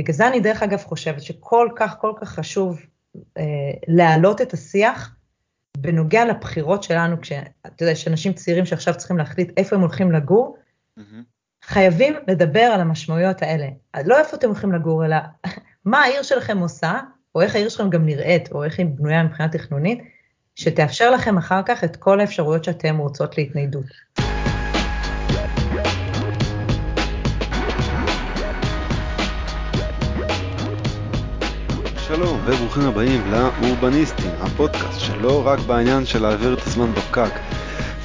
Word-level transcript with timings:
בגלל 0.00 0.14
זה 0.14 0.28
אני 0.28 0.40
דרך 0.40 0.62
אגב 0.62 0.78
חושבת 0.78 1.22
שכל 1.22 1.68
כך 1.76 1.96
כל 2.00 2.12
כך 2.20 2.28
חשוב 2.28 2.80
אה, 3.38 3.42
להעלות 3.88 4.40
את 4.40 4.52
השיח 4.52 5.14
בנוגע 5.76 6.24
לבחירות 6.24 6.82
שלנו, 6.82 7.20
כשאתה 7.20 7.82
יודע, 7.82 7.92
יש 7.92 8.08
אנשים 8.08 8.32
צעירים 8.32 8.66
שעכשיו 8.66 8.94
צריכים 8.94 9.18
להחליט 9.18 9.52
איפה 9.56 9.76
הם 9.76 9.82
הולכים 9.82 10.12
לגור, 10.12 10.56
mm-hmm. 10.98 11.02
חייבים 11.64 12.14
לדבר 12.28 12.60
על 12.60 12.80
המשמעויות 12.80 13.42
האלה. 13.42 13.66
לא 14.04 14.18
איפה 14.18 14.36
אתם 14.36 14.46
הולכים 14.46 14.72
לגור, 14.72 15.04
אלא 15.04 15.16
מה 15.84 15.98
העיר 15.98 16.22
שלכם 16.22 16.58
עושה, 16.58 17.00
או 17.34 17.40
איך 17.40 17.54
העיר 17.54 17.68
שלכם 17.68 17.90
גם 17.90 18.06
נראית, 18.06 18.52
או 18.52 18.64
איך 18.64 18.78
היא 18.78 18.86
בנויה 18.86 19.22
מבחינה 19.22 19.48
תכנונית, 19.48 19.98
שתאפשר 20.54 21.10
לכם 21.10 21.38
אחר 21.38 21.60
כך 21.66 21.84
את 21.84 21.96
כל 21.96 22.20
האפשרויות 22.20 22.64
שאתם 22.64 22.98
רוצות 22.98 23.38
להתניידות. 23.38 23.86
שלום 32.16 32.40
וברוכים 32.44 32.86
הבאים 32.86 33.26
לאורבניסטים, 33.26 34.30
הפודקאסט 34.40 35.00
שלא 35.00 35.46
רק 35.46 35.58
בעניין 35.58 36.06
של 36.06 36.22
להעביר 36.22 36.54
את 36.54 36.66
הזמן 36.66 36.94
בפקק, 36.94 37.30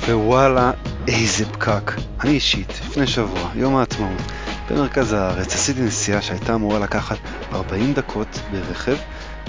ווואלה 0.08 0.72
איזה 1.08 1.46
פקק. 1.46 1.92
אני 2.24 2.32
אישית, 2.32 2.70
לפני 2.70 3.08
שבוע, 3.08 3.52
יום 3.56 3.76
העצמאות, 3.76 4.22
במרכז 4.70 5.14
הארץ 5.14 5.54
עשיתי 5.54 5.82
נסיעה 5.82 6.22
שהייתה 6.22 6.56
אמורה 6.56 6.80
לקחת 6.80 7.18
40 7.54 7.94
דקות 7.94 8.40
ברכב, 8.52 8.98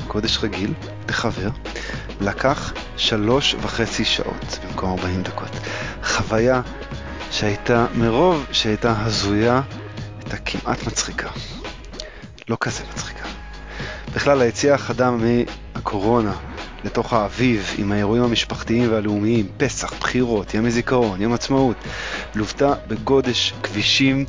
קודש 0.06 0.38
רגיל, 0.44 0.74
לחבר, 1.08 1.50
לקח 2.20 2.72
שלוש 2.96 3.54
וחצי 3.54 4.04
שעות 4.04 4.58
במקום 4.64 4.90
40 4.90 5.22
דקות. 5.22 5.50
חוויה 6.04 6.60
שהייתה, 7.30 7.86
מרוב 7.94 8.46
שהייתה 8.52 8.94
הזויה, 9.04 9.62
הייתה 10.18 10.36
כמעט 10.36 10.86
מצחיקה. 10.86 11.30
לא 12.48 12.56
כזה 12.60 12.82
מצחיקה. 12.92 13.25
בכלל 14.16 14.40
היציאה 14.40 14.74
החדה 14.74 15.10
מהקורונה 15.10 16.32
לתוך 16.84 17.12
האביב 17.12 17.74
עם 17.78 17.92
האירועים 17.92 18.22
המשפחתיים 18.22 18.92
והלאומיים, 18.92 19.46
פסח, 19.56 19.92
בחירות, 20.00 20.54
ימי 20.54 20.70
זיכרון, 20.70 21.22
יום 21.22 21.32
עצמאות, 21.32 21.76
לוותה 22.34 22.74
בגודש 22.88 23.54
כבישים 23.62 24.24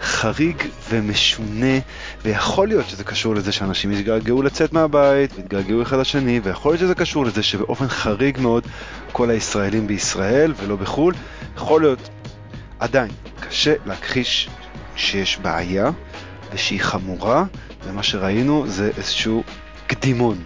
חריג 0.00 0.62
ומשונה, 0.90 1.78
ויכול 2.22 2.68
להיות 2.68 2.88
שזה 2.88 3.04
קשור 3.04 3.34
לזה 3.34 3.52
שאנשים 3.52 3.92
יתגעגעו 3.92 4.42
לצאת 4.42 4.72
מהבית, 4.72 5.30
ויתגעגעו 5.36 5.82
אחד 5.82 5.98
לשני, 5.98 6.40
ויכול 6.42 6.72
להיות 6.72 6.80
שזה 6.80 6.94
קשור 6.94 7.24
לזה 7.24 7.42
שבאופן 7.42 7.88
חריג 7.88 8.40
מאוד 8.40 8.66
כל 9.12 9.30
הישראלים 9.30 9.86
בישראל 9.86 10.54
ולא 10.56 10.76
בחו"ל, 10.76 11.14
יכול 11.56 11.82
להיות 11.82 12.08
עדיין 12.78 13.10
קשה 13.40 13.74
להכחיש 13.86 14.48
שיש 14.96 15.38
בעיה 15.38 15.90
ושהיא 16.52 16.80
חמורה, 16.80 17.44
ומה 17.88 18.02
שראינו 18.02 18.64
זה 18.66 18.90
איזשהו 18.96 19.42
קדימון. 19.86 20.38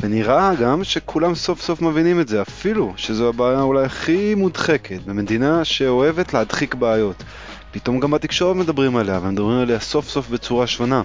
ונראה 0.00 0.54
גם 0.54 0.84
שכולם 0.84 1.34
סוף 1.34 1.60
סוף 1.60 1.82
מבינים 1.82 2.20
את 2.20 2.28
זה, 2.28 2.42
אפילו 2.42 2.92
שזו 2.96 3.28
הבעיה 3.28 3.60
אולי 3.60 3.84
הכי 3.84 4.34
מודחקת 4.34 5.00
במדינה 5.06 5.64
שאוהבת 5.64 6.34
להדחיק 6.34 6.74
בעיות. 6.74 7.22
פתאום 7.70 8.00
גם 8.00 8.10
בתקשורת 8.10 8.56
מדברים 8.56 8.96
עליה, 8.96 9.20
ומדברים 9.22 9.58
עליה 9.58 9.80
סוף 9.80 10.08
סוף 10.08 10.28
בצורה 10.28 10.66
שונה. 10.66 11.02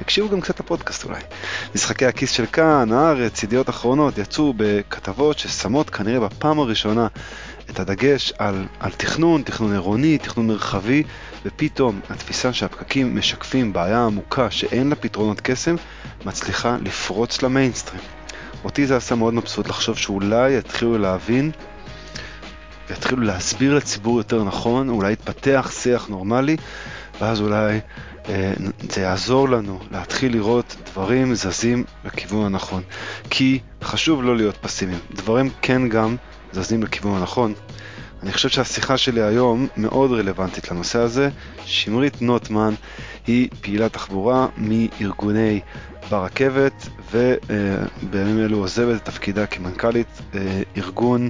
הקשיבו 0.00 0.28
גם 0.28 0.40
קצת 0.40 0.60
לפודקאסט 0.60 1.04
אולי. 1.04 1.20
משחקי 1.74 2.06
הכיס 2.06 2.30
של 2.30 2.46
כאן, 2.46 2.92
הארץ, 2.92 3.42
ידיעות 3.42 3.68
אחרונות, 3.68 4.18
יצאו 4.18 4.54
בכתבות 4.56 5.38
ששמות 5.38 5.90
כנראה 5.90 6.20
בפעם 6.20 6.58
הראשונה 6.58 7.06
את 7.70 7.80
הדגש 7.80 8.32
על, 8.38 8.66
על 8.80 8.90
תכנון, 8.90 9.42
תכנון 9.42 9.72
עירוני, 9.72 10.18
תכנון 10.18 10.46
מרחבי, 10.46 11.02
ופתאום 11.44 12.00
התפיסה 12.10 12.52
שהפקקים 12.88 13.16
משקפים 13.16 13.72
בעיה 13.72 14.04
עמוקה 14.04 14.50
שאין 14.50 14.88
לה 14.88 14.94
פתרונות 14.94 15.40
קסם, 15.40 15.76
מצליחה 16.26 16.76
לפרוץ 16.84 17.42
למיינסטרים. 17.42 18.00
אותי 18.64 18.86
זה 18.86 18.96
עשה 18.96 19.14
מאוד 19.14 19.34
מבסוט 19.34 19.68
לחשוב 19.68 19.96
שאולי 19.98 20.58
יתחילו 20.58 20.98
להבין 20.98 21.50
ויתחילו 22.88 23.22
להסביר 23.22 23.74
לציבור 23.74 24.18
יותר 24.18 24.44
נכון, 24.44 24.88
אולי 24.88 25.12
יתפתח 25.12 25.70
שיח 25.74 26.06
נורמלי, 26.06 26.56
ואז 27.20 27.40
אולי 27.40 27.80
אה, 28.28 28.52
זה 28.90 29.00
יעזור 29.00 29.48
לנו 29.48 29.78
להתחיל 29.90 30.32
לראות 30.32 30.76
דברים 30.86 31.34
זזים 31.34 31.84
לכיוון 32.04 32.46
הנכון. 32.46 32.82
כי 33.30 33.58
חשוב 33.82 34.22
לא 34.22 34.36
להיות 34.36 34.56
פסימיים, 34.56 34.98
דברים 35.14 35.50
כן 35.62 35.88
גם 35.88 36.16
זזים 36.52 36.82
לכיוון 36.82 37.18
הנכון. 37.18 37.54
אני 38.22 38.32
חושב 38.32 38.48
שהשיחה 38.48 38.96
שלי 38.96 39.22
היום 39.22 39.66
מאוד 39.76 40.12
רלוונטית 40.12 40.70
לנושא 40.70 40.98
הזה. 40.98 41.28
שמרית 41.64 42.22
נוטמן 42.22 42.74
היא 43.26 43.48
פעילת 43.60 43.92
תחבורה 43.92 44.46
מארגוני 44.56 45.60
ברכבת, 46.10 46.88
ובימים 47.12 48.38
אלו 48.44 48.58
עוזבת 48.58 48.96
את 48.96 49.04
תפקידה 49.04 49.46
כמנכ"לית 49.46 50.20
אה, 50.34 50.62
ארגון 50.76 51.28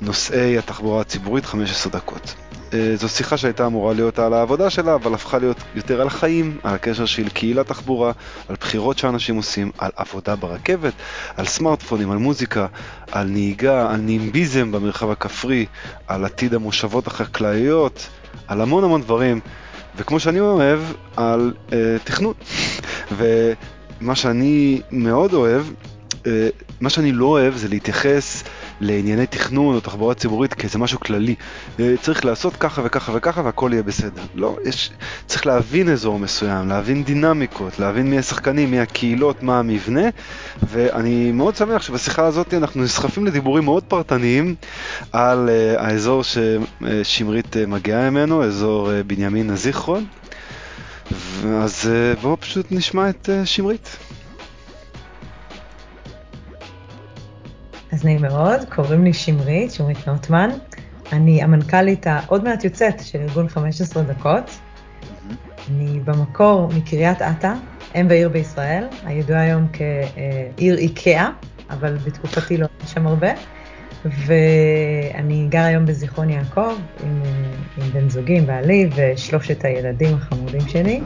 נוסעי 0.00 0.58
התחבורה 0.58 1.00
הציבורית 1.00 1.44
15 1.44 1.92
דקות. 1.92 2.45
אה, 2.72 2.96
זו 2.96 3.08
שיחה 3.08 3.36
שהייתה 3.36 3.66
אמורה 3.66 3.94
להיות 3.94 4.18
על 4.18 4.34
העבודה 4.34 4.70
שלה, 4.70 4.94
אבל 4.94 5.14
הפכה 5.14 5.38
להיות 5.38 5.56
יותר 5.74 6.00
על 6.00 6.06
החיים, 6.06 6.58
על 6.62 6.74
הקשר 6.74 7.06
של 7.06 7.28
קהילת 7.28 7.66
תחבורה, 7.66 8.12
על 8.48 8.56
בחירות 8.60 8.98
שאנשים 8.98 9.36
עושים, 9.36 9.70
על 9.78 9.90
עבודה 9.96 10.36
ברכבת, 10.36 10.92
על 11.36 11.46
סמארטפונים, 11.46 12.10
על 12.10 12.18
מוזיקה, 12.18 12.66
על 13.12 13.26
נהיגה, 13.26 13.90
על 13.90 13.96
נימביזם 13.96 14.72
במרחב 14.72 15.10
הכפרי, 15.10 15.66
על 16.06 16.24
עתיד 16.24 16.54
המושבות 16.54 17.06
החקלאיות, 17.06 18.08
על 18.48 18.60
המון 18.60 18.84
המון 18.84 19.02
דברים, 19.02 19.40
וכמו 19.96 20.20
שאני 20.20 20.40
אוהב, 20.40 20.80
על 21.16 21.52
אה, 21.72 21.96
תכנון. 22.04 22.34
ומה 23.16 24.14
שאני 24.14 24.80
מאוד 24.90 25.32
אוהב, 25.34 25.62
אה, 26.26 26.48
מה 26.80 26.90
שאני 26.90 27.12
לא 27.12 27.26
אוהב 27.26 27.56
זה 27.56 27.68
להתייחס 27.68 28.44
לענייני 28.80 29.26
תכנון 29.26 29.74
או 29.74 29.80
תחבורה 29.80 30.14
ציבורית 30.14 30.54
כאיזה 30.54 30.78
משהו 30.78 31.00
כללי. 31.00 31.34
אה, 31.80 31.94
צריך 32.00 32.24
לעשות 32.24 32.56
ככה 32.56 32.82
וככה 32.84 33.12
וככה 33.14 33.40
והכל 33.44 33.70
יהיה 33.72 33.82
בסדר. 33.82 34.22
לא, 34.34 34.56
יש, 34.64 34.90
צריך 35.26 35.46
להבין 35.46 35.88
אזור 35.88 36.18
מסוים, 36.18 36.68
להבין 36.68 37.04
דינמיקות, 37.04 37.78
להבין 37.78 38.10
מי 38.10 38.18
השחקנים, 38.18 38.70
מי 38.70 38.80
הקהילות, 38.80 39.42
מה 39.42 39.58
המבנה, 39.58 40.08
ואני 40.62 41.32
מאוד 41.32 41.56
שמח 41.56 41.82
שבשיחה 41.82 42.26
הזאת 42.26 42.54
אנחנו 42.54 42.82
נסחפים 42.82 43.26
לדיבורים 43.26 43.64
מאוד 43.64 43.82
פרטניים 43.82 44.54
על 45.12 45.48
uh, 45.48 45.80
האזור 45.80 46.22
ששמרית 46.24 47.56
uh, 47.56 47.58
מגיעה 47.66 48.10
ממנו, 48.10 48.44
אזור 48.44 48.88
uh, 48.88 48.90
בנימין 49.06 49.50
הזיכרון. 49.50 50.04
אז 51.44 51.90
בואו 52.22 52.36
פשוט 52.40 52.66
נשמע 52.70 53.08
את 53.08 53.30
שמרית. 53.44 53.96
אז 57.96 58.04
נעים 58.04 58.22
מאוד, 58.22 58.60
קוראים 58.74 59.04
לי 59.04 59.12
שמרית, 59.12 59.70
שמרית 59.70 60.08
נוטמן. 60.08 60.50
אני 61.12 61.42
המנכ"לית 61.42 62.06
העוד 62.06 62.44
מעט 62.44 62.64
יוצאת 62.64 63.00
של 63.00 63.20
ארגון 63.20 63.48
15 63.48 64.02
דקות. 64.02 64.50
אני 65.70 66.00
במקור 66.00 66.68
מקריית 66.76 67.22
אתא, 67.22 67.52
אם 67.94 68.06
ועיר 68.10 68.28
בישראל, 68.28 68.84
הידועה 69.04 69.40
היום 69.40 69.66
כעיר 69.72 70.78
איקאה, 70.78 71.30
אבל 71.70 71.96
בתקופתי 71.96 72.56
לא 72.56 72.66
היה 72.80 72.88
שם 72.88 73.06
הרבה. 73.06 73.30
ואני 74.04 75.46
גר 75.48 75.62
היום 75.62 75.86
בזיכרון 75.86 76.30
יעקב 76.30 76.74
עם, 77.04 77.22
עם 77.76 77.90
בן 77.92 78.08
זוגי, 78.08 78.38
עם 78.38 78.46
בעלי 78.46 78.88
ושלושת 78.96 79.64
הילדים 79.64 80.14
החמודים 80.14 80.68
שלי. 80.68 81.00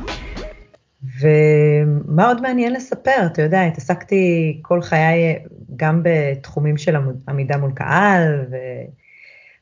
ומה 1.20 2.28
עוד 2.28 2.42
מעניין 2.42 2.72
לספר? 2.72 3.26
אתה 3.26 3.42
יודע, 3.42 3.62
התעסקתי 3.62 4.58
כל 4.62 4.82
חיי 4.82 5.36
גם 5.80 6.02
בתחומים 6.04 6.76
של 6.76 6.96
עמידה 7.28 7.56
מול 7.56 7.72
קהל 7.74 8.46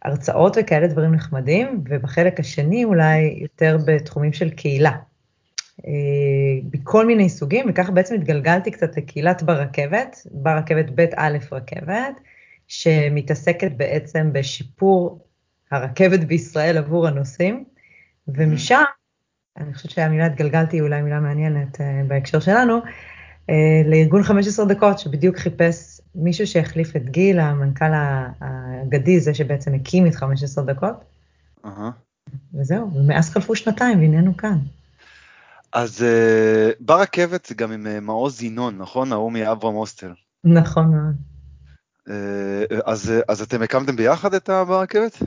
והרצאות 0.04 0.56
וכאלה 0.60 0.86
דברים 0.86 1.14
נחמדים, 1.14 1.84
ובחלק 1.88 2.40
השני 2.40 2.84
אולי 2.84 3.38
יותר 3.40 3.78
בתחומים 3.86 4.32
של 4.32 4.50
קהילה. 4.50 4.92
אה, 5.86 5.92
בכל 6.70 7.06
מיני 7.06 7.28
סוגים, 7.28 7.66
וככה 7.68 7.92
בעצם 7.92 8.14
התגלגלתי 8.14 8.70
קצת 8.70 8.96
לקהילת 8.96 9.42
ברכבת, 9.42 10.26
ברכבת 10.30 10.90
בית 10.90 11.10
א' 11.16 11.38
רכבת, 11.52 12.20
שמתעסקת 12.68 13.72
בעצם 13.76 14.30
בשיפור 14.32 15.24
הרכבת 15.70 16.20
בישראל 16.20 16.78
עבור 16.78 17.08
הנוסעים, 17.08 17.64
ומשם 18.28 18.82
אני 19.56 19.74
חושבת 19.74 19.90
שהמילה 19.90 20.26
התגלגלתי 20.26 20.76
היא 20.76 20.82
אולי 20.82 21.02
מילה 21.02 21.20
מעניינת 21.20 21.76
uh, 21.76 21.80
בהקשר 22.06 22.40
שלנו, 22.40 22.78
uh, 22.78 23.52
לארגון 23.86 24.22
15 24.22 24.66
דקות, 24.66 24.98
שבדיוק 24.98 25.36
חיפש 25.36 25.97
מישהו 26.18 26.46
שהחליף 26.46 26.96
את 26.96 27.10
גיל, 27.10 27.40
המנכ"ל 27.40 27.92
האגדי, 28.40 29.20
זה 29.20 29.34
שבעצם 29.34 29.74
הקים 29.74 30.06
את 30.06 30.14
15 30.14 30.64
דקות. 30.64 31.04
Uh-huh. 31.64 31.68
וזהו, 32.54 32.94
ומאז 32.94 33.30
חלפו 33.30 33.56
שנתיים 33.56 34.00
והננו 34.00 34.36
כאן. 34.36 34.58
אז 35.72 36.00
uh, 36.00 36.74
ברכבת 36.80 37.46
זה 37.46 37.54
גם 37.54 37.72
עם 37.72 37.86
uh, 37.86 38.00
מעוז 38.00 38.42
ינון, 38.42 38.78
נכון? 38.78 39.12
ההוא 39.12 39.32
מאברהם 39.32 39.74
הוסטל. 39.74 40.12
נכון 40.44 40.90
מאוד. 40.90 41.14
Uh, 42.08 42.82
אז, 42.84 43.10
uh, 43.10 43.24
אז 43.28 43.42
אתם 43.42 43.62
הקמתם 43.62 43.96
ביחד 43.96 44.34
את 44.34 44.48
הברכבת? 44.48 45.22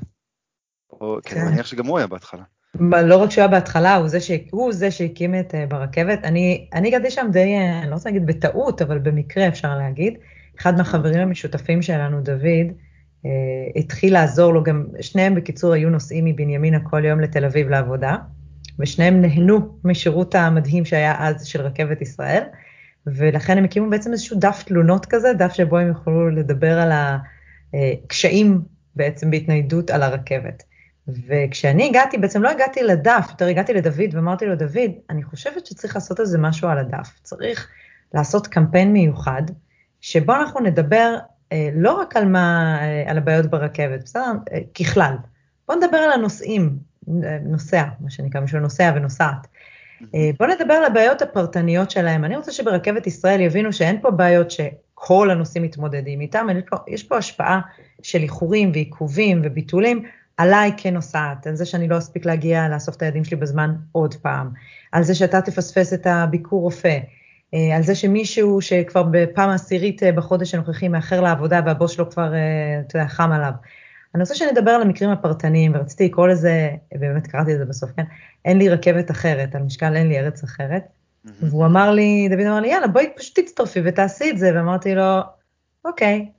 או, 0.92 1.18
כן. 1.24 1.30
כי 1.30 1.42
אני 1.42 1.52
מניח 1.52 1.66
שגם 1.66 1.86
הוא 1.86 1.98
היה 1.98 2.08
בהתחלה. 2.08 2.44
לא 2.82 3.18
רק 3.18 3.32
שהוא 3.32 3.42
היה 3.42 3.48
בהתחלה, 3.48 3.96
הוא 3.96 4.08
זה, 4.08 4.22
ש... 4.22 4.32
הוא 4.52 4.74
זה 4.74 4.92
שהקים 4.92 5.36
את 5.36 5.56
ברכבת. 5.70 6.20
אני, 6.24 6.68
אני 6.74 6.88
הגעתי 6.88 7.12
שם 7.12 7.28
די, 7.32 7.58
אני 7.82 7.90
לא 7.90 7.94
רוצה 7.94 8.10
להגיד 8.10 8.26
בטעות, 8.26 8.82
אבל 8.82 9.00
במקרה 9.00 9.48
אפשר 9.48 9.78
להגיד. 9.78 10.14
אחד 10.62 10.78
מהחברים 10.78 11.20
המשותפים 11.20 11.82
שלנו, 11.82 12.22
דוד, 12.22 12.68
uh, 13.24 13.28
התחיל 13.76 14.14
לעזור 14.14 14.54
לו, 14.54 14.64
גם 14.64 14.86
שניהם 15.02 15.36
בקיצור 15.36 15.74
היו 15.74 15.90
נוסעים 15.90 16.26
מבנימינה 16.26 16.80
כל 16.80 17.06
יום 17.06 17.20
לתל 17.20 17.46
אביב 17.46 17.70
לעבודה, 17.70 18.16
ושניהם 18.80 19.22
נהנו 19.22 19.78
משירות 19.84 20.36
המדהים 20.36 20.86
שהיה 20.86 21.16
אז 21.20 21.46
של 21.46 21.62
רכבת 21.62 22.02
ישראל, 22.02 22.44
ולכן 23.08 23.58
הם 23.58 23.64
הקימו 23.64 23.90
בעצם 23.90 24.12
איזשהו 24.12 24.40
דף 24.40 24.64
תלונות 24.66 25.06
כזה, 25.06 25.34
דף 25.34 25.54
שבו 25.54 25.78
הם 25.78 25.92
יכולו 25.92 26.30
לדבר 26.30 26.80
על 26.80 26.92
הקשיים 27.74 28.62
בעצם 28.96 29.32
בהתניידות 29.32 29.90
על 29.90 30.04
הרכבת. 30.04 30.64
וכשאני 31.28 31.88
הגעתי, 31.90 32.18
בעצם 32.18 32.44
לא 32.44 32.50
הגעתי 32.50 32.84
לדף, 32.84 33.26
יותר 33.30 33.46
הגעתי 33.46 33.74
לדוד 33.74 34.14
ואמרתי 34.16 34.46
לו, 34.46 34.56
דוד, 34.56 34.92
אני 35.10 35.24
חושבת 35.24 35.66
שצריך 35.66 35.96
לעשות 35.96 36.20
איזה 36.20 36.38
משהו 36.38 36.70
על 36.70 36.78
הדף. 36.78 37.20
צריך 37.24 37.68
לעשות 38.14 38.48
קמפיין 38.48 38.94
מיוחד, 38.94 39.42
שבו 40.02 40.34
אנחנו 40.36 40.60
נדבר 40.60 41.18
אה, 41.52 41.70
לא 41.74 41.94
רק 41.94 42.18
על, 42.18 42.26
מה, 42.26 42.78
אה, 42.82 43.12
על 43.12 43.18
הבעיות 43.18 43.46
ברכבת, 43.46 44.04
בסדר? 44.04 44.22
אה, 44.54 44.60
ככלל. 44.80 45.16
בואו 45.68 45.78
נדבר 45.78 45.98
על 45.98 46.12
הנוסעים, 46.12 46.78
נוסע, 47.44 47.84
מה 48.00 48.10
שנקרא, 48.10 48.42
משהו 48.42 48.60
נוסע 48.60 48.92
ונוסעת. 48.96 49.48
בואו 50.40 50.50
נדבר 50.50 50.74
על 50.74 50.86
הבעיות 50.86 51.22
הפרטניות 51.22 51.92
שלהם. 51.92 52.26
אני 52.26 52.36
רוצה 52.38 52.52
שברכבת 52.52 53.08
ישראל 53.08 53.42
יבינו 53.42 53.74
שאין 53.74 54.02
פה 54.02 54.12
בעיות 54.12 54.52
שכל 54.52 55.30
הנוסעים 55.32 55.64
מתמודדים 55.64 56.22
איתם, 56.22 56.48
יש 56.58 56.64
פה, 56.70 56.78
יש 56.88 57.04
פה 57.04 57.18
השפעה 57.18 57.62
של 58.02 58.20
איחורים 58.22 58.72
ועיכובים 58.74 59.42
וביטולים 59.44 60.04
עליי 60.38 60.72
כנוסעת, 60.78 61.48
על 61.48 61.56
זה 61.56 61.66
שאני 61.66 61.88
לא 61.88 61.98
אספיק 61.98 62.26
להגיע 62.26 62.70
לאסוף 62.70 62.96
את 62.96 63.02
הילדים 63.02 63.24
שלי 63.24 63.38
בזמן 63.38 63.76
עוד 63.92 64.14
פעם, 64.14 64.50
על 64.92 65.04
זה 65.04 65.16
שאתה 65.16 65.42
תפספס 65.42 65.94
את 65.94 66.08
הביקור 66.08 66.62
רופא, 66.62 66.98
על 67.54 67.84
זה 67.84 67.96
שמישהו 67.96 68.62
שכבר 68.62 69.04
בפעם 69.04 69.50
העשירית 69.50 70.04
אה, 70.04 70.12
בחודש 70.12 70.54
הנוכחי 70.54 70.88
מאחר 70.88 71.22
לעבודה 71.22 71.60
והבוס 71.66 71.92
שלו 71.92 72.10
כבר, 72.10 72.34
אה, 72.34 72.82
אתה 72.88 72.98
יודע, 72.98 73.08
חם 73.08 73.32
עליו. 73.32 73.52
אני 74.16 74.22
רוצה 74.22 74.36
שנדבר 74.36 74.72
על 74.72 74.82
המקרים 74.82 75.10
הפרטניים, 75.10 75.72
ורציתי 75.76 76.06
לקרוא 76.06 76.28
לזה, 76.28 76.70
באמת 77.00 77.28
קראתי 77.28 77.54
את 77.54 77.58
זה 77.58 77.66
בסוף, 77.66 77.92
כן? 77.96 78.04
אין 78.46 78.58
לי 78.58 78.70
רכבת 78.70 79.12
אחרת, 79.12 79.56
על 79.56 79.64
משקל 79.64 79.96
אין 79.96 80.08
לי 80.08 80.20
ארץ 80.20 80.44
אחרת. 80.44 80.84
Mm-hmm. 80.84 81.30
והוא 81.42 81.66
אמר 81.66 81.92
לי, 81.92 82.28
דוד 82.30 82.46
אמר 82.46 82.60
לי, 82.60 82.68
יאללה, 82.68 82.88
בואי 82.88 83.10
פשוט 83.16 83.40
תצטרפי 83.40 83.80
ותעשי 83.86 84.30
את 84.30 84.38
זה, 84.38 84.52
ואמרתי 84.56 84.96
לו, 84.96 85.20
אוקיי. 85.86 86.30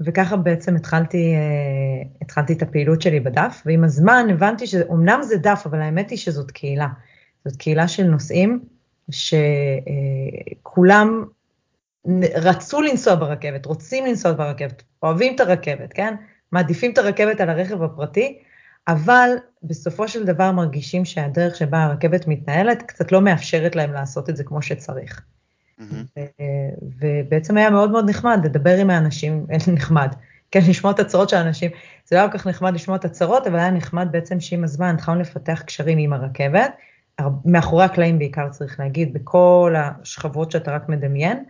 וככה 0.00 0.36
בעצם 0.36 0.76
התחלתי, 0.76 1.34
uh, 1.34 2.22
התחלתי 2.22 2.52
את 2.52 2.62
הפעילות 2.62 3.02
שלי 3.02 3.20
בדף, 3.20 3.62
ועם 3.66 3.84
הזמן 3.84 4.26
הבנתי 4.30 4.66
שאומנם 4.66 5.20
זה 5.22 5.36
דף, 5.36 5.62
אבל 5.66 5.80
האמת 5.80 6.10
היא 6.10 6.18
שזאת 6.18 6.50
קהילה. 6.50 6.88
זאת 7.44 7.56
קהילה 7.56 7.88
של 7.88 8.04
נוסעים 8.04 8.60
שכולם 9.12 11.24
רצו 12.34 12.82
לנסוע 12.82 13.14
ברכבת, 13.14 13.66
רוצים 13.66 14.06
לנסוע 14.06 14.32
ברכבת, 14.32 14.82
אוהבים 15.02 15.34
את 15.34 15.40
הרכבת, 15.40 15.92
כן? 15.92 16.14
מעדיפים 16.52 16.92
את 16.92 16.98
הרכבת 16.98 17.40
על 17.40 17.50
הרכב 17.50 17.82
הפרטי, 17.82 18.38
אבל 18.88 19.30
בסופו 19.62 20.08
של 20.08 20.24
דבר 20.24 20.52
מרגישים 20.52 21.04
שהדרך 21.04 21.56
שבה 21.56 21.84
הרכבת 21.84 22.26
מתנהלת 22.26 22.82
קצת 22.82 23.12
לא 23.12 23.20
מאפשרת 23.20 23.76
להם 23.76 23.92
לעשות 23.92 24.30
את 24.30 24.36
זה 24.36 24.44
כמו 24.44 24.62
שצריך. 24.62 25.22
Mm-hmm. 25.80 26.20
ובעצם 27.00 27.56
היה 27.56 27.70
מאוד 27.70 27.90
מאוד 27.90 28.10
נחמד 28.10 28.40
לדבר 28.44 28.76
עם 28.76 28.90
האנשים, 28.90 29.46
נחמד, 29.74 30.14
כן, 30.50 30.60
לשמוע 30.68 30.92
את 30.92 31.00
הצרות 31.00 31.28
של 31.28 31.36
האנשים. 31.36 31.70
זה 32.04 32.16
לא 32.16 32.20
היה 32.20 32.30
כל 32.30 32.38
כך 32.38 32.46
נחמד 32.46 32.74
לשמוע 32.74 32.96
את 32.96 33.04
הצרות, 33.04 33.46
אבל 33.46 33.58
היה 33.58 33.70
נחמד 33.70 34.08
בעצם 34.10 34.40
שעם 34.40 34.64
הזמן 34.64 34.94
התחלנו 34.94 35.20
לפתח 35.20 35.62
קשרים 35.66 35.98
עם 35.98 36.12
הרכבת, 36.12 36.72
מאחורי 37.44 37.84
הקלעים 37.84 38.18
בעיקר 38.18 38.48
צריך 38.48 38.80
להגיד, 38.80 39.14
בכל 39.14 39.74
השכבות 39.78 40.50
שאתה 40.50 40.74
רק 40.74 40.88
מדמיין, 40.88 41.44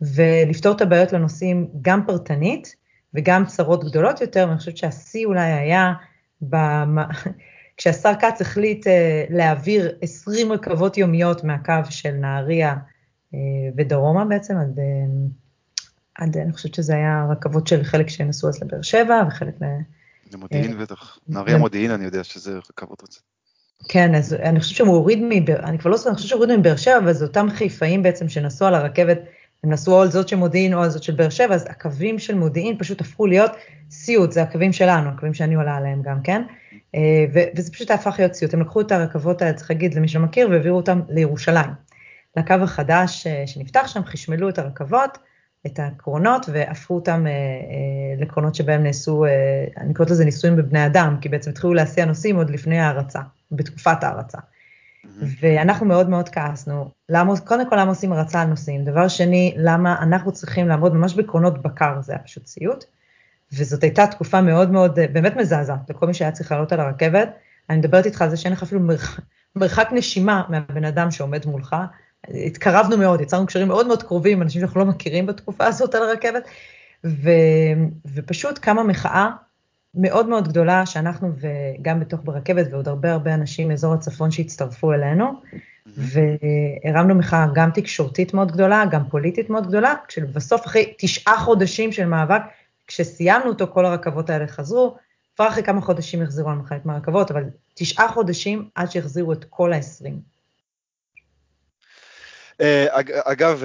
ולפתור 0.00 0.76
את 0.76 0.80
הבעיות 0.80 1.12
לנושאים 1.12 1.68
גם 1.82 2.06
פרטנית 2.06 2.76
וגם 3.14 3.46
צרות 3.46 3.84
גדולות 3.84 4.20
יותר, 4.20 4.46
ואני 4.48 4.58
חושבת 4.58 4.76
שהשיא 4.76 5.26
אולי 5.26 5.52
היה, 5.52 5.92
במ... 6.40 6.98
כשהשר 7.76 8.12
כץ 8.20 8.40
החליט 8.40 8.86
uh, 8.86 8.90
להעביר 9.30 9.96
20 10.02 10.52
רכבות 10.52 10.98
יומיות 10.98 11.44
מהקו 11.44 11.72
של 11.90 12.10
נהריה 12.10 12.76
אה, 13.34 13.38
ודרומה 13.76 14.24
בעצם, 14.24 14.56
עד, 14.56 14.78
אה, 14.78 14.84
עד, 16.14 16.36
אני 16.36 16.52
חושבת 16.52 16.74
שזה 16.74 16.94
היה 16.94 17.26
רכבות 17.30 17.66
של 17.66 17.84
חלק 17.84 18.08
שנסעו 18.08 18.48
אז 18.48 18.62
לבאר 18.62 18.82
שבע 18.82 19.22
וחלק 19.28 19.54
ל... 19.62 19.64
למודיעין 20.32 20.72
אה, 20.72 20.78
בטח, 20.78 21.18
נהריה 21.28 21.58
מודיעין 21.58 21.90
אני 21.90 22.04
יודע 22.04 22.24
שזה 22.24 22.58
רכבות 22.58 23.02
רצות. 23.02 23.22
כן, 23.88 24.14
אז 24.14 24.34
אני 24.34 24.60
חושבת 24.60 24.76
שהוא 24.76 24.88
הוריד 24.88 25.18
מבאר, 25.22 25.58
אני 25.58 25.78
כבר 25.78 25.90
לא 25.90 25.96
זוכרת, 25.96 26.10
אני 26.10 26.16
חושבת 26.16 26.28
שהוא 26.28 26.42
הוריד 26.44 26.58
מבאר 26.58 26.76
שבע, 26.76 26.98
אבל 26.98 27.12
זה 27.12 27.24
אותם 27.24 27.46
חיפאים 27.50 28.02
בעצם 28.02 28.28
שנסעו 28.28 28.68
על 28.68 28.74
הרכבת, 28.74 29.18
הם 29.64 29.70
נסעו 29.70 29.94
או 29.94 30.02
על 30.02 30.10
זאת 30.10 30.28
של 30.28 30.36
מודיעין 30.36 30.74
או 30.74 30.82
על 30.82 30.90
זאת 30.90 31.02
של 31.02 31.14
באר 31.14 31.28
שבע, 31.28 31.54
אז 31.54 31.66
הקווים 31.68 32.18
של 32.18 32.34
מודיעין 32.34 32.78
פשוט 32.78 33.00
הפכו 33.00 33.26
להיות 33.26 33.50
סיוט, 33.90 34.32
זה 34.32 34.42
הקווים 34.42 34.72
שלנו, 34.72 35.08
הקווים 35.08 35.34
שאני 35.34 35.54
עולה 35.54 35.76
עליהם 35.76 36.02
גם, 36.02 36.22
כן? 36.22 36.42
וזה 37.56 37.72
פשוט 37.72 37.90
הפך 37.90 38.14
להיות 38.18 38.34
סיוט, 38.34 38.54
הם 38.54 38.60
לקחו 38.60 38.80
את 38.80 38.92
הרכבות 38.92 39.42
האלה, 39.42 39.52
צריך 39.52 39.70
להגיד 39.70 39.94
למי 39.94 40.08
שלא 40.08 40.22
מכיר, 40.22 40.50
והעבירו 40.50 40.76
אותם 40.76 41.00
לירושלים. 41.08 41.70
לקו 42.36 42.54
החדש 42.54 43.26
אה, 43.26 43.46
שנפתח 43.46 43.86
שם, 43.86 44.04
חשמלו 44.04 44.48
את 44.48 44.58
הרכבות, 44.58 45.18
את 45.66 45.78
הקרונות, 45.82 46.46
והפכו 46.52 46.94
אותם 46.94 47.26
אה, 47.26 47.32
אה, 47.32 48.22
לקרונות 48.22 48.54
שבהם 48.54 48.82
נעשו, 48.82 49.24
אני 49.76 49.94
קוראת 49.94 50.10
לזה 50.10 50.24
ניסויים 50.24 50.56
בבני 50.56 50.86
אדם, 50.86 51.16
כי 51.20 51.28
בעצם 51.28 51.50
התחילו 51.50 51.74
להסיע 51.74 52.04
נוסעים 52.04 52.36
עוד 52.36 52.50
לפני 52.50 52.78
ההרצה, 52.78 53.20
בתקופת 53.52 54.04
ההרצה. 54.04 54.38
ואנחנו 55.40 55.86
מאוד 55.86 56.08
מאוד 56.08 56.28
כעסנו, 56.28 56.90
למה, 57.08 57.40
קודם 57.40 57.70
כל 57.70 57.76
למה 57.76 57.90
עושים 57.90 58.12
הרצה 58.12 58.42
על 58.42 58.48
נוסעים, 58.48 58.84
דבר 58.84 59.08
שני, 59.08 59.54
למה 59.56 60.02
אנחנו 60.02 60.32
צריכים 60.32 60.68
לעמוד 60.68 60.94
ממש 60.94 61.14
בקרונות 61.14 61.62
בקר, 61.62 62.00
זה 62.00 62.12
היה 62.12 62.22
פשוט 62.22 62.46
סיוט, 62.46 62.84
וזאת 63.52 63.82
הייתה 63.82 64.06
תקופה 64.06 64.40
מאוד 64.40 64.70
מאוד, 64.70 64.98
באמת 65.12 65.36
מזעזעת 65.36 65.90
לכל 65.90 66.06
מי 66.06 66.14
שהיה 66.14 66.32
צריך 66.32 66.52
לעלות 66.52 66.72
על 66.72 66.80
הרכבת, 66.80 67.28
אני 67.70 67.78
מדברת 67.78 68.06
איתך 68.06 68.22
על 68.22 68.30
זה 68.30 68.36
שאין 68.36 68.52
לך 68.52 68.62
אפילו 68.62 68.80
מרחק, 68.80 69.22
מרחק 69.56 69.88
נשימה 69.92 70.42
מהבן 70.48 70.84
אדם 70.84 71.10
שעומד 71.10 71.46
מולך, 71.46 71.76
התקרבנו 72.46 72.96
מאוד, 72.96 73.20
יצרנו 73.20 73.46
קשרים 73.46 73.68
מאוד 73.68 73.86
מאוד 73.86 74.02
קרובים 74.02 74.42
אנשים 74.42 74.60
שאנחנו 74.60 74.80
לא 74.80 74.86
מכירים 74.86 75.26
בתקופה 75.26 75.66
הזאת 75.66 75.94
על 75.94 76.02
הרכבת, 76.02 76.48
ו, 77.04 77.30
ופשוט 78.14 78.58
קמה 78.58 78.82
מחאה 78.82 79.30
מאוד 79.94 80.28
מאוד 80.28 80.48
גדולה 80.48 80.86
שאנחנו 80.86 81.28
וגם 81.36 82.00
בתוך 82.00 82.20
ברכבת 82.24 82.66
ועוד 82.70 82.88
הרבה 82.88 83.12
הרבה 83.12 83.34
אנשים 83.34 83.68
מאזור 83.68 83.94
הצפון 83.94 84.30
שהצטרפו 84.30 84.92
אלינו, 84.92 85.32
והרמנו 85.86 87.14
מחאה 87.14 87.46
גם 87.54 87.70
תקשורתית 87.70 88.34
מאוד 88.34 88.52
גדולה, 88.52 88.84
גם 88.90 89.08
פוליטית 89.08 89.50
מאוד 89.50 89.66
גדולה, 89.66 89.94
כשבסוף 90.08 90.66
אחרי 90.66 90.94
תשעה 90.98 91.38
חודשים 91.38 91.92
של 91.92 92.06
מאבק, 92.06 92.42
כשסיימנו 92.86 93.48
אותו 93.48 93.66
כל 93.66 93.86
הרכבות 93.86 94.30
האלה 94.30 94.46
חזרו, 94.46 94.96
כבר 95.36 95.48
אחרי 95.48 95.62
כמה 95.62 95.80
חודשים 95.80 96.22
החזירו 96.22 96.50
לנו 96.50 96.64
חלק 96.64 96.86
מהרכבות, 96.86 97.30
אבל 97.30 97.44
תשעה 97.74 98.08
חודשים 98.08 98.68
עד 98.74 98.90
שהחזירו 98.90 99.32
את 99.32 99.44
כל 99.44 99.72
ה-20. 99.72 100.29
אה, 102.60 102.86
אגב, 103.24 103.62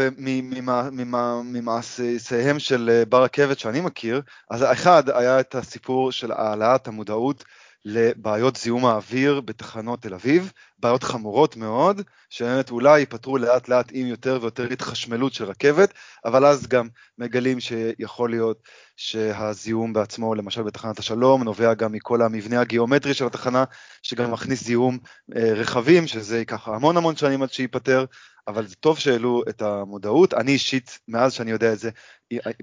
ממעשיהם 1.44 2.60
של 2.60 2.90
אה, 2.94 3.06
בר 3.06 3.24
רכבת 3.24 3.60
שאני 3.60 3.82
מכיר, 3.82 4.22
אז 4.52 4.64
אחד 4.64 5.10
היה 5.10 5.40
את 5.40 5.56
הסיפור 5.56 6.12
של 6.12 6.32
העלאת 6.32 6.88
המודעות 6.88 7.44
לבעיות 7.86 8.56
זיהום 8.56 8.86
האוויר 8.86 9.42
בתחנות 9.42 10.02
תל 10.02 10.14
אביב, 10.14 10.52
בעיות 10.80 11.04
חמורות 11.04 11.56
מאוד, 11.56 12.02
שבאמת 12.30 12.72
אולי 12.72 13.00
ייפתרו 13.00 13.38
לאט 13.38 13.70
לאט 13.70 13.92
עם 13.92 14.08
יותר 14.08 14.40
ויותר 14.42 14.68
התחשמלות 14.72 15.34
של 15.34 15.46
רכבת, 15.46 15.94
אבל 16.26 16.46
אז 16.46 16.68
גם 16.68 16.88
מגלים 17.18 17.60
שיכול 17.60 18.30
להיות 18.30 18.58
שהזיהום 18.98 19.94
בעצמו, 19.94 20.36
למשל 20.36 20.64
בתחנת 20.64 21.00
השלום, 21.00 21.44
נובע 21.44 21.74
גם 21.74 21.92
מכל 21.92 22.22
המבנה 22.22 22.62
הגיאומטרי 22.62 23.14
של 23.14 23.26
התחנה, 23.26 23.64
שגם 24.02 24.32
מכניס 24.32 24.64
זיהום 24.64 24.98
אה, 25.36 25.54
רכבים, 25.54 26.08
שזה 26.08 26.38
ייקח 26.38 26.68
המון 26.68 26.98
המון 26.98 27.16
שנים 27.16 27.44
עד 27.44 27.52
שייפתר, 27.52 28.06
אבל 28.48 28.68
זה 28.68 28.76
טוב 28.76 29.00
שהעלו 29.00 29.44
את 29.50 29.62
המודעות. 29.62 30.34
אני 30.34 30.52
אישית, 30.52 31.00
מאז 31.08 31.34
שאני 31.34 31.52
יודע 31.52 31.74
את 31.74 31.80
זה, 31.80 31.90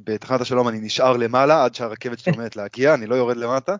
בתחנת 0.04 0.40
השלום 0.40 0.68
אני 0.68 0.78
נשאר 0.80 1.16
למעלה 1.16 1.64
עד 1.64 1.74
שהרכבת 1.74 2.18
שלי 2.18 2.32
עומדת 2.32 2.56
להגיע, 2.56 2.94
אני 2.94 3.06
לא 3.06 3.14
יורד 3.14 3.36
למטה. 3.36 3.76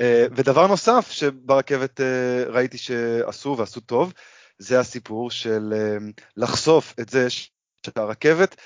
אה, 0.00 0.26
ודבר 0.36 0.66
נוסף 0.66 1.10
שברכבת 1.10 2.00
אה, 2.00 2.44
ראיתי 2.46 2.78
שעשו 2.78 3.56
ועשו 3.58 3.80
טוב, 3.80 4.12
זה 4.58 4.80
הסיפור 4.80 5.30
של 5.30 5.72
אה, 5.76 5.96
לחשוף 6.36 6.94
את 7.00 7.08
זה 7.08 7.26
שהרכבת, 7.86 8.56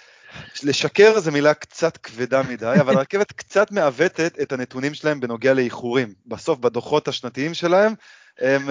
לשקר 0.62 1.20
זו 1.20 1.32
מילה 1.32 1.54
קצת 1.54 1.96
כבדה 1.96 2.42
מדי, 2.42 2.74
אבל 2.80 2.96
הרכבת 2.96 3.32
קצת 3.32 3.72
מעוותת 3.72 4.36
את 4.42 4.52
הנתונים 4.52 4.94
שלהם 4.94 5.20
בנוגע 5.20 5.54
לאיחורים. 5.54 6.08
בסוף, 6.26 6.58
בדוחות 6.58 7.08
השנתיים 7.08 7.54
שלהם, 7.54 7.92
הם 8.40 8.62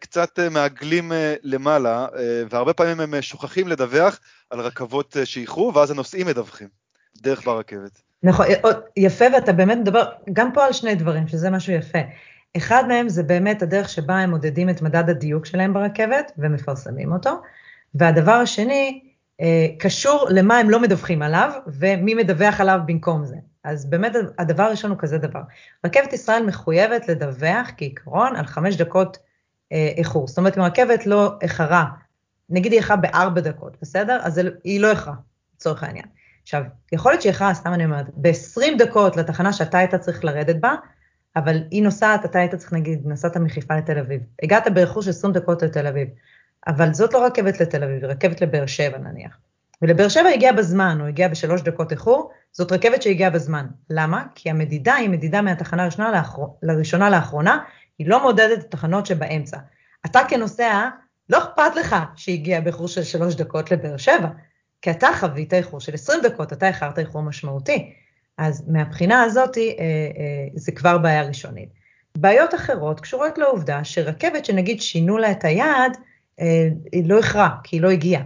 קצת 0.00 0.38
מעגלים 0.50 1.12
למעלה, 1.42 2.06
והרבה 2.50 2.72
פעמים 2.72 3.00
הם 3.00 3.22
שוכחים 3.22 3.68
לדווח 3.68 4.20
על 4.50 4.60
רכבות 4.60 5.16
שאיחרו, 5.24 5.74
ואז 5.74 5.90
הנוסעים 5.90 6.26
מדווחים 6.26 6.68
דרך 7.22 7.44
ברכבת. 7.44 8.02
נכון, 8.22 8.46
יפה, 8.96 9.24
ואתה 9.34 9.52
באמת 9.52 9.78
מדבר 9.78 10.04
גם 10.32 10.52
פה 10.52 10.64
על 10.64 10.72
שני 10.72 10.94
דברים, 10.94 11.28
שזה 11.28 11.50
משהו 11.50 11.72
יפה. 11.72 11.98
אחד 12.56 12.84
מהם 12.88 13.08
זה 13.08 13.22
באמת 13.22 13.62
הדרך 13.62 13.88
שבה 13.88 14.18
הם 14.18 14.30
מודדים 14.30 14.70
את 14.70 14.82
מדד 14.82 15.10
הדיוק 15.10 15.46
שלהם 15.46 15.72
ברכבת 15.72 16.32
ומפרסמים 16.38 17.12
אותו, 17.12 17.30
והדבר 17.94 18.32
השני 18.32 19.00
אה, 19.04 19.11
קשור 19.78 20.26
למה 20.30 20.58
הם 20.58 20.70
לא 20.70 20.80
מדווחים 20.80 21.22
עליו 21.22 21.52
ומי 21.66 22.14
מדווח 22.14 22.60
עליו 22.60 22.80
במקום 22.86 23.24
זה. 23.24 23.36
אז 23.64 23.90
באמת 23.90 24.12
הדבר 24.38 24.62
הראשון 24.62 24.90
הוא 24.90 24.98
כזה 24.98 25.18
דבר. 25.18 25.40
רכבת 25.86 26.12
ישראל 26.12 26.46
מחויבת 26.46 27.08
לדווח 27.08 27.70
כעיקרון 27.76 28.36
על 28.36 28.46
חמש 28.46 28.76
דקות 28.76 29.18
אה, 29.72 29.92
איחור. 29.96 30.28
זאת 30.28 30.38
אומרת, 30.38 30.58
אם 30.58 30.62
הרכבת 30.62 31.06
לא 31.06 31.32
איחרה, 31.42 31.84
נגיד 32.50 32.72
היא 32.72 32.80
איחרה 32.80 32.96
בארבע 32.96 33.40
דקות, 33.40 33.76
בסדר? 33.82 34.18
אז 34.22 34.40
היא 34.64 34.80
לא 34.80 34.90
איחרה, 34.90 35.14
לצורך 35.56 35.82
העניין. 35.82 36.04
עכשיו, 36.42 36.62
יכול 36.92 37.12
להיות 37.12 37.22
שהיא 37.22 37.32
איחרה, 37.32 37.54
סתם 37.54 37.74
אני 37.74 37.84
אומרת, 37.84 38.06
ב-20 38.16 38.78
דקות 38.78 39.16
לתחנה 39.16 39.52
שאתה 39.52 39.78
היית 39.78 39.94
צריך 39.94 40.24
לרדת 40.24 40.56
בה, 40.56 40.74
אבל 41.36 41.62
היא 41.70 41.82
נוסעת, 41.82 42.24
אתה 42.24 42.38
היית 42.38 42.54
צריך 42.54 42.72
נגיד, 42.72 43.02
נסעת 43.04 43.36
מחיפה 43.36 43.76
לתל 43.76 43.98
אביב. 43.98 44.20
הגעת 44.42 44.68
באיחור 44.74 45.02
של 45.02 45.10
20 45.10 45.32
דקות 45.32 45.62
לתל 45.62 45.86
אביב, 45.86 46.08
אבל 46.66 46.94
זאת 46.94 47.14
לא 47.14 47.26
רכבת 47.26 47.60
לתל 47.60 47.84
אביב, 47.84 48.04
רכבת 48.04 48.40
לבאר 48.40 48.66
שבע 48.66 48.98
נניח. 48.98 49.38
ולבאר 49.82 50.08
שבע 50.08 50.28
הגיע 50.28 50.52
בזמן, 50.52 50.96
הוא 51.00 51.08
הגיע 51.08 51.28
בשלוש 51.28 51.62
דקות 51.62 51.92
איחור, 51.92 52.30
זאת 52.52 52.72
רכבת 52.72 53.02
שהגיעה 53.02 53.30
בזמן. 53.30 53.66
למה? 53.90 54.24
כי 54.34 54.50
המדידה 54.50 54.94
היא 54.94 55.10
מדידה 55.10 55.42
מהתחנה 55.42 55.82
הראשונה 55.82 56.12
לאחר... 56.12 56.42
לראשונה 56.62 57.10
לאחרונה, 57.10 57.58
היא 57.98 58.06
לא 58.06 58.22
מודדת 58.22 58.58
את 58.58 58.64
התחנות 58.64 59.06
שבאמצע. 59.06 59.56
אתה 60.06 60.20
כנוסע, 60.28 60.88
לא 61.28 61.38
אכפת 61.38 61.76
לך 61.76 61.96
שהגיע 62.16 62.60
באיחור 62.60 62.88
של 62.88 63.02
שלוש 63.02 63.34
דקות 63.34 63.70
לבאר 63.70 63.96
שבע, 63.96 64.28
כי 64.82 64.90
אתה 64.90 65.08
חווית 65.20 65.54
איחור 65.54 65.80
של 65.80 65.94
20 65.94 66.20
דקות, 66.22 66.52
אתה 66.52 66.68
איחרת 66.68 66.98
איחור 66.98 67.22
משמעותי. 67.22 67.92
אז 68.38 68.64
מהבחינה 68.68 69.22
הזאת 69.22 69.58
אה, 69.58 69.62
אה, 69.62 70.48
זה 70.54 70.72
כבר 70.72 70.98
בעיה 70.98 71.22
ראשונית. 71.22 71.68
בעיות 72.18 72.54
אחרות 72.54 73.00
קשורות 73.00 73.38
לעובדה 73.38 73.84
שרכבת 73.84 74.44
שנגיד 74.44 74.80
שינו 74.80 75.18
לה 75.18 75.30
את 75.30 75.44
היעד, 75.44 75.96
היא 76.92 77.08
לא 77.08 77.16
איחרה, 77.16 77.56
כי 77.64 77.76
היא 77.76 77.82
לא 77.82 77.90
הגיעה. 77.90 78.22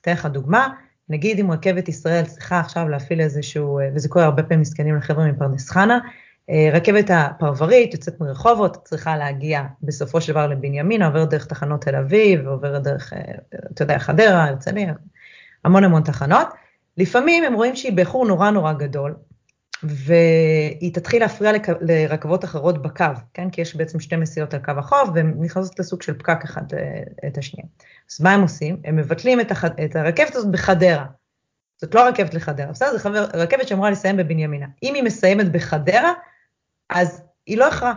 אתן 0.00 0.12
לך 0.12 0.26
דוגמה, 0.26 0.68
נגיד 1.08 1.40
אם 1.40 1.50
רכבת 1.50 1.88
ישראל 1.88 2.24
צריכה 2.24 2.60
עכשיו 2.60 2.88
להפעיל 2.88 3.20
איזשהו, 3.20 3.78
אה, 3.78 3.88
וזה 3.94 4.08
קורה 4.08 4.24
הרבה 4.24 4.42
פעמים 4.42 4.60
מסכנים 4.60 4.96
לחבר'ה 4.96 5.26
מפרדס 5.26 5.70
חנה, 5.70 5.98
אה, 6.50 6.70
רכבת 6.72 7.10
הפרברית 7.10 7.94
יוצאת 7.94 8.20
מרחובות, 8.20 8.76
צריכה 8.84 9.16
להגיע 9.16 9.62
בסופו 9.82 10.20
של 10.20 10.32
דבר 10.32 10.46
לבנימינה, 10.46 11.06
עוברת 11.06 11.30
דרך 11.30 11.46
תחנות 11.46 11.80
תל 11.80 11.96
אביב, 11.96 12.46
עוברת 12.46 12.82
דרך, 12.82 13.12
אה, 13.12 13.18
אתה 13.72 13.82
יודע, 13.82 13.98
חדרה, 13.98 14.44
הרצליה, 14.44 14.92
המון 15.64 15.84
המון 15.84 16.02
תחנות. 16.02 16.48
לפעמים 16.96 17.44
הם 17.44 17.54
רואים 17.54 17.76
שהיא 17.76 17.92
באיחור 17.92 18.26
נורא 18.26 18.50
נורא 18.50 18.72
גדול, 18.72 19.14
והיא 19.84 20.94
תתחיל 20.94 21.22
להפריע 21.22 21.52
לק... 21.52 21.66
לרכבות 21.80 22.44
אחרות 22.44 22.82
בקו, 22.82 23.04
כן? 23.34 23.50
כי 23.50 23.60
יש 23.60 23.76
בעצם 23.76 24.00
שתי 24.00 24.16
מסיעות 24.16 24.54
על 24.54 24.60
קו 24.64 24.72
החוף, 24.78 25.08
והן 25.14 25.34
נכנסות 25.40 25.78
לסוג 25.78 26.02
של 26.02 26.18
פקק 26.18 26.38
אחד 26.44 26.62
את 27.26 27.38
השנייה. 27.38 27.66
אז 28.12 28.20
מה 28.20 28.32
הם 28.32 28.42
עושים? 28.42 28.80
הם 28.84 28.96
מבטלים 28.96 29.40
את, 29.40 29.50
הח... 29.50 29.64
את 29.64 29.96
הרכבת 29.96 30.34
הזאת 30.34 30.50
בחדרה. 30.50 31.06
זאת 31.80 31.94
לא 31.94 32.08
רכבת 32.08 32.34
לחדרה, 32.34 32.72
בסדר? 32.72 32.92
זו 32.92 32.98
חבר... 32.98 33.24
רכבת 33.34 33.68
שאמורה 33.68 33.90
לסיים 33.90 34.16
בבנימינה. 34.16 34.66
אם 34.82 34.94
היא 34.94 35.02
מסיימת 35.02 35.52
בחדרה, 35.52 36.12
אז 36.90 37.22
היא 37.46 37.58
לא 37.58 37.66
איחרה. 37.66 37.94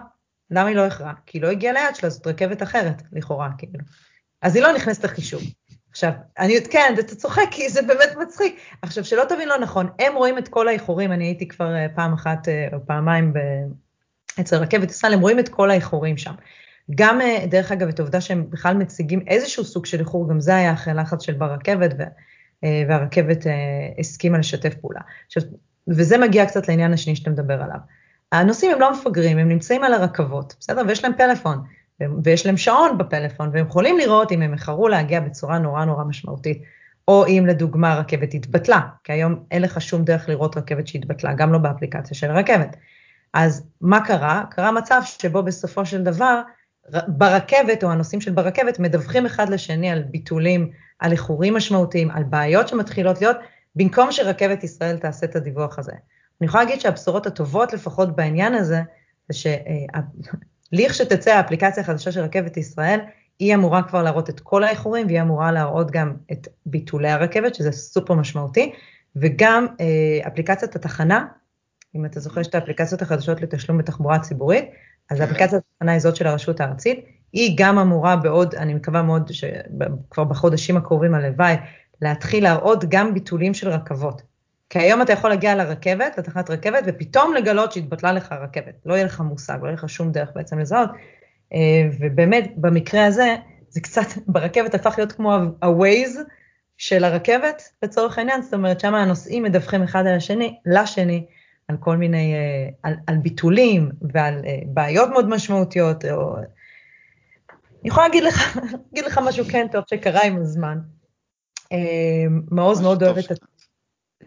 למה 0.52 0.70
היא 0.70 0.76
לא 0.76 0.86
איחרה? 0.86 1.14
כי 1.26 1.38
היא 1.38 1.44
לא 1.44 1.48
הגיעה 1.48 1.74
ליד 1.74 1.96
שלה, 1.96 2.10
זאת 2.10 2.28
רכבת 2.28 2.64
אחרת, 2.64 3.02
לכאורה, 3.12 3.50
כאילו. 3.58 3.80
אז 4.42 4.56
היא 4.56 4.64
לא 4.64 4.74
נכנסת 4.74 5.04
לחישוב. 5.04 5.42
עכשיו, 5.98 6.12
אני, 6.40 6.54
כן, 6.70 6.96
אתה 7.00 7.16
צוחק, 7.16 7.48
כי 7.52 7.70
זה 7.70 7.82
באמת 7.82 8.16
מצחיק. 8.22 8.60
עכשיו, 8.82 9.06
שלא 9.06 9.24
תבין 9.30 9.50
לא 9.50 9.58
נכון, 9.60 9.90
הם 10.00 10.16
רואים 10.16 10.38
את 10.38 10.48
כל 10.48 10.68
האיחורים, 10.68 11.12
אני 11.12 11.26
הייתי 11.26 11.48
כבר 11.48 11.76
אה, 11.76 11.88
פעם 11.96 12.14
אחת 12.14 12.48
אה, 12.48 12.68
או 12.74 12.78
פעמיים 12.86 13.34
ב... 13.34 13.38
אצל 14.40 14.56
רכבת 14.56 14.92
ישראל, 14.92 15.14
הם 15.14 15.20
רואים 15.20 15.40
את 15.40 15.50
כל 15.50 15.72
האיחורים 15.72 16.18
שם. 16.18 16.34
גם, 16.96 17.22
אה, 17.22 17.46
דרך 17.50 17.72
אגב, 17.72 17.88
את 17.88 18.00
העובדה 18.00 18.22
שהם 18.22 18.50
בכלל 18.50 18.78
מציגים 18.78 19.22
איזשהו 19.28 19.64
סוג 19.64 19.86
של 19.86 20.00
איחור, 20.00 20.30
גם 20.30 20.40
זה 20.40 20.56
היה 20.56 20.74
אחרי 20.74 20.94
לחץ 20.94 21.22
של 21.22 21.34
ברכבת, 21.34 21.94
ו... 22.00 22.04
והרכבת 22.88 23.46
הסכימה 24.00 24.38
לשתף 24.38 24.74
פעולה. 24.76 25.00
עכשיו, 25.26 25.44
וזה 25.88 26.18
מגיע 26.18 26.46
קצת 26.46 26.68
לעניין 26.68 26.94
השני 26.94 27.16
שאתה 27.16 27.30
מדבר 27.30 27.62
עליו. 27.62 27.78
הנוסעים 28.32 28.72
הם 28.72 28.80
לא 28.80 28.92
מפגרים, 28.92 29.38
הם 29.38 29.50
נמצאים 29.50 29.84
על 29.84 29.94
הרכבות, 29.94 30.56
בסדר? 30.60 30.82
ויש 30.88 31.04
להם 31.04 31.14
פלאפון, 31.18 31.64
ויש 32.24 32.46
להם 32.46 32.58
שעון 32.58 32.98
בפלאפון, 32.98 33.50
והם 33.54 33.68
יכולים 33.68 33.98
לראות 33.98 34.32
אם 34.32 34.42
הם 34.42 34.54
איחרו 34.54 34.88
להגיע 34.88 35.20
בצורה 35.20 35.60
נורא 35.60 35.86
נורא 35.86 36.04
משמעותית, 36.04 36.62
או 37.08 37.28
אם 37.28 37.46
לדוגמה 37.48 37.96
רכבת 37.96 38.34
התבטלה, 38.34 38.80
כי 39.04 39.12
היום 39.12 39.44
אין 39.52 39.62
לך 39.62 39.82
שום 39.82 40.04
דרך 40.04 40.30
לראות 40.30 40.58
רכבת 40.58 40.88
שהתבטלה, 40.88 41.34
גם 41.34 41.54
לא 41.54 41.58
באפליקציה 41.58 42.18
של 42.18 42.32
רכבת. 42.32 42.76
אז 43.34 43.68
מה 43.82 44.06
קרה? 44.06 44.44
קרה 44.50 44.72
מצב 44.72 45.02
שבו 45.06 45.44
בסופו 45.44 45.86
של 45.86 46.04
דבר, 46.04 46.42
ברכבת, 47.08 47.84
או 47.84 47.92
הנוסעים 47.92 48.22
של 48.22 48.32
ברכבת, 48.32 48.80
מדווחים 48.80 49.26
אחד 49.26 49.50
לשני 49.50 49.92
על 49.92 50.04
ביטולים, 50.04 50.72
על 51.00 51.12
איחורים 51.12 51.56
משמעותיים, 51.56 52.12
על 52.12 52.24
בעיות 52.24 52.68
שמתחילות 52.68 53.22
להיות, 53.22 53.38
במקום 53.76 54.12
שרכבת 54.12 54.64
ישראל 54.64 54.98
תעשה 54.98 55.26
את 55.26 55.36
הדיווח 55.36 55.80
הזה. 55.80 55.92
אני 56.42 56.48
יכולה 56.48 56.64
להגיד 56.64 56.82
שהבשורות 56.82 57.28
הטובות 57.28 57.74
לפחות 57.74 58.16
בעניין 58.16 58.54
הזה, 58.54 58.82
זה 59.30 59.56
שלכשתצא 60.72 61.32
האפליקציה 61.32 61.84
החדשה 61.84 62.12
של 62.12 62.22
רכבת 62.22 62.58
ישראל, 62.58 63.00
היא 63.40 63.56
אמורה 63.56 63.84
כבר 63.84 64.04
להראות 64.04 64.30
את 64.30 64.40
כל 64.40 64.64
האיחורים, 64.64 65.08
והיא 65.08 65.22
אמורה 65.22 65.52
להראות 65.52 65.92
גם 65.92 66.14
את 66.32 66.48
ביטולי 66.66 67.10
הרכבת, 67.10 67.56
שזה 67.56 67.72
סופר 67.72 68.14
משמעותי, 68.14 68.74
וגם 69.16 69.68
אה, 69.80 70.28
אפליקציית 70.28 70.76
התחנה, 70.76 71.26
אם 71.96 72.06
אתה 72.06 72.20
זוכר 72.20 72.44
שאת 72.44 72.56
האפליקציות 72.56 73.02
החדשות 73.02 73.42
לתשלום 73.42 73.78
בתחבורה 73.78 74.20
ציבורית, 74.20 74.66
אז 75.12 75.22
אפליקציית 75.22 75.64
התחנה 75.74 75.92
היא 75.92 76.00
זאת 76.00 76.16
של 76.16 76.28
הרשות 76.28 76.60
הארצית, 76.60 77.06
היא 77.34 77.54
גם 77.58 77.80
אמורה 77.80 78.16
בעוד, 78.16 78.56
אני 78.56 78.74
מקווה 78.74 79.02
מאוד 79.02 79.30
שכבר 79.34 80.24
בחודשים 80.24 80.78
הקרובים 80.78 81.16
הלוואי, 81.16 81.56
להתחיל 82.02 82.44
להראות 82.44 82.86
גם 82.90 83.14
ביטולים 83.14 83.54
של 83.54 83.70
רכבות. 83.70 84.22
כי 84.70 84.80
היום 84.80 85.02
אתה 85.02 85.14
יכול 85.14 85.30
להגיע 85.30 85.56
לרכבת, 85.56 86.18
לתחנת 86.18 86.50
רכבת, 86.50 86.84
ופתאום 86.86 87.34
לגלות 87.34 87.72
שהתבטלה 87.72 88.12
לך 88.12 88.32
הרכבת. 88.32 88.74
לא 88.86 88.94
יהיה 88.94 89.06
לך 89.06 89.22
מושג, 89.22 89.58
לא 89.62 89.66
יהיה 89.66 89.74
לך 89.74 89.90
שום 89.90 90.12
דרך 90.12 90.30
בעצם 90.36 90.60
לזהות. 90.60 90.90
אה, 91.54 91.90
ובאמת, 92.00 92.52
במקרה 92.56 93.06
הזה, 93.06 93.36
זה 93.70 93.82
קצת, 93.82 94.08
ברכבת 94.28 94.76
הפך 94.76 94.94
להיות 94.98 95.12
כמו 95.12 95.34
ה-Waze 95.34 96.20
של 96.78 97.04
הרכבת, 97.04 97.70
לצורך 97.84 98.18
העניין, 98.18 98.42
זאת 98.42 98.54
אומרת, 98.54 98.80
שם 98.80 98.96
הנוסעים 98.96 99.44
מדווחים 99.44 99.84
אחד 99.84 100.08
על 100.08 100.16
השני, 100.16 100.60
לשני, 100.66 101.26
על 101.68 101.78
כל 101.80 101.98
מיני, 101.98 102.34
אה, 102.34 102.70
על, 102.84 102.96
על 103.08 103.18
ביטולים 103.18 103.90
ועל 104.14 104.42
אה, 104.46 104.60
בעיות 104.66 105.10
מאוד 105.10 105.30
משמעותיות, 105.30 106.06
או... 106.06 106.36
אני 107.82 107.90
יכולה 107.90 108.08
להגיד 108.08 108.24
לך, 108.24 108.58
להגיד 108.92 109.06
לך 109.06 109.20
משהו 109.24 109.46
כן 109.46 109.68
טוב 109.72 109.84
שקרה 109.90 110.24
עם 110.24 110.38
הזמן. 110.38 110.78
מעוז 112.52 112.82
מאוד 112.82 113.04
אוהב 113.04 113.18
את... 113.18 113.32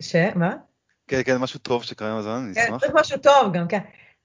ש... 0.01 0.17
מה? 0.35 0.55
כן, 1.09 1.21
כן, 1.25 1.37
משהו 1.37 1.61
טוב 1.61 1.83
שקרה 1.83 2.13
עם 2.13 2.17
הזמן, 2.17 2.43
אני 2.47 2.55
כן, 2.55 2.61
אשמח. 2.61 2.81
כן, 2.81 2.93
משהו 2.95 3.19
טוב 3.19 3.53
גם, 3.53 3.69
כן. 3.69 3.79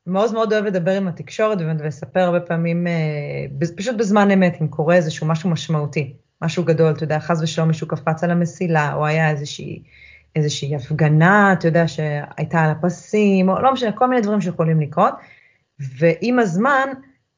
מעוז 0.06 0.34
מאוד 0.34 0.54
אוהב 0.54 0.66
לדבר 0.66 0.92
עם 0.92 1.08
התקשורת 1.08 1.58
ולספר 1.62 2.20
הרבה 2.20 2.40
פעמים, 2.40 2.88
אה, 2.88 3.68
פשוט 3.78 3.96
בזמן 3.96 4.32
אמת, 4.32 4.58
אם 4.62 4.68
קורה 4.68 4.96
איזשהו 4.96 5.28
משהו 5.28 5.50
משמעותי, 5.50 6.14
משהו 6.42 6.64
גדול, 6.64 6.92
אתה 6.92 7.04
יודע, 7.04 7.20
חס 7.20 7.42
ושלום 7.42 7.68
מישהו 7.68 7.88
קפץ 7.88 8.24
על 8.24 8.32
המסילה, 8.32 8.94
או 8.94 9.06
היה 9.06 9.30
איזושהי, 9.30 9.84
איזושהי 10.36 10.76
הפגנה, 10.76 11.54
אתה 11.54 11.68
יודע, 11.68 11.88
שהייתה 11.88 12.62
על 12.62 12.72
הפסים, 12.72 13.50
או 13.50 13.62
לא 13.62 13.74
משנה, 13.74 13.92
כל 13.92 14.08
מיני 14.08 14.22
דברים 14.22 14.42
שיכולים 14.42 14.82
לקרות, 14.82 15.14
ועם 15.80 16.40
הזמן, 16.40 16.90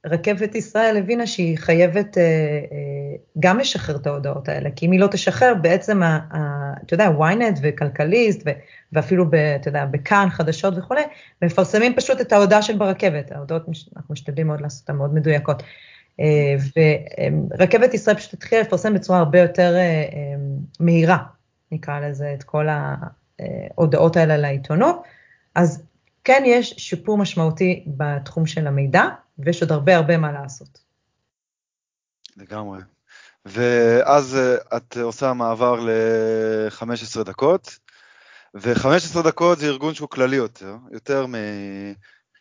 רכבת 0.07 0.55
ישראל 0.55 0.97
הבינה 0.97 1.27
שהיא 1.27 1.57
חייבת 1.57 2.17
אה, 2.17 2.23
אה, 2.23 3.15
גם 3.39 3.59
לשחרר 3.59 3.95
את 3.95 4.07
ההודעות 4.07 4.49
האלה, 4.49 4.69
כי 4.75 4.85
אם 4.85 4.91
היא 4.91 4.99
לא 4.99 5.07
תשחרר, 5.07 5.53
בעצם, 5.61 6.03
ה, 6.03 6.19
ה, 6.31 6.73
אתה 6.85 6.93
יודע, 6.93 7.07
ynet 7.07 7.59
וכלכליסט, 7.61 8.41
ו, 8.45 8.49
ואפילו, 8.93 9.29
ב, 9.29 9.35
אתה 9.35 9.69
יודע, 9.69 9.85
בכאן, 9.85 10.27
חדשות 10.29 10.73
וכולי, 10.77 11.01
מפרסמים 11.41 11.95
פשוט 11.95 12.21
את 12.21 12.33
ההודעה 12.33 12.61
של 12.61 12.77
ברכבת, 12.77 13.31
ההודעות, 13.31 13.65
אנחנו 13.95 14.13
משתדלים 14.13 14.47
מאוד 14.47 14.61
לעשות 14.61 14.81
אותן 14.81 14.97
מאוד 14.97 15.13
מדויקות. 15.13 15.63
אה, 16.19 16.55
ורכבת 17.59 17.93
ישראל 17.93 18.15
פשוט 18.15 18.33
התחילה 18.33 18.61
לפרסם 18.61 18.93
בצורה 18.93 19.19
הרבה 19.19 19.39
יותר 19.39 19.75
אה, 19.75 19.81
אה, 19.81 20.35
מהירה, 20.79 21.17
נקרא 21.71 21.99
לזה, 21.99 22.33
את 22.33 22.43
כל 22.43 22.67
ההודעות 22.69 24.17
האלה 24.17 24.37
לעיתונות. 24.37 25.03
אז 25.55 25.83
כן 26.23 26.43
יש 26.45 26.73
שיפור 26.77 27.17
משמעותי 27.17 27.83
בתחום 27.87 28.45
של 28.45 28.67
המידע, 28.67 29.03
ויש 29.39 29.61
עוד 29.61 29.71
הרבה 29.71 29.95
הרבה 29.95 30.17
מה 30.17 30.31
לעשות. 30.31 30.79
לגמרי. 32.37 32.79
ואז 33.45 34.35
אה, 34.35 34.77
את 34.77 34.97
עושה 34.97 35.33
מעבר 35.33 35.75
ל-15 35.79 37.23
דקות, 37.23 37.79
ו-15 38.55 39.23
דקות 39.23 39.59
זה 39.59 39.67
ארגון 39.67 39.93
שהוא 39.93 40.09
כללי 40.09 40.35
יותר, 40.35 40.75
יותר, 40.91 41.25
מ... 41.25 41.35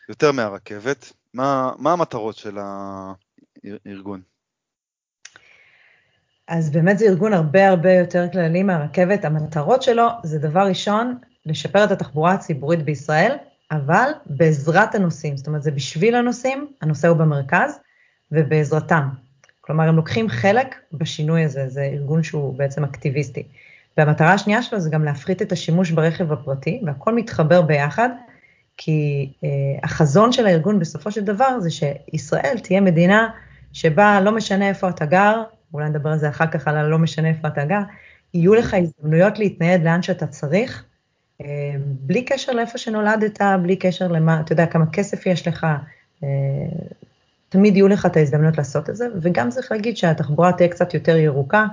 יותר 0.08 0.32
מהרכבת. 0.32 1.12
מה, 1.34 1.72
מה 1.78 1.92
המטרות 1.92 2.36
של 2.36 2.58
הארגון? 3.86 4.20
אז 6.48 6.70
באמת 6.70 6.98
זה 6.98 7.04
ארגון 7.04 7.32
הרבה 7.32 7.68
הרבה 7.68 7.92
יותר 7.92 8.26
כללי 8.32 8.62
מהרכבת. 8.62 9.24
המטרות 9.24 9.82
שלו 9.82 10.08
זה 10.24 10.38
דבר 10.38 10.66
ראשון, 10.68 11.18
לשפר 11.46 11.84
את 11.84 11.90
התחבורה 11.90 12.32
הציבורית 12.32 12.82
בישראל, 12.82 13.36
אבל 13.70 14.10
בעזרת 14.26 14.94
הנוסעים, 14.94 15.36
זאת 15.36 15.46
אומרת 15.46 15.62
זה 15.62 15.70
בשביל 15.70 16.14
הנוסעים, 16.14 16.66
הנוסע 16.82 17.08
הוא 17.08 17.16
במרכז, 17.16 17.78
ובעזרתם. 18.32 19.08
כלומר, 19.60 19.88
הם 19.88 19.96
לוקחים 19.96 20.28
חלק 20.28 20.74
בשינוי 20.92 21.44
הזה, 21.44 21.68
זה 21.68 21.82
ארגון 21.82 22.22
שהוא 22.22 22.54
בעצם 22.58 22.84
אקטיביסטי. 22.84 23.42
והמטרה 23.96 24.32
השנייה 24.32 24.62
שלו 24.62 24.80
זה 24.80 24.90
גם 24.90 25.04
להפחית 25.04 25.42
את 25.42 25.52
השימוש 25.52 25.90
ברכב 25.90 26.32
הפרטי, 26.32 26.82
והכל 26.86 27.14
מתחבר 27.14 27.62
ביחד, 27.62 28.08
כי 28.76 29.32
אה, 29.44 29.48
החזון 29.82 30.32
של 30.32 30.46
הארגון 30.46 30.78
בסופו 30.78 31.10
של 31.10 31.24
דבר 31.24 31.60
זה 31.60 31.70
שישראל 31.70 32.58
תהיה 32.62 32.80
מדינה 32.80 33.28
שבה 33.72 34.20
לא 34.20 34.32
משנה 34.32 34.68
איפה 34.68 34.88
אתה 34.88 35.06
גר, 35.06 35.42
אולי 35.74 35.88
נדבר 35.88 36.10
על 36.10 36.18
זה 36.18 36.28
אחר 36.28 36.46
כך, 36.46 36.68
על 36.68 36.76
הלא 36.76 36.98
משנה 36.98 37.28
איפה 37.28 37.48
אתה 37.48 37.64
גר, 37.64 37.80
יהיו 38.34 38.54
לך 38.54 38.74
הזדמנויות 38.74 39.38
להתנייד 39.38 39.84
לאן 39.84 40.02
שאתה 40.02 40.26
צריך, 40.26 40.84
בלי 41.84 42.24
קשר 42.24 42.52
לאיפה 42.52 42.78
שנולדת, 42.78 43.40
בלי 43.62 43.76
קשר 43.76 44.08
למה, 44.08 44.40
אתה 44.40 44.52
יודע, 44.52 44.66
כמה 44.66 44.84
כסף 44.92 45.26
יש 45.26 45.48
לך, 45.48 45.66
אה, 46.22 46.28
תמיד 47.48 47.76
יהיו 47.76 47.88
לך 47.88 48.06
את 48.06 48.16
ההזדמנות 48.16 48.58
לעשות 48.58 48.90
את 48.90 48.96
זה, 48.96 49.08
וגם 49.22 49.50
צריך 49.50 49.72
להגיד 49.72 49.96
שהתחבורה 49.96 50.52
תהיה 50.52 50.68
קצת 50.68 50.94
יותר 50.94 51.16
ירוקה, 51.16 51.66